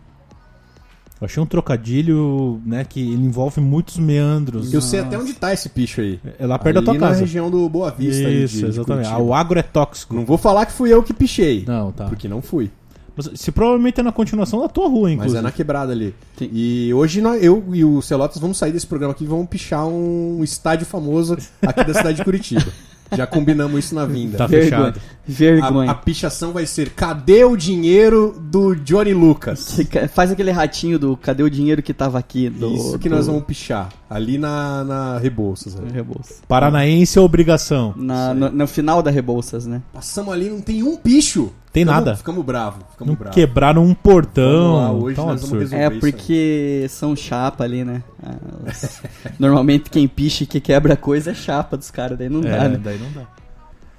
Eu 1.20 1.26
achei 1.26 1.44
um 1.44 1.46
trocadilho, 1.46 2.62
né, 2.66 2.86
que 2.86 3.00
ele 3.12 3.26
envolve 3.26 3.60
muitos 3.60 3.98
meandros. 3.98 4.74
Eu 4.74 4.82
sei 4.82 5.02
até 5.02 5.20
onde 5.20 5.34
tá 5.34 5.54
esse 5.54 5.70
bicho 5.70 6.00
aí. 6.00 6.18
É 6.40 6.48
lá 6.48 6.58
perto 6.58 6.78
Ali 6.78 6.86
da 6.86 6.92
tua 6.94 7.00
na 7.00 7.08
casa. 7.10 7.20
região 7.20 7.52
do 7.52 7.68
Boa 7.70 7.92
Vista. 7.92 8.24
Isso, 8.30 8.56
de- 8.56 8.62
de 8.62 8.66
exatamente. 8.68 9.06
Ah, 9.08 9.12
Curitiba. 9.12 9.30
o 9.30 9.34
agro 9.34 9.60
é 9.60 9.64
tóxico. 9.64 10.16
Não 10.16 10.26
vou 10.26 10.38
falar 10.38 10.66
que 10.66 10.72
fui 10.72 10.92
eu 10.92 11.04
que 11.04 11.14
pichei. 11.14 11.66
Não, 11.68 11.92
tá. 11.92 12.06
Porque 12.06 12.28
não 12.30 12.42
fui. 12.42 12.72
Mas 13.16 13.30
se 13.36 13.52
provavelmente 13.52 14.00
é 14.00 14.04
na 14.04 14.12
continuação 14.12 14.62
da 14.62 14.68
tua 14.70 14.88
rua, 14.88 15.04
Mas 15.10 15.14
inclusive. 15.14 15.38
é 15.40 15.42
na 15.42 15.52
quebrada 15.52 15.92
ali. 15.92 16.14
Sim. 16.38 16.50
E 16.54 16.94
hoje 16.94 17.22
nós- 17.22 17.44
eu 17.44 17.64
e 17.74 17.84
o 17.84 18.02
Celotas 18.02 18.38
vamos 18.40 18.58
sair 18.58 18.72
desse 18.72 18.88
programa 18.88 19.14
aqui 19.14 19.24
e 19.24 19.28
vamos 19.28 19.48
pichar 19.48 19.86
um 19.88 20.44
estádio 20.44 20.86
famoso 20.86 21.38
aqui 21.62 21.84
da 21.84 21.94
cidade 21.94 22.18
de 22.18 22.24
Curitiba. 22.24 22.66
Já 23.14 23.28
combinamos 23.28 23.78
isso 23.84 23.94
na 23.94 24.06
vinda. 24.06 24.38
Tá 24.38 24.48
fechado. 24.48 24.98
Vergonha. 25.28 25.90
A, 25.90 25.92
a 25.92 25.96
pichação 25.96 26.54
vai 26.54 26.66
ser 26.66 26.92
Cadê 26.92 27.44
o 27.44 27.58
dinheiro 27.58 28.34
do 28.40 28.74
Johnny 28.74 29.14
Lucas? 29.14 29.78
Faz 30.14 30.32
aquele 30.32 30.50
ratinho 30.50 30.98
do 30.98 31.18
cadê 31.18 31.44
o 31.44 31.50
dinheiro 31.50 31.84
que 31.84 31.94
tava 31.94 32.18
aqui? 32.18 32.50
Do, 32.50 32.74
Isso 32.74 32.98
que 32.98 33.10
do- 33.10 33.16
nós 33.16 33.28
vamos 33.28 33.44
pichar. 33.44 33.90
Ali 34.10 34.38
na, 34.38 34.86
na 34.86 35.18
Rebouças. 35.18 35.76
ali. 35.78 35.92
Rebouças. 35.92 36.42
Paranaense 36.48 37.20
é 37.20 37.22
obrigação. 37.22 37.94
Na, 37.98 38.34
no, 38.34 38.50
no 38.50 38.66
final 38.68 39.04
da 39.04 39.12
Rebouças, 39.12 39.68
né? 39.68 39.82
Passamos 39.94 40.34
ali, 40.34 40.50
não 40.50 40.62
tem 40.62 40.82
um 40.82 40.96
picho. 40.96 41.52
Tem 41.72 41.84
Ficamos- 41.84 42.06
nada. 42.06 42.18
Ficamos 42.18 42.46
bravos. 42.46 42.84
Ficamos 42.92 43.08
Não 43.12 43.16
bravos. 43.16 43.34
quebraram 43.36 43.84
um 43.86 43.94
portão. 43.94 44.74
Vamos 44.74 44.82
lá, 44.82 44.92
hoje 44.92 45.16
tá 45.16 45.24
um 45.24 45.26
nós 45.28 45.42
absurdo. 45.44 45.74
É 45.76 45.90
porque 45.90 46.86
são 46.90 47.16
chapa 47.16 47.64
ali, 47.64 47.84
né? 47.86 48.04
Ah, 48.22 48.36
Normalmente 49.40 49.90
quem 49.90 50.08
picha 50.08 50.44
e 50.44 50.48
que 50.48 50.60
quebra 50.60 50.98
coisa 50.98 51.32
é 51.32 51.34
chapa 51.34 51.78
dos 51.78 51.90
caras, 51.90 52.18
daí 52.18 52.28
não 52.30 52.42
dá, 52.42 52.50
É, 52.50 52.70
né? 52.70 52.78
daí 52.84 53.00
não 53.00 53.12
dá. 53.12 53.28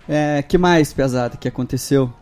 É, 0.09 0.43
que 0.43 0.59
mais, 0.59 0.93
pesado, 0.93 1.39
que 1.39 1.49
aconteceu? 1.49 2.13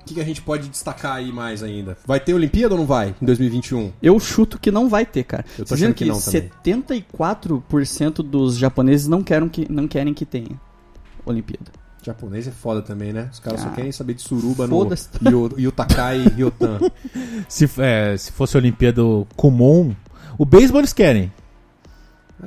O 0.00 0.04
que, 0.08 0.14
que 0.14 0.20
a 0.22 0.24
gente 0.24 0.40
pode 0.40 0.68
destacar 0.70 1.16
aí 1.16 1.30
mais 1.30 1.62
ainda? 1.62 1.98
Vai 2.06 2.18
ter 2.18 2.32
Olimpíada 2.32 2.72
ou 2.74 2.78
não 2.80 2.86
vai 2.86 3.14
em 3.20 3.26
2021? 3.26 3.92
Eu 4.02 4.18
chuto 4.18 4.58
que 4.58 4.70
não 4.70 4.88
vai 4.88 5.04
ter, 5.04 5.22
cara. 5.24 5.44
Eu 5.58 5.66
tô 5.66 5.68
Vocês 5.76 5.82
achando 5.82 5.94
que 5.94 6.06
não 6.06 6.18
também. 6.18 6.50
74% 6.64 8.22
dos 8.22 8.56
japoneses 8.56 9.06
não 9.06 9.22
querem 9.22 9.48
que, 9.50 9.70
não 9.70 9.86
querem 9.86 10.14
que 10.14 10.24
tenha 10.24 10.58
Olimpíada. 11.26 11.70
Japonês 12.08 12.48
é 12.48 12.50
foda 12.50 12.80
também, 12.82 13.12
né? 13.12 13.28
Os 13.32 13.38
caras 13.38 13.60
só 13.60 13.68
Ah, 13.68 13.72
querem 13.72 13.92
saber 13.92 14.14
de 14.14 14.22
suruba 14.22 14.66
no 14.66 14.88
Yutakai 15.58 16.18
e 16.20 16.28
Ryotan. 16.28 16.78
Se, 17.48 17.68
é, 17.78 18.16
se 18.16 18.32
fosse 18.32 18.56
a 18.56 18.60
Olimpíada 18.60 19.02
Kumon, 19.36 19.92
o 20.38 20.44
beisebol 20.44 20.80
eles 20.80 20.92
querem. 20.92 21.30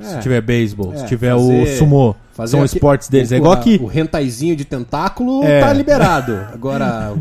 Se 0.00 0.14
É, 0.16 0.18
tiver 0.20 0.40
beisebol, 0.40 0.92
É, 0.94 0.96
se 0.98 1.06
tiver 1.06 1.32
fazer- 1.34 1.62
o 1.62 1.78
sumô, 1.78 2.14
fazer 2.32 2.50
são 2.52 2.62
aqui- 2.62 2.76
esportes 2.76 3.08
deles. 3.08 3.30
o- 3.30 3.34
É 3.34 3.36
igual 3.36 3.56
que 3.58 3.76
O 3.76 3.86
rentaizinho 3.86 4.56
de 4.56 4.64
tentáculo 4.64 5.44
É. 5.44 5.60
tá 5.60 5.70
liberado. 5.72 6.34
Agora, 6.52 7.12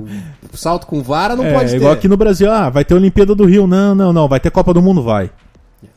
o 0.53 0.57
salto 0.57 0.87
com 0.87 1.03
vara 1.03 1.35
não 1.35 1.43
é, 1.45 1.53
pode 1.53 1.71
ter. 1.71 1.75
igual 1.77 1.91
aqui 1.91 2.07
no 2.07 2.15
Brasil, 2.15 2.49
ah, 2.51 2.69
vai 2.69 2.85
ter 2.85 2.93
Olimpíada 2.95 3.35
do 3.35 3.43
Rio. 3.45 3.67
Não, 3.67 3.93
não, 3.93 4.13
não, 4.13 4.27
vai 4.27 4.39
ter 4.39 4.49
Copa 4.51 4.73
do 4.73 4.81
Mundo, 4.81 5.03
vai. 5.03 5.29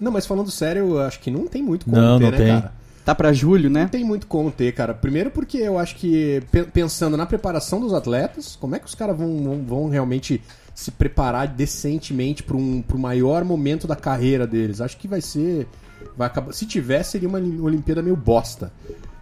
Não, 0.00 0.10
mas 0.10 0.26
falando 0.26 0.50
sério, 0.50 0.90
eu 0.96 1.00
acho 1.02 1.20
que 1.20 1.30
não 1.30 1.46
tem 1.46 1.62
muito 1.62 1.84
como 1.84 1.96
Não, 1.96 2.18
ter, 2.18 2.24
não 2.24 2.30
né, 2.32 2.36
tem. 2.36 2.48
cara? 2.48 2.72
Tá 3.04 3.14
pra 3.14 3.32
julho, 3.34 3.68
né? 3.68 3.82
Não 3.82 3.88
tem 3.88 4.02
muito 4.04 4.26
como 4.26 4.50
ter, 4.50 4.72
cara. 4.72 4.94
Primeiro 4.94 5.30
porque 5.30 5.58
eu 5.58 5.78
acho 5.78 5.96
que, 5.96 6.42
pe- 6.50 6.64
pensando 6.64 7.16
na 7.18 7.26
preparação 7.26 7.78
dos 7.78 7.92
atletas, 7.92 8.56
como 8.56 8.74
é 8.74 8.78
que 8.78 8.86
os 8.86 8.94
caras 8.94 9.16
vão, 9.16 9.42
vão, 9.44 9.62
vão 9.62 9.88
realmente 9.90 10.40
se 10.74 10.90
preparar 10.90 11.46
decentemente 11.48 12.42
para 12.42 12.56
um 12.56 12.80
pro 12.80 12.98
maior 12.98 13.44
momento 13.44 13.86
da 13.86 13.94
carreira 13.94 14.46
deles? 14.46 14.80
Acho 14.80 14.96
que 14.96 15.06
vai 15.06 15.20
ser. 15.20 15.68
Vai 16.16 16.28
acabar, 16.28 16.52
se 16.54 16.64
tiver, 16.64 17.02
seria 17.02 17.28
uma 17.28 17.38
Olimpíada 17.38 18.02
meio 18.02 18.16
bosta. 18.16 18.72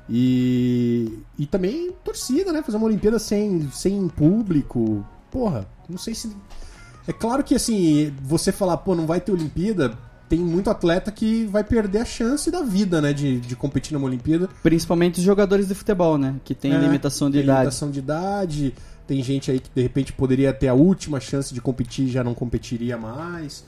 E, 0.09 1.19
e 1.39 1.47
também 1.47 1.91
torcida, 2.05 2.53
né? 2.53 2.63
Fazer 2.63 2.77
uma 2.77 2.87
Olimpíada 2.87 3.19
sem, 3.19 3.69
sem 3.73 4.07
público. 4.09 5.05
Porra, 5.31 5.67
não 5.89 5.99
sei 5.99 6.15
se. 6.15 6.31
É 7.09 7.13
claro 7.13 7.43
que 7.43 7.55
assim, 7.57 8.15
você 8.23 8.53
falar, 8.53 8.77
pô, 8.77 8.95
não 8.95 9.07
vai 9.07 9.21
ter 9.21 9.33
Olimpíada, 9.33 9.99
tem 10.33 10.41
muito 10.41 10.71
atleta 10.71 11.13
que 11.13 11.45
vai 11.45 11.63
perder 11.63 11.99
a 11.99 12.05
chance 12.07 12.51
da 12.51 12.63
vida, 12.63 13.03
né? 13.03 13.13
De, 13.13 13.39
de 13.39 13.55
competir 13.55 13.93
numa 13.93 14.07
Olimpíada. 14.07 14.49
Principalmente 14.63 15.19
os 15.19 15.25
jogadores 15.25 15.69
de 15.69 15.75
futebol, 15.75 16.17
né? 16.17 16.37
Que 16.43 16.55
tem 16.55 16.73
É, 16.73 16.79
limitação 16.79 17.29
de 17.29 17.35
tem 17.35 17.45
idade. 17.45 17.59
limitação 17.61 17.91
de 17.91 17.99
idade. 17.99 18.75
Tem 19.07 19.23
gente 19.23 19.51
aí 19.51 19.61
que 19.61 19.69
de 19.75 19.83
repente 19.83 20.11
poderia 20.11 20.51
ter 20.51 20.69
a 20.69 20.75
última 20.75 21.21
chance 21.21 21.53
de 21.53 21.61
competir 21.61 22.07
e 22.07 22.09
já 22.11 22.25
não 22.25 22.33
competiria 22.33 22.97
mais. 22.97 23.63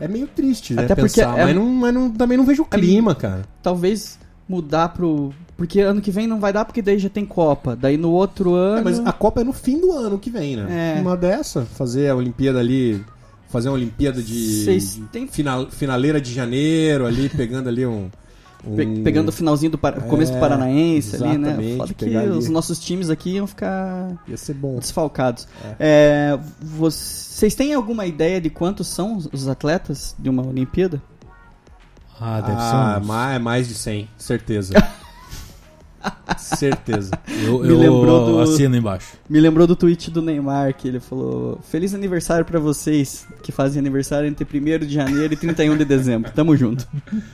É 0.00 0.06
meio 0.06 0.28
triste, 0.28 0.72
né? 0.74 0.84
Até 0.84 0.94
porque 0.94 1.20
pensar, 1.20 1.36
é- 1.36 1.46
mas, 1.46 1.54
não, 1.56 1.66
mas 1.66 1.92
não- 1.92 2.10
também 2.12 2.38
não 2.38 2.44
vejo 2.44 2.62
o 2.62 2.66
clima, 2.66 3.12
cara. 3.12 3.42
Talvez 3.60 4.16
mudar 4.48 4.90
pro. 4.90 5.32
Porque 5.56 5.80
ano 5.80 6.00
que 6.00 6.12
vem 6.12 6.28
não 6.28 6.38
vai 6.38 6.52
dar, 6.52 6.64
porque 6.64 6.80
daí 6.82 6.98
já 6.98 7.08
tem 7.08 7.24
Copa. 7.26 7.74
Daí 7.74 7.96
no 7.96 8.10
outro 8.10 8.54
ano. 8.54 8.78
É, 8.78 8.82
mas 8.82 8.98
a 9.00 9.12
Copa 9.12 9.40
é 9.40 9.44
no 9.44 9.52
fim 9.52 9.80
do 9.80 9.90
ano 9.90 10.16
que 10.18 10.30
vem, 10.30 10.54
né? 10.56 10.96
É. 10.98 11.00
Uma 11.00 11.16
dessa, 11.16 11.62
fazer 11.62 12.08
a 12.08 12.14
Olimpíada 12.14 12.60
ali. 12.60 13.04
Fazer 13.54 13.68
uma 13.68 13.76
Olimpíada 13.76 14.20
de. 14.20 14.64
Vocês 14.64 14.96
de 14.96 15.02
têm- 15.02 15.28
final- 15.28 15.70
finaleira 15.70 16.20
de 16.20 16.34
janeiro 16.34 17.06
ali, 17.06 17.28
pegando 17.28 17.68
ali 17.68 17.86
um. 17.86 18.10
um- 18.66 18.74
Pe- 18.74 19.00
Pegando 19.04 19.28
o 19.28 19.32
finalzinho 19.32 19.70
do 19.70 19.78
Par- 19.78 19.94
começo 20.08 20.32
do 20.32 20.38
É, 20.38 20.40
Paranaense 20.40 21.14
ali, 21.22 21.38
né? 21.38 21.56
Foda 21.76 21.94
que 21.94 22.04
ali. 22.16 22.30
os 22.30 22.48
nossos 22.48 22.80
times 22.80 23.10
aqui 23.10 23.34
iam 23.36 23.46
ficar 23.46 24.10
Ia 24.26 24.36
ser 24.36 24.54
bom. 24.54 24.78
desfalcados. 24.80 25.46
É, 25.78 26.36
vocês 26.60 27.54
têm 27.54 27.72
alguma 27.74 28.06
ideia 28.06 28.40
de 28.40 28.50
quantos 28.50 28.88
são 28.88 29.16
os- 29.18 29.28
os 29.32 29.46
atletas 29.46 30.16
de 30.18 30.28
uma 30.28 30.44
Olimpíada? 30.44 31.00
Ah, 32.20 32.40
deve 32.40 32.56
Ah, 32.58 32.94
ser 32.96 33.00
uns... 33.02 33.06
mais, 33.06 33.40
mais 33.42 33.68
de 33.68 33.74
100, 33.74 34.08
certeza. 34.18 34.72
certeza. 36.38 37.10
Eu, 37.44 37.58
Me 37.60 37.68
eu 37.68 37.78
lembrou 37.78 38.26
do- 38.26 38.40
assino 38.40 38.76
embaixo. 38.76 39.16
Me 39.28 39.40
lembrou 39.40 39.66
do 39.66 39.74
tweet 39.76 40.10
do 40.10 40.22
Neymar, 40.22 40.74
que 40.74 40.88
ele 40.88 41.00
falou: 41.00 41.58
Feliz 41.70 41.94
aniversário 41.94 42.44
pra 42.44 42.58
vocês 42.58 43.26
que 43.42 43.50
fazem 43.52 43.80
aniversário 43.80 44.28
entre 44.28 44.46
1 44.58 44.78
de 44.86 44.94
janeiro 44.94 45.34
e 45.34 45.36
31 45.36 45.76
de 45.76 45.84
dezembro. 45.84 46.30
Tamo 46.32 46.56
junto. 46.56 46.86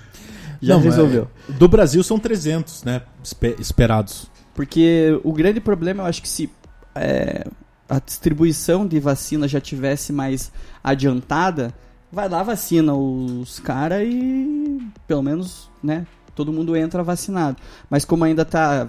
Já 0.62 0.74
Não, 0.74 0.83
resolveu. 0.83 1.28
é- 1.48 1.52
do 1.52 1.68
Brasil 1.68 2.02
são 2.02 2.18
300, 2.18 2.85
né? 2.85 3.02
espe- 3.22 3.56
esperados. 3.59 4.26
Porque 4.54 5.18
o 5.24 5.33
grande 5.33 5.61
problema, 5.61 6.02
eu 6.02 6.06
acho 6.06 6.20
que 6.20 6.28
se 6.28 6.50
é, 6.94 7.46
a 7.88 7.98
distribuição 7.98 8.87
de 8.87 8.98
vacina 9.00 9.46
já 9.48 9.61
tivesse 9.61 10.12
mais 10.12 10.52
adiantada, 10.85 11.72
vai 12.12 12.28
lá, 12.28 12.42
vacina 12.42 12.92
os 12.94 13.59
caras 13.61 14.02
e 14.06 14.78
pelo 15.06 15.22
menos, 15.22 15.70
né, 15.83 16.04
todo 16.34 16.52
mundo 16.52 16.76
entra 16.76 17.02
vacinado. 17.02 17.56
Mas 17.88 18.04
como 18.04 18.24
ainda 18.24 18.44
tá, 18.44 18.88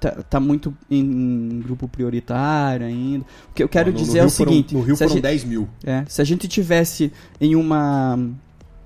tá, 0.00 0.10
tá 0.28 0.40
muito 0.40 0.74
em 0.90 1.60
grupo 1.64 1.86
prioritário 1.88 2.86
ainda, 2.86 3.24
o 3.50 3.54
que 3.54 3.62
eu 3.62 3.68
quero 3.68 3.92
no- 3.92 3.98
no 3.98 4.04
dizer 4.04 4.18
é 4.18 4.22
o 4.22 4.24
Rio 4.26 4.30
foram- 4.30 4.52
seguinte... 4.52 4.74
no 4.74 4.80
Rio 4.82 4.96
se 4.96 5.04
a 5.04 5.06
foram 5.06 5.16
gente- 5.16 5.22
10 5.22 5.44
mil. 5.44 5.68
é, 5.84 6.04
se 6.08 6.20
a 6.20 6.24
gente 6.24 6.48
tivesse 6.48 7.12
em 7.40 7.54
uma 7.54 8.18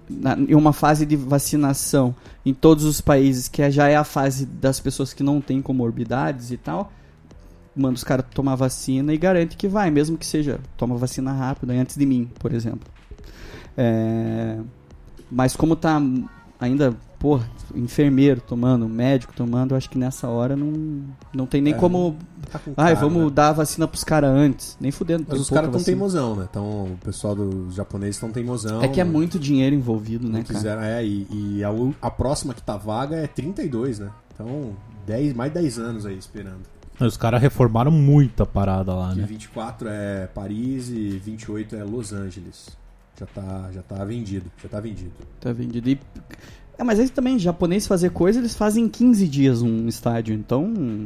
na- 0.09 0.37
em 0.39 0.55
uma 0.55 0.75
fase 0.75 1.07
de 1.07 1.17
vacinação 1.17 2.15
em 2.45 2.53
todos 2.53 2.85
os 2.85 3.01
países, 3.01 3.49
que 3.49 3.71
já 3.71 3.89
é 3.89 3.97
a 3.97 4.05
fase 4.05 4.45
das 4.45 4.79
pessoas 4.79 5.15
que 5.15 5.23
não 5.23 5.41
têm 5.41 5.63
comorbidades 5.63 6.51
e 6.51 6.59
tal, 6.59 6.93
manda 7.75 7.95
os 7.95 8.05
caras 8.05 8.27
tomar 8.35 8.55
vacina 8.55 9.15
e 9.15 9.17
garante 9.17 9.57
que 9.57 9.67
vai, 9.67 9.91
mesmo 9.91 10.19
que 10.19 10.27
seja 10.27 10.61
toma 10.77 10.95
vacina 10.99 11.33
rápida 11.33 11.73
antes 11.73 11.97
de 11.97 12.05
mim, 12.05 12.29
por 12.39 12.53
exemplo. 12.53 12.87
É, 13.77 14.59
mas 15.31 15.57
como 15.57 15.75
tá 15.75 16.01
ainda, 16.61 16.95
porra, 17.25 17.49
enfermeiro 17.75 18.39
tomando, 18.39 18.87
médico 18.87 19.33
tomando, 19.35 19.71
eu 19.71 19.79
acho 19.79 19.89
que 19.89 19.97
nessa 19.97 20.29
hora 20.29 20.55
não, 20.55 21.05
não 21.33 21.47
tem 21.47 21.63
nem 21.63 21.73
É, 21.73 21.77
como. 21.77 22.19
Tá 22.53 22.59
com 22.59 22.75
Ai, 22.77 22.95
cara, 22.95 23.07
vamos 23.07 23.25
né? 23.25 23.31
dar 23.31 23.49
a 23.49 23.53
vacina 23.53 23.89
pros 23.89 24.05
caras 24.05 24.29
antes. 24.29 24.77
Nem 24.79 24.91
fudendo. 24.91 25.25
Mas 25.27 25.41
os 25.41 25.49
caras 25.49 25.69
estão 25.69 25.81
vacina. 25.81 25.97
teimosão, 25.97 26.37
né? 26.37 26.47
Então, 26.51 26.85
o 26.85 26.99
pessoal 27.03 27.35
dos 27.35 27.75
japoneses 27.75 28.17
estão 28.17 28.31
teimosão. 28.31 28.83
É 28.83 28.89
que 28.89 29.01
é 29.01 29.05
muito 29.05 29.39
dinheiro 29.39 29.75
envolvido, 29.75 30.29
né, 30.29 30.43
cara? 30.43 30.55
quiseram, 30.55 30.83
é, 30.83 31.03
e, 31.03 31.27
e 31.31 31.65
a, 31.65 31.71
a 32.03 32.11
próxima 32.11 32.53
que 32.53 32.63
tá 32.63 32.77
vaga 32.77 33.17
é 33.17 33.27
32, 33.27 34.01
né? 34.01 34.11
Então, 34.35 34.77
10, 35.07 35.33
mais 35.33 35.51
10 35.51 35.79
anos 35.79 36.05
aí 36.05 36.19
esperando. 36.19 36.61
Os 37.01 37.17
caras 37.17 37.41
reformaram 37.41 37.91
muita 37.91 38.45
parada 38.45 38.93
lá, 38.93 39.15
Que 39.15 39.21
né? 39.21 39.27
24 39.27 39.89
é 39.89 40.27
Paris 40.27 40.91
e 40.91 41.19
28 41.25 41.75
é 41.75 41.85
Los 41.85 42.13
Angeles. 42.13 42.69
Já 43.19 43.27
tá, 43.27 43.71
já 43.73 43.81
tá 43.81 44.05
vendido, 44.05 44.51
já 44.63 44.69
tá 44.69 44.79
vendido. 44.79 45.13
Tá 45.41 45.53
vendido. 45.53 45.89
E... 45.89 45.99
É, 46.79 46.85
mas 46.85 46.99
aí 46.99 47.09
também, 47.09 47.39
japonês 47.39 47.87
fazer 47.87 48.11
coisa, 48.11 48.39
eles 48.39 48.55
fazem 48.55 48.85
em 48.85 48.89
15 48.89 49.29
dias 49.29 49.63
um 49.63 49.87
estádio. 49.89 50.35
Então, 50.35 51.05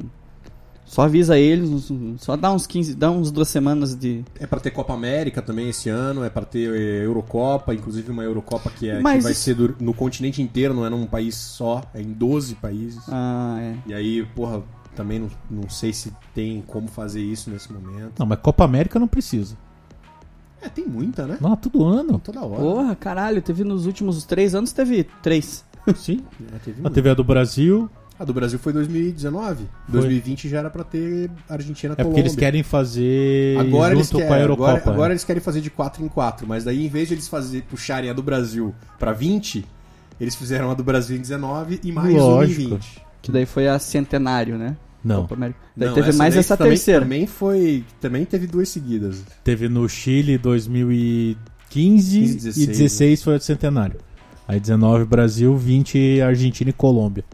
só 0.86 1.02
avisa 1.02 1.38
eles, 1.38 1.92
só 2.16 2.34
dá 2.36 2.50
uns 2.50 2.66
15, 2.66 2.94
dá 2.94 3.10
uns 3.10 3.30
duas 3.30 3.48
semanas 3.48 3.94
de... 3.94 4.24
É 4.40 4.46
pra 4.46 4.58
ter 4.58 4.70
Copa 4.70 4.94
América 4.94 5.42
também 5.42 5.68
esse 5.68 5.90
ano, 5.90 6.24
é 6.24 6.30
pra 6.30 6.46
ter 6.46 6.72
eh, 6.74 7.04
Eurocopa, 7.04 7.74
inclusive 7.74 8.10
uma 8.10 8.24
Eurocopa 8.24 8.70
que, 8.70 8.88
é, 8.88 8.98
Mas 9.00 9.18
que 9.18 9.22
vai 9.24 9.34
ser 9.34 9.54
do- 9.54 9.76
no 9.78 9.92
continente 9.92 10.40
inteiro, 10.40 10.72
não 10.72 10.86
é 10.86 10.88
num 10.88 11.04
país 11.06 11.34
só, 11.34 11.82
é 11.92 12.00
em 12.00 12.12
12 12.14 12.54
países. 12.54 13.02
Ah, 13.08 13.58
é. 13.60 13.74
E 13.86 13.92
aí, 13.92 14.24
porra, 14.34 14.62
também 14.96 15.18
não, 15.18 15.28
não 15.50 15.68
sei 15.68 15.92
se 15.92 16.10
tem 16.34 16.62
como 16.66 16.88
fazer 16.88 17.20
isso 17.20 17.50
nesse 17.50 17.70
momento. 17.70 18.14
Não, 18.18 18.24
mas 18.26 18.38
Copa 18.40 18.64
América 18.64 18.98
não 18.98 19.06
precisa. 19.06 19.54
É, 20.60 20.68
tem 20.68 20.86
muita, 20.86 21.26
né? 21.26 21.38
Não, 21.40 21.56
todo 21.56 21.84
ano. 21.84 22.18
Toda 22.18 22.40
hora. 22.44 22.60
Porra, 22.60 22.96
caralho, 22.96 23.40
teve 23.40 23.64
nos 23.64 23.86
últimos 23.86 24.24
três 24.24 24.54
anos, 24.54 24.72
teve 24.72 25.04
três. 25.22 25.64
Sim. 25.96 26.22
É, 26.54 26.58
teve 26.58 26.80
A. 26.84 26.90
TV 26.90 27.14
do 27.14 27.24
Brasil 27.24 27.88
A 28.18 28.24
do 28.24 28.34
Brasil 28.34 28.58
foi 28.58 28.72
2019. 28.72 29.64
2020 29.88 30.48
já 30.48 30.58
era 30.58 30.70
pra 30.70 30.82
ter 30.84 31.30
Argentina 31.48 31.94
é 31.96 32.02
porque 32.04 32.20
eles 32.20 32.34
querem 32.34 32.62
fazer 32.62 33.56
Agora 33.58 33.94
junto 33.94 33.98
eles, 33.98 34.10
querem, 34.10 34.26
com 34.26 34.34
a 34.34 34.38
Eurocopa. 34.38 34.70
agora, 34.70 34.90
agora 34.90 35.08
né? 35.08 35.12
eles 35.12 35.24
querem 35.24 35.40
fazer 35.42 35.60
de 35.60 35.70
4 35.70 36.04
em 36.04 36.08
4, 36.08 36.46
mas 36.46 36.64
daí 36.64 36.84
em 36.84 36.88
vez 36.88 37.08
de 37.08 37.14
eles 37.14 37.28
fazer, 37.28 37.62
puxarem 37.62 38.10
a 38.10 38.12
do 38.12 38.22
Brasil 38.22 38.74
pra 38.98 39.12
20, 39.12 39.64
eles 40.20 40.34
fizeram 40.34 40.70
a 40.70 40.74
do 40.74 40.82
Brasil 40.82 41.16
em 41.16 41.20
19 41.20 41.80
e 41.82 41.92
mais 41.92 42.08
uma 42.08 42.16
em 42.16 42.20
Lógico. 42.20 42.70
20. 42.74 43.02
Que 43.22 43.32
daí 43.32 43.46
foi 43.46 43.68
a 43.68 43.78
centenário, 43.78 44.58
né? 44.58 44.76
Não. 45.04 45.22
Copa 45.22 45.34
América. 45.34 45.58
Daí 45.76 45.88
Não, 45.88 45.94
teve 45.94 46.12
mais 46.12 46.34
daí 46.34 46.40
essa 46.40 46.56
também, 46.56 46.72
terceira. 46.72 47.00
Também 47.02 47.26
foi. 47.26 47.84
Também 48.00 48.24
teve 48.24 48.46
duas 48.46 48.68
seguidas. 48.68 49.22
Teve 49.44 49.68
no 49.68 49.88
Chile 49.88 50.36
2015 50.38 51.38
15, 51.70 52.18
e 52.18 52.34
16, 52.34 52.66
16 52.68 53.22
foi 53.22 53.36
o 53.36 53.40
centenário. 53.40 54.00
Aí 54.46 54.58
19 54.58 55.04
Brasil, 55.04 55.56
20 55.56 56.20
Argentina 56.22 56.70
e 56.70 56.72
Colômbia. 56.72 57.24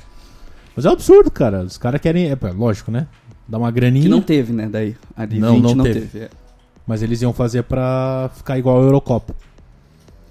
Mas 0.75 0.85
é 0.85 0.89
um 0.91 0.93
absurdo, 0.93 1.31
cara. 1.31 1.62
Os 1.62 1.79
caras 1.79 2.01
querem. 2.01 2.29
É, 2.31 2.37
lógico, 2.57 2.91
né? 2.91 3.07
Dá 3.47 3.59
uma 3.59 3.71
graninha. 3.71 4.03
Que 4.03 4.09
não 4.09 4.21
teve, 4.21 4.53
né? 4.53 4.69
Daí. 4.69 4.97
A 5.17 5.25
de 5.25 5.39
Não, 5.39 5.55
20 5.55 5.62
não 5.62 5.75
não, 5.77 5.85
teve. 5.85 6.01
teve. 6.01 6.25
é. 6.25 6.31
Mas 6.87 7.03
eles 7.03 7.23
iam 7.23 7.33
fazer 7.33 7.62
pra 7.62 8.31
ficar 8.35 8.59
igual 8.59 8.81
a 8.81 8.83
Eurocopa. 8.83 9.35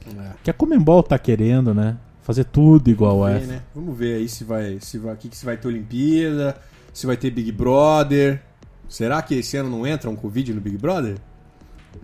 É. 0.07 0.31
Que 0.43 0.49
a 0.51 0.53
Comembol 0.53 1.01
tá 1.01 1.17
querendo, 1.17 1.73
né? 1.73 1.97
Fazer 2.21 2.43
tudo 2.43 2.89
igual 2.89 3.23
a 3.23 3.27
Vamos 3.29 3.33
UEFA. 3.33 3.47
ver, 3.47 3.53
né? 3.53 3.61
Vamos 3.73 3.97
ver 3.97 4.15
aí 4.15 4.27
se 4.29 4.43
vai. 4.43 4.77
Se 4.81 4.97
vai. 4.97 5.15
Que, 5.15 5.29
que 5.29 5.37
se 5.37 5.45
vai 5.45 5.55
ter 5.57 5.67
Olimpíada, 5.67 6.57
se 6.93 7.05
vai 7.07 7.17
ter 7.17 7.31
Big 7.31 7.51
Brother. 7.51 8.41
Será 8.87 9.21
que 9.21 9.35
esse 9.35 9.57
ano 9.57 9.69
não 9.69 9.87
entra 9.87 10.09
um 10.09 10.15
Covid 10.15 10.53
no 10.53 10.61
Big 10.61 10.77
Brother? 10.77 11.17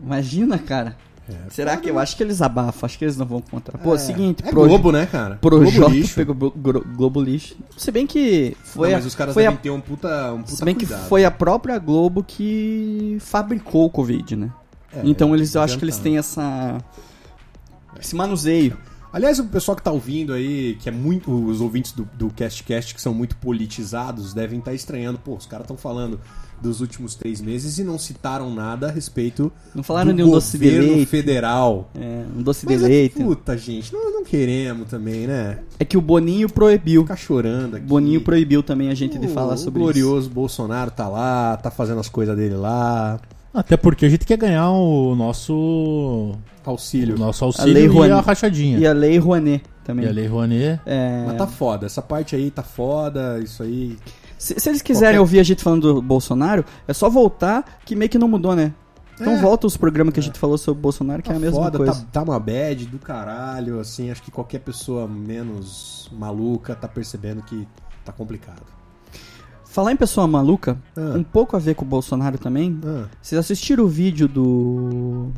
Imagina, 0.02 0.58
cara. 0.58 0.98
É, 1.30 1.36
Será 1.52 1.78
que 1.78 1.88
eu 1.88 2.00
acho 2.00 2.18
que 2.18 2.24
eles 2.24 2.42
abafam? 2.42 2.88
Acho 2.88 2.98
que 2.98 3.06
eles 3.06 3.16
não 3.16 3.26
vão 3.26 3.40
contar. 3.40 3.78
Pô, 3.78 3.94
É, 3.94 3.98
seguinte, 4.00 4.42
é 4.44 4.50
Proje- 4.50 4.70
Globo, 4.70 4.92
né, 4.92 5.06
cara? 5.06 5.36
Projota 5.36 5.72
Globo 5.78 5.94
lixo. 5.94 6.16
pegou 6.16 6.34
Glo- 6.34 6.54
Glo- 6.58 6.86
Globo 6.96 7.22
Lixo. 7.22 7.56
Se 7.78 7.92
bem 7.92 8.08
que 8.08 8.58
foi 8.64 8.88
Não, 8.90 8.96
a, 8.96 8.98
mas 8.98 9.06
os 9.06 9.14
caras 9.14 9.34
foi 9.36 9.46
a, 9.46 9.52
ter 9.52 9.70
um 9.70 9.80
puta, 9.80 10.34
um 10.34 10.42
puta 10.42 10.56
se 10.56 10.66
bem 10.66 10.74
que 10.74 10.88
cuidado. 10.88 11.08
foi 11.08 11.24
a 11.24 11.30
própria 11.30 11.78
Globo 11.78 12.24
que 12.24 13.18
fabricou 13.20 13.86
o 13.86 13.90
Covid, 13.92 14.36
né? 14.36 14.50
É, 14.92 15.02
então 15.04 15.36
eles, 15.36 15.54
eu 15.54 15.62
acho 15.62 15.78
que 15.78 15.86
eles 15.86 16.00
têm 16.00 16.18
essa 16.18 16.80
esse 18.00 18.16
manuseio. 18.16 18.76
Aliás, 19.12 19.40
o 19.40 19.46
pessoal 19.46 19.76
que 19.76 19.82
tá 19.82 19.92
ouvindo 19.92 20.34
aí, 20.34 20.78
que 20.80 20.88
é 20.88 20.92
muito. 20.92 21.32
Os 21.32 21.62
ouvintes 21.62 21.92
do, 21.94 22.08
do 22.14 22.30
CastCast 22.30 22.94
que 22.94 23.02
são 23.02 23.14
muito 23.14 23.36
politizados, 23.38 24.34
devem 24.34 24.60
estar 24.60 24.74
estranhando. 24.74 25.18
Pô, 25.18 25.36
os 25.36 25.46
caras 25.48 25.64
estão 25.64 25.76
falando 25.78 26.20
dos 26.62 26.82
últimos 26.82 27.16
três 27.16 27.40
meses 27.42 27.78
e 27.80 27.84
não 27.86 27.98
citaram 27.98 28.54
nada 28.54 28.88
a 28.90 28.92
respeito 28.92 29.50
Não 29.74 29.82
falaram 29.82 30.12
do 30.12 30.18
de 30.18 30.24
um 30.24 30.30
doce 30.32 30.58
de 30.58 30.66
governo 30.70 30.94
leite. 30.96 31.06
federal. 31.08 31.90
É, 31.96 32.26
um 32.38 32.44
doce 32.44 32.68
de 32.68 32.74
Mas 32.74 32.84
é, 32.84 32.88
leite. 32.88 33.16
puta, 33.16 33.58
gente, 33.58 33.94
nós 33.94 34.14
não 34.14 34.24
queremos 34.26 34.88
também, 34.90 35.26
né? 35.26 35.60
É 35.80 35.86
que 35.86 35.98
o 35.98 36.02
Boninho 36.02 36.50
proibiu. 36.50 37.02
Ficar 37.04 37.16
chorando 37.16 37.78
aqui. 37.78 37.86
O 37.86 37.88
Boninho 37.88 38.22
proibiu 38.22 38.62
também 38.62 38.90
a 38.90 38.94
gente 38.94 39.18
de 39.18 39.26
O- 39.28 39.30
falar 39.30 39.56
sobre 39.58 39.80
O 39.80 39.90
isso. 39.90 39.94
glorioso 40.02 40.30
Bolsonaro 40.30 40.92
tá 40.92 41.08
lá, 41.08 41.56
tá 41.58 41.72
fazendo 41.72 42.00
as 42.02 42.10
coisas 42.10 42.36
dele 42.36 42.56
lá. 42.56 43.20
Até 43.60 43.76
porque 43.78 44.06
a 44.06 44.10
gente 44.10 44.26
quer 44.26 44.38
ganhar 44.38 44.70
o 44.72 45.16
nosso, 45.16 46.34
Auxílio. 46.66 47.16
o 47.16 47.20
nosso 47.20 47.44
A 47.44 47.48
auxílio 47.48 47.74
Lei 47.74 47.84
e 47.84 47.88
Rouanet. 47.88 48.14
a 48.18 48.22
rachadinha. 48.22 48.78
E 48.80 48.88
a 48.88 48.94
Lei 48.94 49.18
Rouanet 49.18 49.64
também. 49.84 50.06
E 50.06 50.08
a 50.08 50.12
Lei 50.12 50.28
Rouanet. 50.28 50.80
É, 50.86 51.24
Mas 51.28 51.38
tá 51.38 51.46
foda. 51.48 51.86
Essa 51.86 52.02
parte 52.02 52.36
aí 52.36 52.50
tá 52.52 52.64
foda, 52.64 53.40
isso 53.44 53.62
aí. 53.64 53.98
se, 54.38 54.58
se 54.60 54.70
eles 54.70 54.82
quiserem 54.82 55.16
Qualquer- 55.16 55.20
ouvir 55.20 55.40
a 55.40 55.44
gente 55.44 55.62
falando 55.64 55.94
do 55.96 56.02
Bolsonaro, 56.02 56.64
é 56.88 56.94
só 56.94 57.10
voltar 57.10 57.80
que 57.86 57.96
meio 57.96 58.10
que 58.10 58.18
não 58.18 58.28
mudou, 58.28 58.56
né? 58.56 58.74
Então 59.20 59.34
É. 59.34 59.42
volta 59.42 59.68
os 59.68 59.76
programas 59.76 60.14
que 60.14 60.20
a 60.22 60.24
gente 60.24 60.40
falou 60.40 60.58
sobre 60.58 60.80
o 60.80 60.82
Bolsonaro, 60.82 61.22
que 61.22 61.28
Tá 61.28 61.34
é 61.34 61.38
a 61.38 61.40
mesma 61.42 61.62
foda, 61.64 61.78
coisa. 61.78 61.94
Tá, 61.94 62.08
tá 62.14 62.24
uma 62.24 62.40
bad 62.40 62.86
do 62.86 62.98
caralho, 62.98 63.78
assim, 63.82 64.10
acho 64.10 64.24
que 64.24 64.32
qualquer 64.32 64.60
pessoa 64.60 65.06
menos 65.10 66.10
maluca 66.14 66.74
tá 66.74 66.88
percebendo 66.88 67.42
que 67.44 67.68
tá 68.06 68.14
complicado. 68.14 68.62
Falar 69.72 69.92
em 69.92 69.96
pessoa 69.96 70.28
maluca, 70.28 70.78
Ah. 70.98 71.14
um 71.16 71.24
pouco 71.24 71.56
a 71.56 71.60
ver 71.60 71.76
com 71.76 71.86
o 71.86 71.88
Bolsonaro 71.88 72.38
também. 72.40 72.80
Ah, 72.84 73.06
Vocês 73.22 73.38
assistiram 73.40 73.84
o 73.86 73.88
vídeo 73.88 74.28
do. 74.28 75.30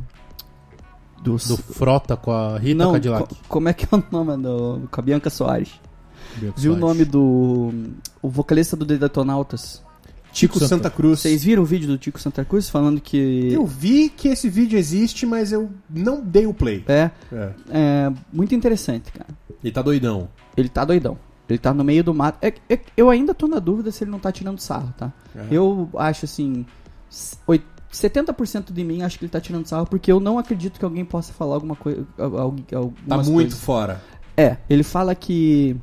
Do. 1.22 1.34
Do 1.36 1.58
Frota 1.58 2.16
com 2.16 2.32
a 2.32 2.58
Rita 2.58 2.84
não, 2.84 2.94
Cadillac. 2.94 3.28
co- 3.28 3.36
como 3.48 3.70
é 3.70 3.74
que 3.74 3.86
é 3.86 3.98
o 3.98 4.04
nome 4.12 4.42
do. 4.42 4.88
Com 4.90 5.02
a 5.02 5.04
Bianca 5.04 5.30
Soares. 5.30 5.70
Bianca 6.38 6.60
Viu 6.60 6.72
o 6.74 6.80
Soares. 6.80 6.98
nome 6.98 7.06
do. 7.06 7.74
O 8.22 8.30
vocalista 8.30 8.76
do 8.76 8.86
The 8.86 8.98
Detonautas. 8.98 9.84
Tico 10.32 10.54
Santa- 10.60 10.68
Santa, 10.70 10.90
Cruz. 10.90 11.20
Vocês 11.20 11.44
viram 11.44 11.62
o 11.62 11.66
vídeo 11.66 11.90
do 11.90 11.98
Tico 11.98 12.18
Santa 12.20 12.46
Cruz 12.46 12.70
falando 12.70 13.02
que. 13.02 13.50
Eu 13.52 13.66
vi 13.66 14.08
que 14.10 14.30
esse 14.30 14.48
vídeo 14.50 14.80
existe, 14.80 15.26
mas 15.26 15.52
eu 15.52 15.70
não 15.90 16.22
dei 16.24 16.48
o 16.48 16.54
play. 16.54 16.86
É, 16.88 17.12
É. 17.32 17.52
é 17.70 18.14
muito 18.32 18.56
interessante, 18.56 19.12
cara. 19.12 19.28
Ele 19.62 19.74
tá 19.74 19.82
doidão. 19.82 20.30
Ele 20.56 20.70
tá 20.70 20.86
doidão. 20.86 21.18
Ele 21.52 21.58
tá 21.60 21.74
no 21.74 21.84
meio 21.84 22.04
do 22.04 22.14
mato. 22.14 22.38
É- 22.42 22.54
é- 22.70 22.80
eu 22.96 23.10
ainda 23.10 23.34
tô 23.34 23.48
na 23.48 23.60
dúvida 23.60 23.92
se 23.92 24.04
ele 24.04 24.12
não 24.12 24.20
tá 24.20 24.32
tirando 24.32 24.60
sarro, 24.60 24.94
tá? 24.98 25.12
É. 25.36 25.48
Eu 25.52 25.90
acho 25.98 26.26
assim. 26.26 26.66
s- 27.10 27.38
oit- 27.46 27.66
70% 27.92 28.72
de 28.72 28.84
mim 28.86 29.02
acho 29.04 29.20
que 29.20 29.26
ele 29.26 29.32
tá 29.32 29.42
tirando 29.42 29.68
sarro 29.68 29.86
porque 29.86 30.10
eu 30.12 30.20
não 30.20 30.40
acredito 30.40 30.80
que 30.80 30.86
alguém 30.86 31.04
possa 31.04 31.34
falar 31.34 31.56
alguma 31.56 31.76
coisa. 31.76 32.06
Tá 33.08 33.18
muito 33.34 33.56
fora. 33.58 34.02
É, 34.38 34.58
ele 34.70 34.82
fala 34.84 35.14
que. 35.14 35.76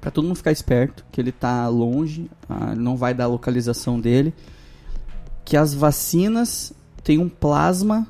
Pra 0.00 0.10
todo 0.10 0.26
mundo 0.26 0.36
ficar 0.36 0.52
esperto, 0.52 1.04
que 1.10 1.20
ele 1.20 1.32
tá 1.32 1.66
longe, 1.68 2.30
ah, 2.48 2.74
não 2.76 2.96
vai 2.96 3.12
dar 3.14 3.24
a 3.24 3.28
localização 3.28 3.98
dele. 3.98 4.32
Que 5.44 5.56
as 5.56 5.72
vacinas 5.74 6.72
têm 7.02 7.18
um 7.18 7.28
plasma 7.28 8.06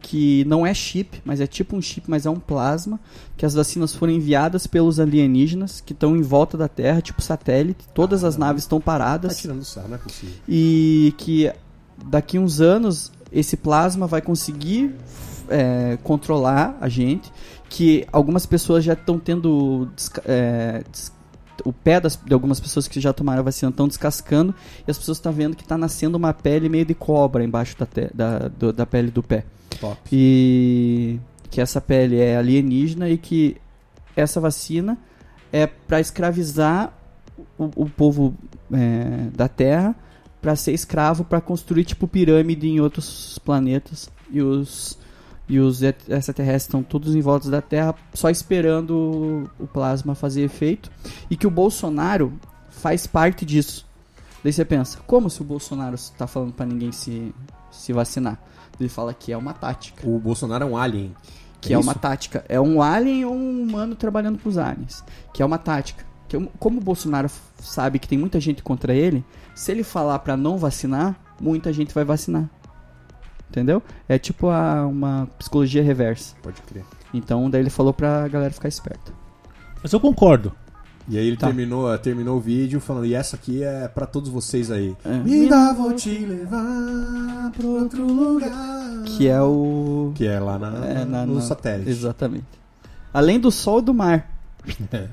que 0.00 0.44
não 0.46 0.66
é 0.66 0.72
chip, 0.72 1.20
mas 1.24 1.40
é 1.40 1.46
tipo 1.46 1.76
um 1.76 1.82
chip, 1.82 2.08
mas 2.08 2.24
é 2.26 2.30
um 2.30 2.38
plasma. 2.38 2.98
Que 3.36 3.44
as 3.44 3.54
vacinas 3.54 3.94
foram 3.94 4.12
enviadas 4.12 4.66
pelos 4.66 4.98
alienígenas 5.00 5.80
que 5.80 5.92
estão 5.92 6.16
em 6.16 6.22
volta 6.22 6.56
da 6.56 6.68
Terra, 6.68 7.00
tipo 7.00 7.20
satélite. 7.22 7.86
Todas 7.94 8.24
Ah, 8.24 8.28
as 8.28 8.36
naves 8.36 8.62
estão 8.62 8.78
Tá 8.80 8.84
paradas. 8.86 9.38
tirando 9.38 9.64
sarro, 9.64 9.88
não 9.88 9.96
é 9.96 9.98
possível. 9.98 10.34
E 10.48 11.12
que 11.18 11.52
daqui 12.06 12.38
uns 12.38 12.60
anos 12.60 13.10
esse 13.32 13.56
plasma 13.56 14.06
vai 14.06 14.22
conseguir 14.22 14.94
é, 15.48 15.98
controlar 16.02 16.76
a 16.80 16.88
gente. 16.88 17.32
Que 17.68 18.06
algumas 18.12 18.46
pessoas 18.46 18.82
já 18.84 18.94
estão 18.94 19.18
tendo. 19.18 19.90
é, 20.24 20.82
o 21.64 21.72
pé 21.72 22.00
das, 22.00 22.16
de 22.24 22.32
algumas 22.32 22.60
pessoas 22.60 22.86
que 22.86 23.00
já 23.00 23.12
tomaram 23.12 23.40
a 23.40 23.42
vacina 23.42 23.70
estão 23.70 23.88
descascando 23.88 24.54
e 24.86 24.90
as 24.90 24.96
pessoas 24.96 25.18
estão 25.18 25.32
vendo 25.32 25.56
que 25.56 25.62
está 25.64 25.76
nascendo 25.76 26.16
uma 26.16 26.32
pele 26.32 26.68
meio 26.68 26.84
de 26.84 26.94
cobra 26.94 27.42
embaixo 27.42 27.76
da, 27.76 27.84
te- 27.84 28.10
da, 28.14 28.46
do- 28.48 28.72
da 28.72 28.86
pele 28.86 29.10
do 29.10 29.22
pé. 29.24 29.44
Top. 29.80 29.98
E 30.12 31.18
que 31.50 31.60
essa 31.60 31.80
pele 31.80 32.18
é 32.18 32.36
alienígena 32.36 33.08
e 33.08 33.16
que 33.16 33.56
essa 34.14 34.40
vacina 34.40 34.98
é 35.52 35.66
para 35.66 36.00
escravizar 36.00 36.92
o, 37.58 37.70
o 37.84 37.88
povo 37.88 38.34
é, 38.72 39.28
da 39.34 39.48
Terra 39.48 39.94
para 40.40 40.54
ser 40.54 40.72
escravo 40.72 41.24
para 41.24 41.40
construir 41.40 41.84
tipo 41.84 42.06
pirâmide 42.06 42.68
em 42.68 42.80
outros 42.80 43.38
planetas 43.44 44.10
e 44.30 44.40
os 44.40 44.98
e 45.48 45.58
os 45.58 45.82
extraterrestres 45.82 46.64
estão 46.64 46.82
todos 46.82 47.14
em 47.14 47.22
volta 47.22 47.50
da 47.50 47.62
Terra 47.62 47.94
só 48.12 48.28
esperando 48.28 49.50
o 49.58 49.66
plasma 49.66 50.14
fazer 50.14 50.42
efeito 50.42 50.90
e 51.30 51.36
que 51.36 51.46
o 51.46 51.50
Bolsonaro 51.50 52.38
faz 52.68 53.06
parte 53.06 53.46
disso. 53.46 53.86
Daí 54.44 54.52
você 54.52 54.64
pensa, 54.64 54.98
como 55.06 55.30
se 55.30 55.40
o 55.40 55.44
Bolsonaro 55.44 55.94
está 55.94 56.26
falando 56.26 56.52
para 56.52 56.66
ninguém 56.66 56.92
se, 56.92 57.34
se 57.70 57.94
vacinar? 57.94 58.38
Ele 58.78 58.88
fala 58.88 59.12
que 59.14 59.32
é 59.32 59.36
uma 59.36 59.52
tática 59.52 60.06
O 60.08 60.18
Bolsonaro 60.18 60.64
é 60.64 60.66
um 60.66 60.76
alien. 60.76 61.14
que 61.60 61.72
é, 61.74 61.78
isso? 61.78 61.86
uma 61.86 61.94
tática. 61.94 62.44
É 62.48 62.60
um 62.60 62.80
alien 62.82 63.24
ou 63.24 63.34
um 63.34 63.62
humano 63.62 63.94
trabalhando 63.96 64.38
pros 64.38 64.56
aliens. 64.58 65.02
Que 65.32 65.42
é 65.42 65.46
uma 65.46 65.58
tática. 65.58 66.04
Que 66.28 66.36
um- 66.36 66.46
como 66.58 66.78
o 66.78 66.84
Bolsonaro 66.84 67.28
sabe 67.58 67.98
que 67.98 68.06
tem 68.06 68.18
muita 68.18 68.38
gente 68.38 68.62
contra 68.62 68.92
ele, 68.94 69.24
se 69.54 69.72
ele 69.72 69.82
falar 69.82 70.18
pra 70.20 70.36
não 70.36 70.56
vacinar, 70.58 71.16
muita 71.40 71.72
gente 71.72 71.92
vai 71.94 72.04
vacinar. 72.04 72.48
Entendeu? 73.50 73.82
É 74.08 74.18
tipo 74.18 74.48
a- 74.48 74.86
uma 74.86 75.26
psicologia 75.38 75.82
reversa. 75.82 76.36
Pode 76.42 76.60
crer. 76.62 76.84
Então 77.14 77.48
daí 77.48 77.62
ele 77.62 77.70
falou 77.70 77.92
pra 77.94 78.28
galera 78.28 78.52
ficar 78.52 78.68
esperta. 78.68 79.12
Mas 79.82 79.92
eu 79.92 79.98
concordo. 80.00 80.52
E 81.08 81.16
aí 81.16 81.26
ele 81.26 81.36
Tá. 81.36 81.46
terminou, 81.46 81.96
terminou 81.98 82.36
o 82.36 82.40
vídeo 82.40 82.80
falando, 82.80 83.06
e 83.06 83.14
essa 83.14 83.34
aqui 83.36 83.62
é 83.62 83.88
pra 83.88 84.04
todos 84.06 84.28
vocês 84.30 84.70
aí. 84.70 84.94
É. 85.04 85.18
Vida 85.20 85.72
vou 85.72 85.92
te 85.94 86.10
levar 86.10 87.50
pra 87.56 87.66
outro 87.66 88.06
lugar. 88.06 89.02
Que 89.16 89.26
é 89.28 89.40
o. 89.40 90.12
Que 90.14 90.26
é 90.26 90.38
lá 90.38 90.58
na, 90.58 90.86
É, 90.86 91.04
na- 91.04 91.24
no 91.26 91.36
na- 91.36 91.40
satélite. 91.40 91.88
Exatamente. 91.90 92.44
Além 93.12 93.40
do 93.40 93.50
sol 93.50 93.78
e 93.78 93.82
do 93.82 93.94
mar. 93.94 94.30
É. 94.92 95.08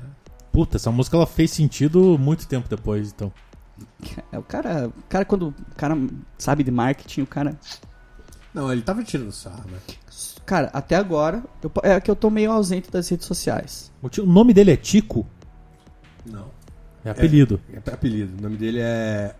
Puta, 0.52 0.76
essa 0.76 0.90
música 0.90 1.16
ela 1.16 1.26
fez 1.26 1.50
sentido 1.50 2.18
muito 2.18 2.46
tempo 2.46 2.68
depois, 2.68 3.10
então. 3.14 3.32
É, 4.32 4.38
o 4.38 4.42
cara. 4.42 4.88
O 4.88 5.02
cara, 5.08 5.24
quando 5.24 5.48
o 5.48 5.54
cara 5.76 5.96
sabe 6.38 6.62
de 6.62 6.70
marketing, 6.70 7.22
o 7.22 7.26
cara. 7.26 7.58
Não, 8.54 8.70
ele 8.72 8.82
tava 8.82 9.02
tirando 9.02 9.32
sarro, 9.32 9.64
né? 9.70 9.78
Cara, 10.44 10.70
até 10.72 10.94
agora. 10.96 11.42
eu- 11.62 11.70
é 11.82 12.00
que 12.00 12.10
eu 12.10 12.16
tô 12.16 12.30
meio 12.30 12.52
ausente 12.52 12.90
das 12.90 13.08
redes 13.08 13.26
sociais. 13.26 13.90
O, 14.02 14.08
tio- 14.08 14.24
o 14.24 14.26
nome 14.26 14.52
dele 14.54 14.70
é 14.72 14.76
Tico? 14.76 15.26
Não. 16.30 16.46
É 17.04 17.10
apelido. 17.10 17.60
É 17.72 17.90
apelido. 17.92 18.36
O 18.38 18.42
nome 18.42 18.56
dele 18.56 18.80
é 18.80 19.34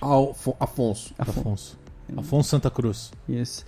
Alfo- 0.00 0.56
Afonso. 0.58 1.14
Afonso. 1.18 1.78
Afonso 2.16 2.48
Santa 2.48 2.70
Cruz. 2.70 3.12
Isso. 3.28 3.64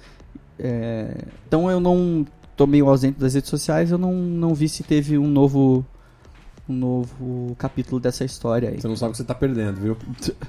É, 0.58 1.24
então 1.46 1.70
eu 1.70 1.78
não 1.80 2.26
tô 2.56 2.66
meio 2.66 2.88
ausente 2.88 3.18
das 3.18 3.34
redes 3.34 3.50
sociais, 3.50 3.90
eu 3.90 3.98
não, 3.98 4.12
não 4.12 4.54
vi 4.54 4.68
se 4.68 4.82
teve 4.82 5.18
um 5.18 5.26
novo 5.28 5.84
um 6.68 6.74
novo 6.74 7.56
capítulo 7.58 7.98
dessa 8.00 8.24
história 8.24 8.68
aí. 8.70 8.80
Você 8.80 8.86
não 8.86 8.94
sabe 8.96 9.08
o 9.10 9.12
que 9.12 9.18
você 9.18 9.24
tá 9.24 9.34
perdendo, 9.34 9.80
viu? 9.80 9.96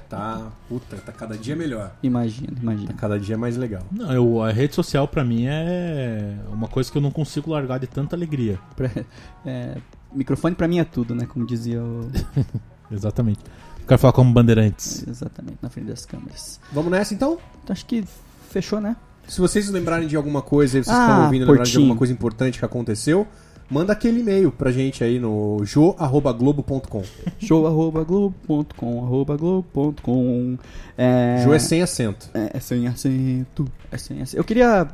Tá, 0.08 0.52
puta, 0.68 0.96
tá 0.98 1.10
cada 1.10 1.36
dia 1.36 1.56
melhor. 1.56 1.92
Imagina, 2.04 2.52
Tá 2.54 2.62
imagina. 2.62 2.92
cada 2.94 3.18
dia 3.18 3.36
mais 3.36 3.56
legal. 3.56 3.82
Não, 3.90 4.12
eu, 4.12 4.40
a 4.40 4.52
rede 4.52 4.74
social 4.76 5.08
pra 5.08 5.24
mim 5.24 5.46
é 5.46 6.36
uma 6.52 6.68
coisa 6.68 6.90
que 6.90 6.96
eu 6.96 7.02
não 7.02 7.10
consigo 7.10 7.50
largar 7.50 7.78
de 7.80 7.88
tanta 7.88 8.14
alegria. 8.14 8.60
Pra- 8.76 8.90
é, 9.44 9.76
microfone 10.14 10.54
pra 10.54 10.66
mim 10.68 10.78
é 10.78 10.84
tudo, 10.84 11.14
né? 11.14 11.26
Como 11.26 11.46
dizia 11.46 11.82
o. 11.82 12.10
Exatamente. 12.90 13.40
Quero 13.86 13.98
falar 14.00 14.12
como 14.12 14.32
bandeirantes. 14.32 15.06
Exatamente, 15.06 15.58
na 15.60 15.68
frente 15.68 15.88
das 15.88 16.06
câmeras. 16.06 16.60
Vamos 16.72 16.90
nessa 16.90 17.12
então? 17.14 17.38
Então, 17.62 17.72
Acho 17.72 17.84
que 17.86 18.04
fechou, 18.50 18.80
né? 18.80 18.96
Se 19.28 19.40
vocês 19.40 19.68
lembrarem 19.70 20.06
de 20.08 20.16
alguma 20.16 20.40
coisa, 20.42 20.72
vocês 20.72 20.88
Ah, 20.88 21.00
estão 21.00 21.24
ouvindo 21.24 21.46
lembrarem 21.46 21.70
de 21.70 21.76
alguma 21.78 21.96
coisa 21.96 22.12
importante 22.12 22.58
que 22.58 22.64
aconteceu, 22.64 23.26
manda 23.70 23.92
aquele 23.92 24.20
e-mail 24.20 24.52
pra 24.52 24.70
gente 24.70 25.02
aí 25.02 25.18
no 25.18 25.62
jo@globo.com. 25.64 27.02
Show 27.38 27.66
arroba 27.66 28.04
globo.com, 28.04 29.00
arroba 29.04 29.36
globo.com. 29.36 30.58
É, 30.96 31.42
Jo 31.44 31.52
é 31.54 31.58
sem 31.58 31.82
acento. 31.82 32.28
é, 32.34 32.50
é 32.56 32.60
sem 32.60 32.86
acento. 32.86 33.66
É 33.90 33.96
sem 33.98 34.20
acento. 34.22 34.36
Eu 34.38 34.44
queria 34.44 34.88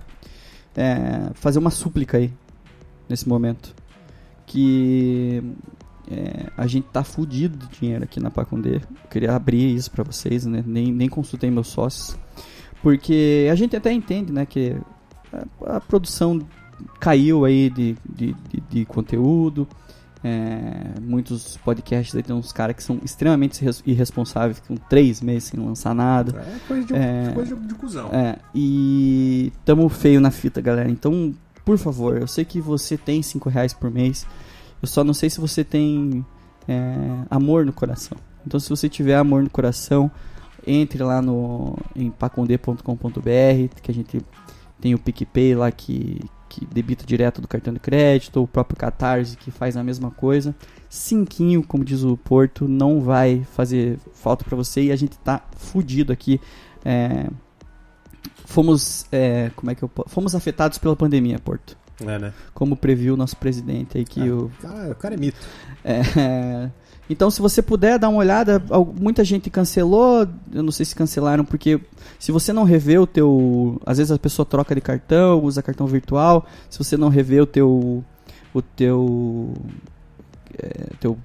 é, 0.76 1.30
fazer 1.34 1.58
uma 1.58 1.70
súplica 1.70 2.18
aí, 2.18 2.32
nesse 3.08 3.28
momento. 3.28 3.74
Que 4.50 5.42
é, 6.10 6.46
a 6.56 6.66
gente 6.66 6.88
tá 6.92 7.04
fudido 7.04 7.56
de 7.56 7.78
dinheiro 7.78 8.02
aqui 8.02 8.18
na 8.18 8.30
Pacundê. 8.32 8.76
Eu 8.78 9.08
queria 9.08 9.32
abrir 9.32 9.74
isso 9.76 9.88
pra 9.92 10.02
vocês, 10.02 10.44
né? 10.44 10.64
Nem, 10.66 10.90
nem 10.92 11.08
consultei 11.08 11.48
meus 11.52 11.68
sócios. 11.68 12.18
Porque 12.82 13.48
a 13.50 13.54
gente 13.54 13.76
até 13.76 13.92
entende, 13.92 14.32
né, 14.32 14.44
que 14.44 14.74
a, 15.32 15.76
a 15.76 15.80
produção 15.80 16.40
caiu 16.98 17.44
aí 17.44 17.70
de, 17.70 17.96
de, 18.08 18.34
de, 18.48 18.60
de 18.68 18.84
conteúdo. 18.86 19.68
É, 20.24 20.98
muitos 21.00 21.56
podcasts 21.58 22.14
aí 22.16 22.22
tem 22.22 22.34
uns 22.34 22.52
caras 22.52 22.74
que 22.76 22.82
são 22.82 22.98
extremamente 23.04 23.62
irres- 23.62 23.82
irresponsáveis, 23.86 24.58
que 24.58 24.66
ficam 24.66 24.76
três 24.88 25.20
meses 25.22 25.44
sem 25.44 25.60
lançar 25.60 25.94
nada. 25.94 26.40
É 26.40 26.58
coisa 26.66 26.86
de, 26.86 26.94
É. 26.94 27.30
coisa 27.34 27.54
de, 27.56 27.66
de 27.68 27.74
cuzão. 27.74 28.08
É, 28.12 28.36
e 28.54 29.52
tamo 29.64 29.88
feio 29.88 30.20
na 30.20 30.30
fita, 30.32 30.60
galera. 30.60 30.90
Então, 30.90 31.32
por 31.64 31.78
favor, 31.78 32.16
eu 32.16 32.26
sei 32.26 32.44
que 32.44 32.60
você 32.60 32.96
tem 32.96 33.22
5 33.22 33.48
reais 33.48 33.72
por 33.72 33.90
mês. 33.90 34.26
Eu 34.82 34.88
só 34.88 35.04
não 35.04 35.14
sei 35.14 35.28
se 35.28 35.40
você 35.40 35.62
tem 35.62 36.24
é, 36.66 37.24
amor 37.30 37.66
no 37.66 37.72
coração. 37.72 38.16
Então, 38.46 38.58
se 38.58 38.70
você 38.70 38.88
tiver 38.88 39.16
amor 39.16 39.42
no 39.42 39.50
coração, 39.50 40.10
entre 40.66 41.02
lá 41.02 41.20
no 41.20 41.76
em 41.94 42.10
paconde.com.br, 42.10 43.80
que 43.82 43.90
a 43.90 43.94
gente 43.94 44.20
tem 44.80 44.94
o 44.94 44.98
PicPay 44.98 45.54
lá 45.54 45.70
que, 45.70 46.20
que 46.48 46.64
debita 46.66 47.04
direto 47.04 47.40
do 47.40 47.48
cartão 47.48 47.72
de 47.72 47.80
crédito, 47.80 48.42
o 48.42 48.48
próprio 48.48 48.76
Catarse 48.76 49.36
que 49.36 49.50
faz 49.50 49.76
a 49.76 49.84
mesma 49.84 50.10
coisa. 50.10 50.54
Cinquinho, 50.88 51.62
como 51.62 51.84
diz 51.84 52.02
o 52.02 52.16
Porto, 52.16 52.66
não 52.66 53.00
vai 53.00 53.44
fazer 53.52 53.98
falta 54.14 54.44
pra 54.44 54.56
você 54.56 54.84
e 54.84 54.92
a 54.92 54.96
gente 54.96 55.18
tá 55.18 55.42
fudido 55.56 56.12
aqui. 56.12 56.40
É, 56.84 57.28
fomos, 58.50 59.06
é, 59.10 59.50
como 59.56 59.70
é 59.70 59.74
que 59.74 59.82
eu 59.82 59.90
fomos 60.06 60.34
afetados 60.34 60.76
pela 60.78 60.96
pandemia, 60.96 61.38
Porto. 61.38 61.76
É, 62.00 62.18
né? 62.18 62.32
Como 62.54 62.76
previu 62.76 63.14
o 63.14 63.16
nosso 63.16 63.36
presidente 63.36 63.98
aí 63.98 64.04
que 64.04 64.20
É. 64.20 64.32
o 64.32 64.46
O 64.46 64.50
cara, 64.60 64.90
o 64.90 64.94
cara 64.94 65.14
é 65.14 65.18
mito. 65.18 65.38
é, 65.84 66.70
então, 67.08 67.30
se 67.30 67.40
você 67.42 67.60
puder 67.60 67.98
dar 67.98 68.08
uma 68.08 68.18
olhada, 68.18 68.62
muita 68.98 69.24
gente 69.24 69.50
cancelou, 69.50 70.26
eu 70.52 70.62
não 70.62 70.70
sei 70.70 70.86
se 70.86 70.94
cancelaram, 70.94 71.44
porque 71.44 71.80
se 72.18 72.30
você 72.32 72.52
não 72.52 72.64
revê 72.64 72.98
o 72.98 73.06
teu... 73.06 73.80
Às 73.84 73.98
vezes 73.98 74.12
a 74.12 74.18
pessoa 74.18 74.46
troca 74.46 74.74
de 74.74 74.80
cartão, 74.80 75.42
usa 75.42 75.62
cartão 75.62 75.86
virtual, 75.86 76.46
se 76.68 76.78
você 76.78 76.96
não 76.96 77.08
revê 77.08 77.40
o 77.40 77.46
teu... 77.46 78.04
O 78.54 78.62
teu... 78.62 79.52
é, 80.58 80.94
teu 80.98 81.18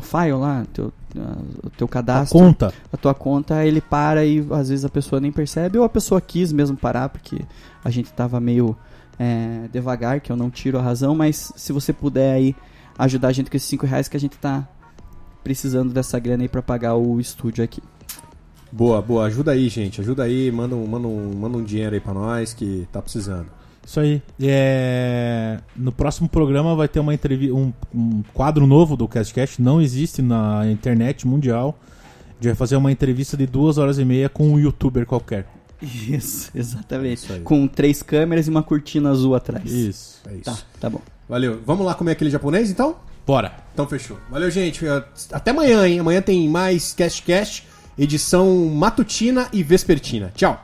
profile 0.00 0.32
lá, 0.32 0.64
teu, 0.72 0.92
ah, 1.16 1.36
o 1.62 1.70
teu 1.70 1.84
A 1.86 1.88
cadastro, 1.88 2.38
conta. 2.38 2.72
a 2.92 2.96
tua 2.96 3.14
conta, 3.14 3.64
ele 3.64 3.80
para 3.80 4.24
e 4.24 4.44
às 4.50 4.68
vezes 4.68 4.84
a 4.84 4.88
pessoa 4.88 5.20
nem 5.20 5.30
percebe, 5.30 5.78
ou 5.78 5.84
a 5.84 5.88
pessoa 5.88 6.20
quis 6.20 6.52
mesmo 6.52 6.76
parar, 6.76 7.08
porque 7.08 7.40
a 7.84 7.90
gente 7.90 8.12
tava 8.12 8.40
meio 8.40 8.76
é, 9.18 9.68
devagar, 9.72 10.20
que 10.20 10.32
eu 10.32 10.36
não 10.36 10.50
tiro 10.50 10.78
a 10.78 10.82
razão, 10.82 11.14
mas 11.14 11.52
se 11.56 11.72
você 11.72 11.92
puder 11.92 12.34
aí 12.34 12.56
ajudar 12.98 13.28
a 13.28 13.32
gente 13.32 13.50
com 13.50 13.56
esses 13.56 13.68
5 13.68 13.86
reais 13.86 14.08
que 14.08 14.16
a 14.16 14.20
gente 14.20 14.36
tá 14.38 14.68
precisando 15.42 15.92
dessa 15.92 16.18
grana 16.18 16.42
aí 16.42 16.48
pra 16.48 16.62
pagar 16.62 16.94
o 16.94 17.20
estúdio 17.20 17.62
aqui. 17.62 17.82
Boa, 18.72 19.00
boa. 19.00 19.26
Ajuda 19.26 19.52
aí, 19.52 19.68
gente. 19.68 20.00
Ajuda 20.00 20.24
aí. 20.24 20.50
Manda 20.50 20.74
um, 20.74 20.86
manda 20.86 21.06
um, 21.06 21.32
manda 21.38 21.58
um 21.58 21.62
dinheiro 21.62 21.94
aí 21.94 22.00
pra 22.00 22.12
nós 22.12 22.52
que 22.52 22.88
tá 22.90 23.00
precisando. 23.00 23.46
Isso 23.86 24.00
aí. 24.00 24.22
É, 24.40 25.58
No 25.76 25.92
próximo 25.92 26.28
programa 26.28 26.74
vai 26.74 26.88
ter 26.88 27.00
uma 27.00 27.12
entrevista, 27.12 27.54
um, 27.54 27.72
um 27.94 28.22
quadro 28.32 28.66
novo 28.66 28.96
do 28.96 29.06
CastCast, 29.06 29.60
não 29.60 29.80
existe 29.80 30.22
na 30.22 30.70
internet 30.70 31.26
mundial. 31.26 31.78
A 32.30 32.34
gente 32.34 32.46
vai 32.46 32.54
fazer 32.54 32.76
uma 32.76 32.90
entrevista 32.90 33.36
de 33.36 33.46
duas 33.46 33.78
horas 33.78 33.98
e 33.98 34.04
meia 34.04 34.28
com 34.28 34.48
um 34.48 34.58
youtuber 34.58 35.06
qualquer. 35.06 35.46
Isso, 35.82 36.50
exatamente. 36.56 37.24
Isso. 37.30 37.40
Com 37.40 37.66
três 37.68 38.02
câmeras 38.02 38.46
e 38.46 38.50
uma 38.50 38.62
cortina 38.62 39.10
azul 39.10 39.34
atrás. 39.34 39.70
Isso. 39.70 40.20
É 40.28 40.34
isso. 40.34 40.44
Tá, 40.44 40.56
tá 40.80 40.90
bom. 40.90 41.00
Valeu. 41.28 41.60
Vamos 41.64 41.84
lá 41.86 41.94
comer 41.94 42.12
aquele 42.12 42.30
japonês, 42.30 42.70
então? 42.70 42.96
Bora. 43.26 43.52
Então 43.72 43.86
fechou. 43.86 44.18
Valeu, 44.30 44.50
gente. 44.50 44.84
Até 45.32 45.50
amanhã, 45.50 45.86
hein? 45.86 45.98
Amanhã 45.98 46.20
tem 46.20 46.48
mais 46.48 46.92
Cast 46.92 47.22
Cast, 47.22 47.66
edição 47.98 48.66
matutina 48.66 49.48
e 49.52 49.62
vespertina. 49.62 50.30
Tchau. 50.34 50.62